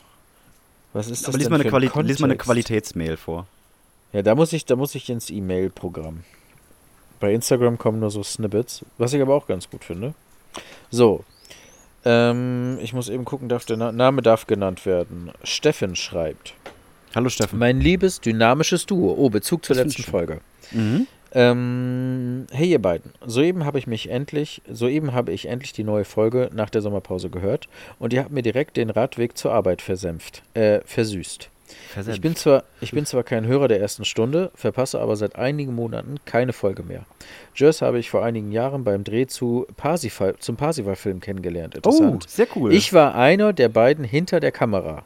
[0.94, 2.38] Was ist das Aber lies denn mal, eine für Quali lies mal eine?
[2.38, 3.48] Qualitätsmail vor.
[4.14, 6.24] Ja, da muss ich, da muss ich ins E-Mail-Programm.
[7.20, 10.14] Bei Instagram kommen nur so Snippets, was ich aber auch ganz gut finde.
[10.90, 11.26] So.
[12.06, 15.32] Ähm, ich muss eben gucken, darf der Na Name darf genannt werden.
[15.44, 16.54] Steffen schreibt.
[17.16, 17.60] Hallo Steffen.
[17.60, 19.16] Mein liebes, dynamisches Duo.
[19.18, 20.04] Oh, Bezug zur Das letzten.
[20.04, 20.42] Folge.
[20.72, 21.08] Mhm.
[21.32, 26.06] Ähm, hey ihr beiden, soeben habe ich mich endlich, soeben habe ich endlich die neue
[26.06, 27.68] Folge nach der Sommerpause gehört
[28.00, 31.50] und ihr habt mir direkt den Radweg zur Arbeit versenft, äh, versüßt.
[32.08, 35.74] Ich bin, zwar, ich bin zwar kein Hörer der ersten Stunde, verpasse aber seit einigen
[35.74, 37.06] Monaten keine Folge mehr.
[37.56, 41.80] Jers habe ich vor einigen Jahren beim Dreh zu Parsifal, zum Parsival-Film kennengelernt.
[41.84, 42.74] oh, sehr cool.
[42.74, 45.04] Ich war einer der beiden hinter der Kamera.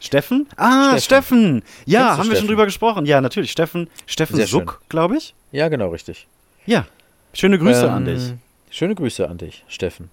[0.00, 0.46] Steffen?
[0.56, 1.00] Ah, Steffen.
[1.00, 1.62] Steffen.
[1.86, 2.46] Ja, haben wir schon Steffen?
[2.48, 3.06] drüber gesprochen.
[3.06, 3.50] Ja, natürlich.
[3.50, 5.34] Steffen, Steffen Sehr Suck, glaube ich.
[5.52, 6.26] Ja, genau, richtig.
[6.66, 6.86] Ja.
[7.32, 8.32] Schöne Grüße an Ähm, dich.
[8.70, 10.10] Schöne Grüße an dich, Steffen.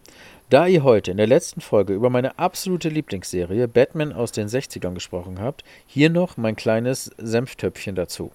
[0.49, 4.93] Da ihr heute in der letzten Folge über meine absolute Lieblingsserie Batman aus den 60ern
[4.93, 8.31] gesprochen habt, hier noch mein kleines Senftöpfchen dazu.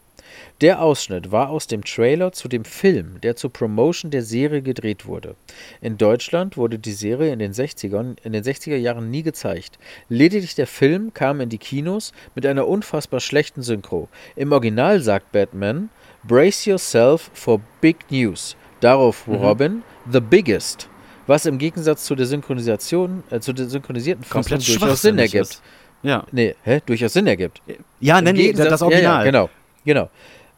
[0.61, 5.07] Der Ausschnitt war aus dem Trailer zu dem Film, der zur Promotion der Serie gedreht
[5.07, 5.37] wurde.
[5.81, 9.79] In Deutschland wurde die Serie in den 60ern, in den 60er Jahren nie gezeigt.
[10.09, 14.09] Lediglich der Film kam in die Kinos mit einer unfassbar schlechten Synchro.
[14.35, 15.89] Im Original sagt Batman:
[16.25, 18.57] Brace yourself for big news.
[18.81, 20.89] Darauf Robin: The biggest.
[21.29, 25.43] Was im Gegensatz zu der Synchronisation, äh, zu der synchronisierten Fassung durchaus Sinn ergibt.
[25.43, 25.63] ist.
[26.03, 26.25] Ja.
[26.33, 26.81] Nee, hä?
[26.87, 27.61] Durchaus Sinn ergibt.
[28.01, 29.03] Ja, Im nee, nee, das Original.
[29.03, 29.51] Ja, ja, genau,
[29.85, 30.11] genau.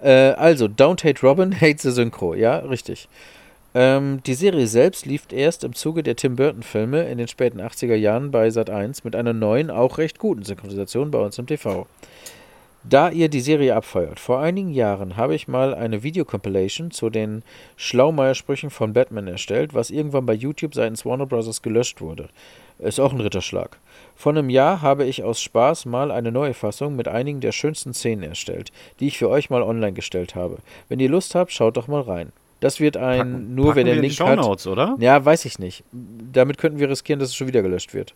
[0.03, 2.35] Äh, also, Don't Hate Robin, Hate the Synchro.
[2.35, 3.09] Ja, richtig.
[3.73, 7.95] Ähm, die Serie selbst lief erst im Zuge der Tim Burton-Filme in den späten 80er
[7.95, 11.87] Jahren bei Sat1 mit einer neuen, auch recht guten Synchronisation bei uns im TV.
[12.83, 17.43] Da ihr die Serie abfeuert, vor einigen Jahren habe ich mal eine Videocompilation zu den
[17.77, 21.61] Schlaumeier-Sprüchen von Batman erstellt, was irgendwann bei YouTube seitens Warner Bros.
[21.61, 22.31] gelöscht wurde.
[22.79, 23.79] Ist auch ein Ritterschlag.
[24.17, 27.93] Vor einem Jahr habe ich aus Spaß mal eine neue Fassung mit einigen der schönsten
[27.93, 30.57] Szenen erstellt, die ich für euch mal online gestellt habe.
[30.89, 32.33] Wenn ihr Lust habt, schaut doch mal rein.
[32.61, 34.39] Das wird ein, Packen- nur wer packen den wir in die Link hat.
[34.39, 34.97] Shownotes, oder?
[34.99, 35.85] Ja, weiß ich nicht.
[35.93, 38.15] Damit könnten wir riskieren, dass es schon wieder gelöscht wird.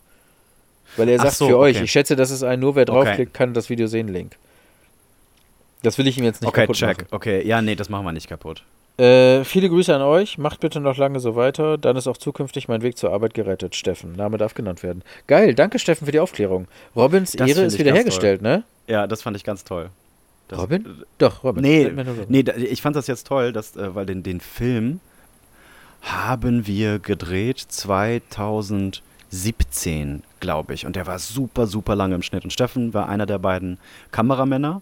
[0.97, 1.85] Weil er sagt so, für euch, okay.
[1.85, 2.91] ich schätze, das ist ein nur wer Okay.
[2.91, 4.35] draufklickt, kann das Video sehen Link.
[5.83, 6.97] Das will ich ihm jetzt nicht Okay, kaputt check.
[6.97, 7.07] machen.
[7.11, 8.63] Okay, ja, nee, das machen wir nicht kaputt.
[8.97, 10.37] Äh, viele Grüße an euch.
[10.37, 11.77] Macht bitte noch lange so weiter.
[11.77, 13.75] Dann ist auch zukünftig mein Weg zur Arbeit gerettet.
[13.75, 14.13] Steffen.
[14.13, 15.03] Name darf genannt werden.
[15.27, 15.53] Geil.
[15.53, 16.67] Danke, Steffen, für die Aufklärung.
[16.95, 18.63] Robins Das Ehre ist wiederhergestellt, ne?
[18.87, 19.89] Ja, das fand ich ganz toll.
[20.47, 21.03] Das, Robin?
[21.17, 21.61] Doch, Robin.
[21.63, 21.91] Nee,
[22.29, 24.99] nee, ich fand das jetzt toll, dass, äh, weil den, den Film
[26.01, 27.59] haben wir gedreht
[29.31, 30.85] 2017, glaube ich.
[30.85, 32.43] Und der war super, super lange im Schnitt.
[32.43, 33.77] Und Steffen war einer der beiden
[34.11, 34.81] Kameramänner.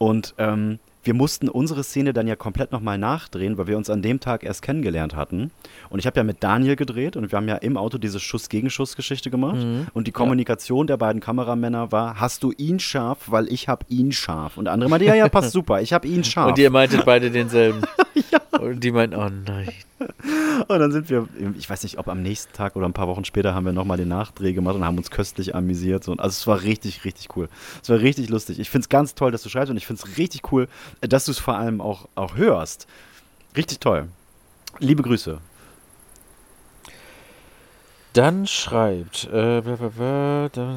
[0.00, 4.02] Und ähm, wir mussten unsere Szene dann ja komplett nochmal nachdrehen, weil wir uns an
[4.02, 5.50] dem Tag erst kennengelernt hatten.
[5.88, 9.30] Und ich habe ja mit Daniel gedreht und wir haben ja im Auto diese Schuss-Gegenschuss-Geschichte
[9.30, 9.56] gemacht.
[9.56, 9.86] Mhm.
[9.94, 14.12] Und die Kommunikation der beiden Kameramänner war, hast du ihn scharf, weil ich habe ihn
[14.12, 14.58] scharf.
[14.58, 16.50] Und der andere meinte, ja, ja, passt super, ich habe ihn scharf.
[16.50, 17.82] Und ihr meintet beide denselben.
[18.60, 19.72] Und die meinten, oh nein.
[20.68, 21.28] Und dann sind wir,
[21.58, 23.96] ich weiß nicht, ob am nächsten Tag oder ein paar Wochen später haben wir nochmal
[23.96, 26.04] den Nachdreh gemacht und haben uns köstlich amüsiert.
[26.04, 26.12] So.
[26.12, 27.48] Also es war richtig, richtig cool.
[27.82, 28.58] Es war richtig lustig.
[28.58, 30.68] Ich finde es ganz toll, dass du schreibst und ich finde es richtig cool,
[31.00, 32.86] dass du es vor allem auch, auch hörst.
[33.56, 34.08] Richtig toll.
[34.78, 35.38] Liebe Grüße.
[38.12, 39.24] Dann schreibt.
[39.32, 40.76] Äh, bla, da-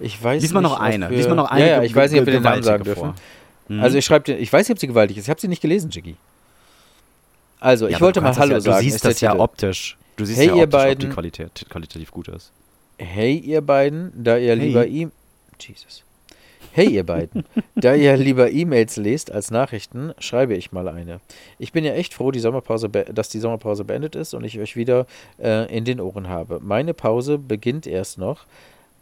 [0.00, 1.10] ich weiß Diesmal nicht, noch ob eine.
[1.10, 1.66] Wir, Diesmal noch eine.
[1.68, 3.12] Ja, ja, ich weiß nicht, ob wir den Namen sagen dürfen.
[3.68, 3.80] Mhm.
[3.80, 5.24] Also ich schreibe, ich weiß nicht, ob sie gewaltig ist.
[5.24, 6.16] Ich habe sie nicht gelesen, Jiggy.
[7.60, 8.76] Also, ich Ja, aber wollte mal Hallo ja, sagen.
[8.78, 9.96] Du siehst das ja optisch.
[10.16, 11.10] Du siehst Hey, ja ihr optisch, ob die beiden.
[11.12, 12.52] Qualität qualitativ gut ist.
[12.98, 14.66] Hey, ihr beiden, da ihr Hey.
[14.66, 15.08] lieber E-
[15.60, 16.04] Jesus.
[16.72, 17.44] Hey, ihr beiden,
[17.76, 21.20] da ihr lieber E-Mails lest als Nachrichten, schreibe ich mal eine.
[21.58, 24.76] Ich bin ja echt froh, die Sommerpause dass die Sommerpause beendet ist und ich euch
[24.76, 25.06] wieder
[25.42, 26.60] äh, in den Ohren habe.
[26.62, 28.46] Meine Pause beginnt erst noch.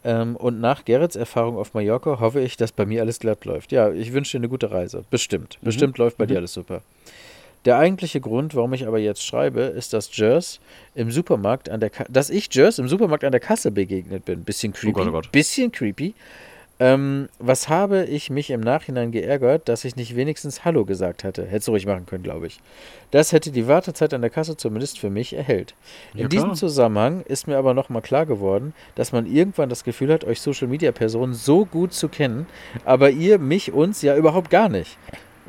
[0.05, 3.71] Ähm, und nach Gerrits Erfahrung auf Mallorca hoffe ich, dass bei mir alles glatt läuft.
[3.71, 5.05] Ja, ich wünsche dir eine gute Reise.
[5.09, 5.57] Bestimmt.
[5.61, 6.81] Bestimmt läuft bei dir alles super.
[7.65, 10.59] Der eigentliche Grund, warum ich aber jetzt schreibe, ist, dass Jers
[10.95, 14.43] im Supermarkt an der Ka dass ich Jers im Supermarkt an der Kasse begegnet bin.
[14.43, 14.91] Bisschen creepy.
[14.91, 15.31] Gott, oh Gott.
[15.31, 16.13] Bisschen creepy.
[16.83, 21.45] Ähm, was habe ich mich im Nachhinein geärgert, dass ich nicht wenigstens Hallo gesagt hatte?
[21.45, 22.59] Hättest du ruhig machen können, glaube ich.
[23.09, 25.75] Das hätte die Wartezeit an der Kasse zumindest für mich erhellt.
[26.13, 26.57] In Ja, diesem klar.
[26.57, 30.67] Zusammenhang ist mir aber nochmal klar geworden, dass man irgendwann das Gefühl hat, euch Social
[30.67, 32.47] Media Personen so gut zu kennen,
[32.83, 34.97] aber ihr mich uns ja überhaupt gar nicht.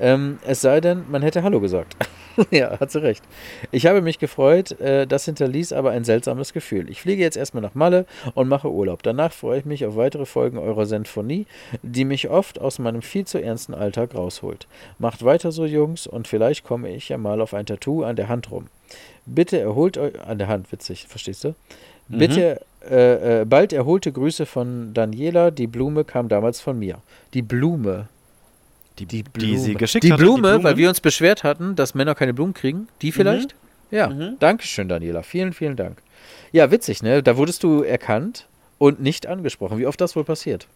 [0.01, 1.97] Ähm, es sei denn, man hätte Hallo gesagt.
[2.51, 3.23] ja, hat sie recht.
[3.71, 6.91] Ich habe mich gefreut, äh, das hinterließ aber ein seltsames Gefühl.
[6.91, 9.03] Ich fliege jetzt erstmal nach Malle und mache Urlaub.
[9.03, 11.47] Danach freue ich mich auf weitere Folgen eurer Sinfonie,
[11.83, 14.67] die mich oft aus meinem viel zu ernsten Alltag rausholt.
[14.99, 18.29] Macht weiter so, Jungs, und vielleicht komme ich ja mal auf ein Tattoo an der
[18.29, 18.67] Hand rum.
[19.27, 21.55] Bitte erholt euch an der Hand, witzig, verstehst du?
[22.09, 25.51] Bitte äh, äh, bald erholte Grüße von Daniela.
[25.51, 26.99] Die Blume kam damals von mir.
[27.33, 28.09] Die Blume.
[28.99, 32.15] Die, Die die sie geschickt die hatte, Blume, weil wir uns beschwert hatten, dass Männer
[32.15, 32.89] keine Blumen kriegen.
[33.03, 33.55] Die vielleicht?
[33.91, 34.09] Ja.
[34.09, 34.37] Mhm.
[34.39, 35.23] Dankeschön, Daniela.
[35.23, 35.99] Vielen, vielen Dank.
[36.53, 37.23] Ja, witzig, ne?
[37.23, 38.47] Da wurdest du erkannt
[38.79, 39.79] und nicht angesprochen.
[39.79, 40.67] Wie oft das wohl passiert?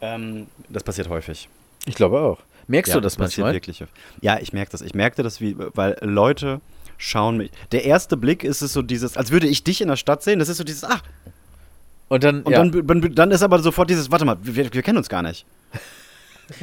[0.00, 1.48] ähm, das passiert häufig.
[1.86, 2.40] Ich glaube auch.
[2.66, 3.54] Merkst Ja, du das passiert manchmal?
[3.54, 3.84] Wirklich.
[4.20, 4.80] Ja, ich merke das.
[4.82, 6.60] Ich merkte das, wie, weil Leute
[6.98, 7.50] schauen mich.
[7.72, 10.38] Der erste Blick ist es so dieses, als würde ich dich in der Stadt sehen.
[10.38, 11.02] Das ist so dieses, ach,
[12.08, 12.64] Und dann, und ja.
[12.64, 15.44] dann, dann, dann ist aber sofort dieses, warte mal, wir, wir kennen uns gar nicht.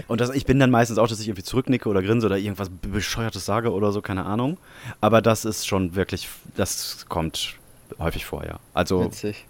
[0.08, 2.70] Und das, ich bin dann meistens auch, dass ich irgendwie zurücknicke oder grinse oder irgendwas
[2.70, 4.58] Bescheuertes sage oder so, keine Ahnung.
[5.02, 7.56] Aber das ist schon wirklich, das kommt
[7.98, 8.60] häufig vor, ja.
[8.74, 9.46] Also, witzig.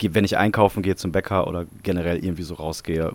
[0.00, 3.12] wenn ich einkaufen gehe zum Bäcker oder generell irgendwie so rausgehe,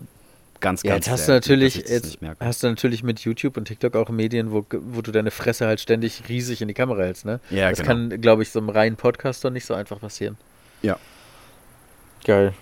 [0.60, 3.96] ganz, Ja, ganz jetzt hast du natürlich, jetzt hast du natürlich mit YouTube und TikTok
[3.96, 7.40] auch Medien, wo, wo du deine Fresse halt ständig riesig in die Kamera hältst, ne?
[7.50, 7.88] Ja, das genau.
[7.88, 10.36] kann, glaube ich, so einem reinen Podcaster nicht so einfach passieren.
[10.82, 10.98] Ja.
[12.24, 12.54] Geil.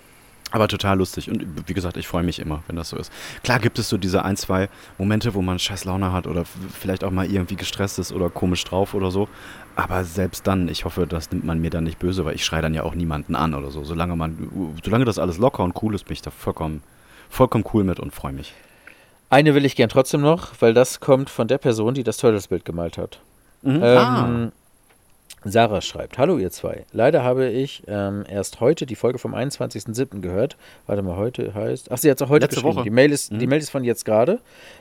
[0.51, 1.29] Aber total lustig.
[1.29, 3.11] Und wie gesagt, ich freue mich immer, wenn das so ist.
[3.43, 7.03] Klar gibt es so diese ein, zwei Momente, wo man scheiß Laune hat oder vielleicht
[7.03, 9.27] auch mal irgendwie gestresst ist oder komisch drauf oder so.
[9.75, 12.61] Aber selbst dann, ich hoffe, das nimmt man mir dann nicht böse, weil ich schreie
[12.61, 13.83] dann ja auch niemanden an oder so.
[13.83, 16.81] Solange man, solange das alles locker und cool ist, bin ich da vollkommen,
[17.29, 18.53] vollkommen cool mit und freue mich.
[19.29, 22.65] Eine will ich gern trotzdem noch, weil das kommt von der Person, die das Turtles-Bild
[22.65, 23.19] gemalt hat.
[23.61, 23.75] Mhm.
[23.75, 24.51] Ähm, ah,
[25.45, 26.85] Sarah schreibt, hallo ihr zwei.
[26.91, 30.19] Leider habe ich ähm, erst heute die Folge vom 21.07.
[30.19, 30.57] gehört.
[30.85, 31.91] Warte mal, heute heißt...
[31.91, 32.75] Ach, sie hat es auch heute Letzte geschrieben.
[32.75, 32.83] Woche.
[32.83, 33.39] Die Mail, ist, Mhm.
[33.39, 34.39] die Mail ist von jetzt gerade.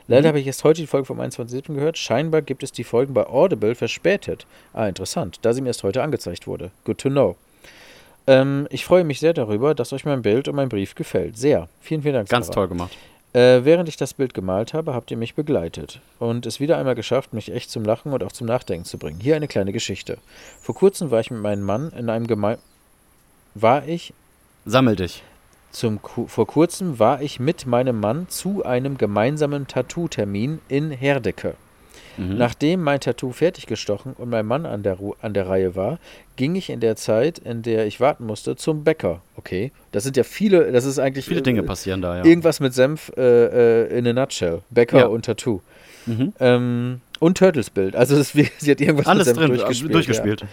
[0.09, 1.75] Leider habe ich erst heute die Folge vom 21.07.
[1.75, 1.97] gehört.
[1.97, 4.47] Scheinbar gibt es die Folgen bei Audible verspätet.
[4.73, 6.71] Ah, interessant, da sie mir erst heute angezeigt wurde.
[6.85, 7.37] Good to know.
[8.27, 11.39] Ähm, ich freue mich sehr darüber, dass euch mein Bild und mein Brief gefällt.
[11.39, 11.69] Sehr.
[11.81, 12.29] Vielen, vielen Dank.
[12.29, 12.55] ganz Sarah.
[12.55, 12.97] toll gemacht.
[13.35, 16.95] Äh, während ich das Bild gemalt habe, habt ihr mich begleitet und es wieder einmal
[16.95, 19.21] geschafft, mich echt zum Lachen und auch zum Nachdenken zu bringen.
[19.21, 20.17] Hier eine kleine Geschichte.
[20.63, 22.59] Vor kurzem war ich mit meinem Mann in einem Gemein...
[23.55, 24.15] War ich
[24.65, 25.23] Sammel dich.
[25.73, 31.55] zum Ku vor kurzem war ich mit meinem Mann zu einem gemeinsamen Tattoo-Termin in Herdecke.
[32.17, 32.37] Mhm.
[32.37, 35.99] Nachdem mein Tattoo fertig gestochen und mein Mann an der, Ru an der Reihe war,
[36.37, 39.21] ging ich in der Zeit, in der ich warten musste, zum Bäcker.
[39.37, 42.25] Okay, das sind ja viele, das ist eigentlich Viele äh, Dinge passieren da, ja.
[42.25, 44.63] Irgendwas mit Senf äh, äh, in a nutshell.
[44.71, 45.07] Bäcker Ja.
[45.07, 45.61] und Tattoo.
[46.07, 46.33] Mhm.
[46.41, 47.95] Ähm, und Turtles Bild.
[47.97, 49.95] Also das, sie hat irgendwas Alles mit Senf drin, durchgespielt.
[49.95, 50.41] durchgespielt.
[50.43, 50.47] Ja.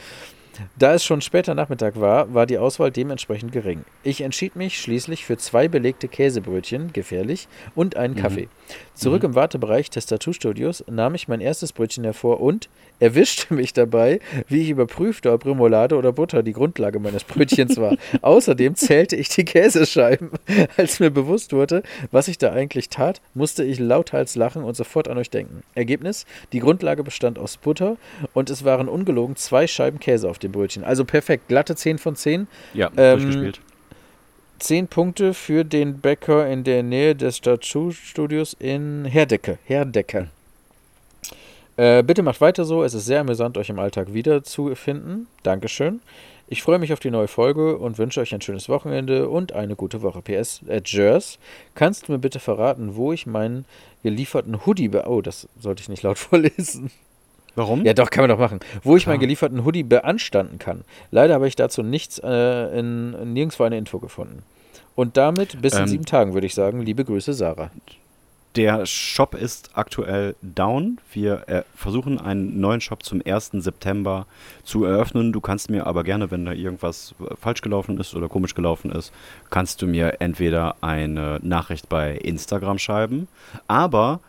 [0.77, 3.85] Da es schon später Nachmittag war, war die Auswahl dementsprechend gering.
[4.03, 8.47] Ich entschied mich schließlich für zwei belegte Käsebrötchen, gefährlich, und einen Kaffee.
[8.93, 14.19] Zurück im Wartebereich des Tattoo-Studios nahm ich mein erstes Brötchen hervor und erwischte mich dabei,
[14.47, 17.97] wie ich überprüfte, ob Remoulade oder Butter die Grundlage meines Brötchens war.
[18.21, 20.31] Außerdem zählte ich die Käsescheiben.
[20.77, 25.07] Als mir bewusst wurde, was ich da eigentlich tat, musste ich lauthals lachen und sofort
[25.07, 25.63] an euch denken.
[25.73, 27.97] Ergebnis: Die Grundlage bestand aus Butter
[28.33, 30.83] und es waren ungelogen zwei Scheiben Käse auf dem Brötchen.
[30.83, 32.47] Also perfekt, glatte 10 von 10.
[32.73, 33.59] Ja, Ähm, durchgespielt.
[34.59, 39.57] 10 Punkte für den Bäcker in der Nähe des Tattoo-Studios in Herdecke.
[39.65, 40.29] Herdecke.
[41.77, 42.83] Äh, bitte macht weiter so.
[42.83, 45.27] Es ist sehr amüsant, euch im Alltag wiederzufinden.
[45.43, 45.99] Dankeschön.
[46.47, 49.75] Ich freue mich auf die neue Folge und wünsche euch ein schönes Wochenende und eine
[49.75, 50.21] gute Woche.
[50.21, 51.39] PS, äh, Jers,
[51.73, 53.65] kannst du mir bitte verraten, wo ich meinen
[54.03, 55.05] gelieferten Hoodie be...
[55.07, 56.91] Oh, das sollte ich nicht laut vorlesen.
[57.55, 57.85] Warum?
[57.85, 58.59] Ja, doch, kann man doch machen.
[58.83, 59.13] Wo ich Klar.
[59.13, 60.83] meinen gelieferten Hoodie beanstanden kann.
[61.11, 64.43] Leider habe ich dazu nichts, äh, in, nirgendwo eine Info gefunden.
[64.95, 66.81] Und damit bis in Ähm, sieben Tagen, würde ich sagen.
[66.81, 67.71] Liebe Grüße, Sarah.
[68.55, 70.97] Der Shop ist aktuell down.
[71.11, 73.51] Wir äh, versuchen einen neuen Shop zum 1.
[73.51, 74.27] September
[74.63, 75.33] zu eröffnen.
[75.33, 78.91] Du kannst mir aber gerne, wenn da irgendwas äh, falsch gelaufen ist oder komisch gelaufen
[78.91, 79.11] ist,
[79.49, 83.27] kannst du mir entweder eine Nachricht bei Instagram schreiben,
[83.67, 84.21] aber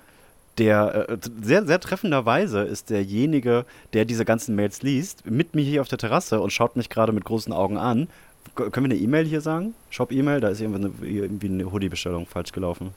[0.59, 5.81] der äh, sehr, sehr treffenderweise ist derjenige, der diese ganzen Mails liest, mit mir hier
[5.83, 8.09] auf der Terrasse und schaut mich gerade mit großen Augen an.
[8.55, 9.75] Können wir eine E-Mail hier sagen?
[9.91, 10.41] Shop-E-Mail?
[10.41, 12.95] Da ist irgendwie eine, irgendwie eine Hoodie-Bestellung falsch gelaufen.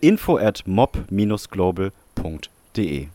[0.00, 3.08] Info at mob-global.de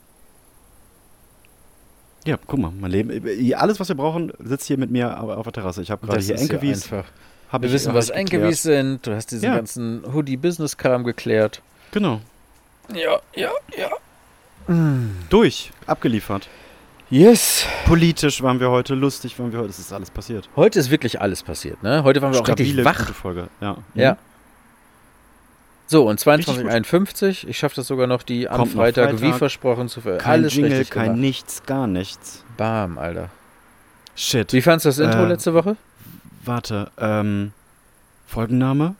[2.25, 3.09] Ja, guck mal, mein Leben.
[3.25, 5.81] äh, Alles, was wir brauchen, sitzt hier mit mir auf der Terrasse.
[5.81, 6.91] Ich habe gerade hier ja Enkewies.
[6.91, 7.05] hab
[7.61, 8.09] Wir ich- wissen, was.
[8.09, 9.05] Enkewies sind.
[9.07, 9.55] Du hast diesen Ja.
[9.55, 11.61] ganzen Hoodie-Business-Kram geklärt.
[11.91, 12.21] Genau.
[12.93, 13.89] Ja, ja, ja.
[15.29, 15.71] Durch.
[15.87, 16.47] Abgeliefert.
[17.09, 17.65] Yes.
[17.85, 19.69] Politisch waren wir heute, lustig waren wir heute.
[19.69, 20.47] Es ist alles passiert.
[20.55, 22.03] Heute ist wirklich alles passiert, ne?
[22.03, 22.99] Heute waren wir auch richtig wach.
[22.99, 23.47] gute Folge.
[23.61, 23.77] Ja.
[23.95, 24.17] Ja.
[25.87, 26.65] So, und Richtig gut.
[26.67, 27.47] 22.51.
[27.47, 29.37] Ich schaffe das sogar noch, die am noch Freitag, wie Freitag.
[29.39, 31.19] versprochen, zu ver Kein Alles Jingle, richtig kein gemacht.
[31.19, 32.43] nichts, gar nichts.
[32.57, 33.29] Bam, Alter.
[34.15, 34.53] Shit.
[34.53, 35.77] Wie fandst du das Intro Äh, letzte Woche?
[36.45, 37.53] Warte, ähm,
[38.27, 38.93] Folgenname?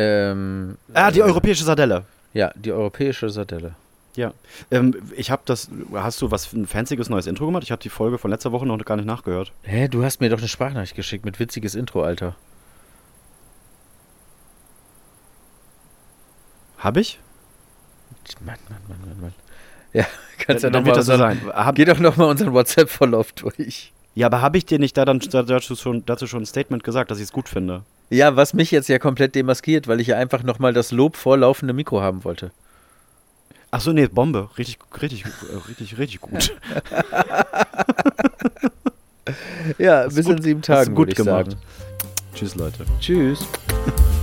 [0.00, 2.04] Ähm, Ah, die äh, europäische Sardelle.
[2.32, 3.74] Ja, die europäische Sardelle.
[4.14, 4.32] Ja.
[4.70, 7.64] Ähm, ich habe das, hast du was, ein fancyes neues Intro gemacht?
[7.64, 9.52] Ich habe die Folge von letzter Woche noch gar nicht nachgehört.
[9.62, 12.36] Hä, du hast mir doch eine Sprachnachricht geschickt mit witziges Intro, Alter.
[16.78, 17.18] Habe ich?
[18.44, 19.34] Mann, Mann, Mann, Mann, Mann.
[19.92, 20.06] Ja,
[20.38, 21.40] kannst ja, Dann nochmal so sein.
[21.52, 23.92] Hab, Geh doch nochmal unseren WhatsApp-Verlauf durch.
[24.14, 27.10] ja, aber habe ich dir nicht da dann dazu schon, dazu schon ein Statement gesagt,
[27.10, 27.82] dass ich es gut finde?
[28.10, 31.36] Ja, was mich jetzt ja komplett demaskiert, weil ich ja einfach nochmal das Lob vor
[31.36, 32.50] laufende Mikro haben wollte.
[33.70, 34.48] Ach so, nee, Bombe.
[34.56, 35.28] Richtig, richtig, äh,
[35.68, 36.56] richtig, richtig gut.
[39.76, 41.50] Ja, bis gut- in sieben Tagen, gut würde ich gemacht.
[41.50, 41.60] sagen.
[42.34, 42.86] Tschüss, Leute.
[42.98, 43.40] Tschüss.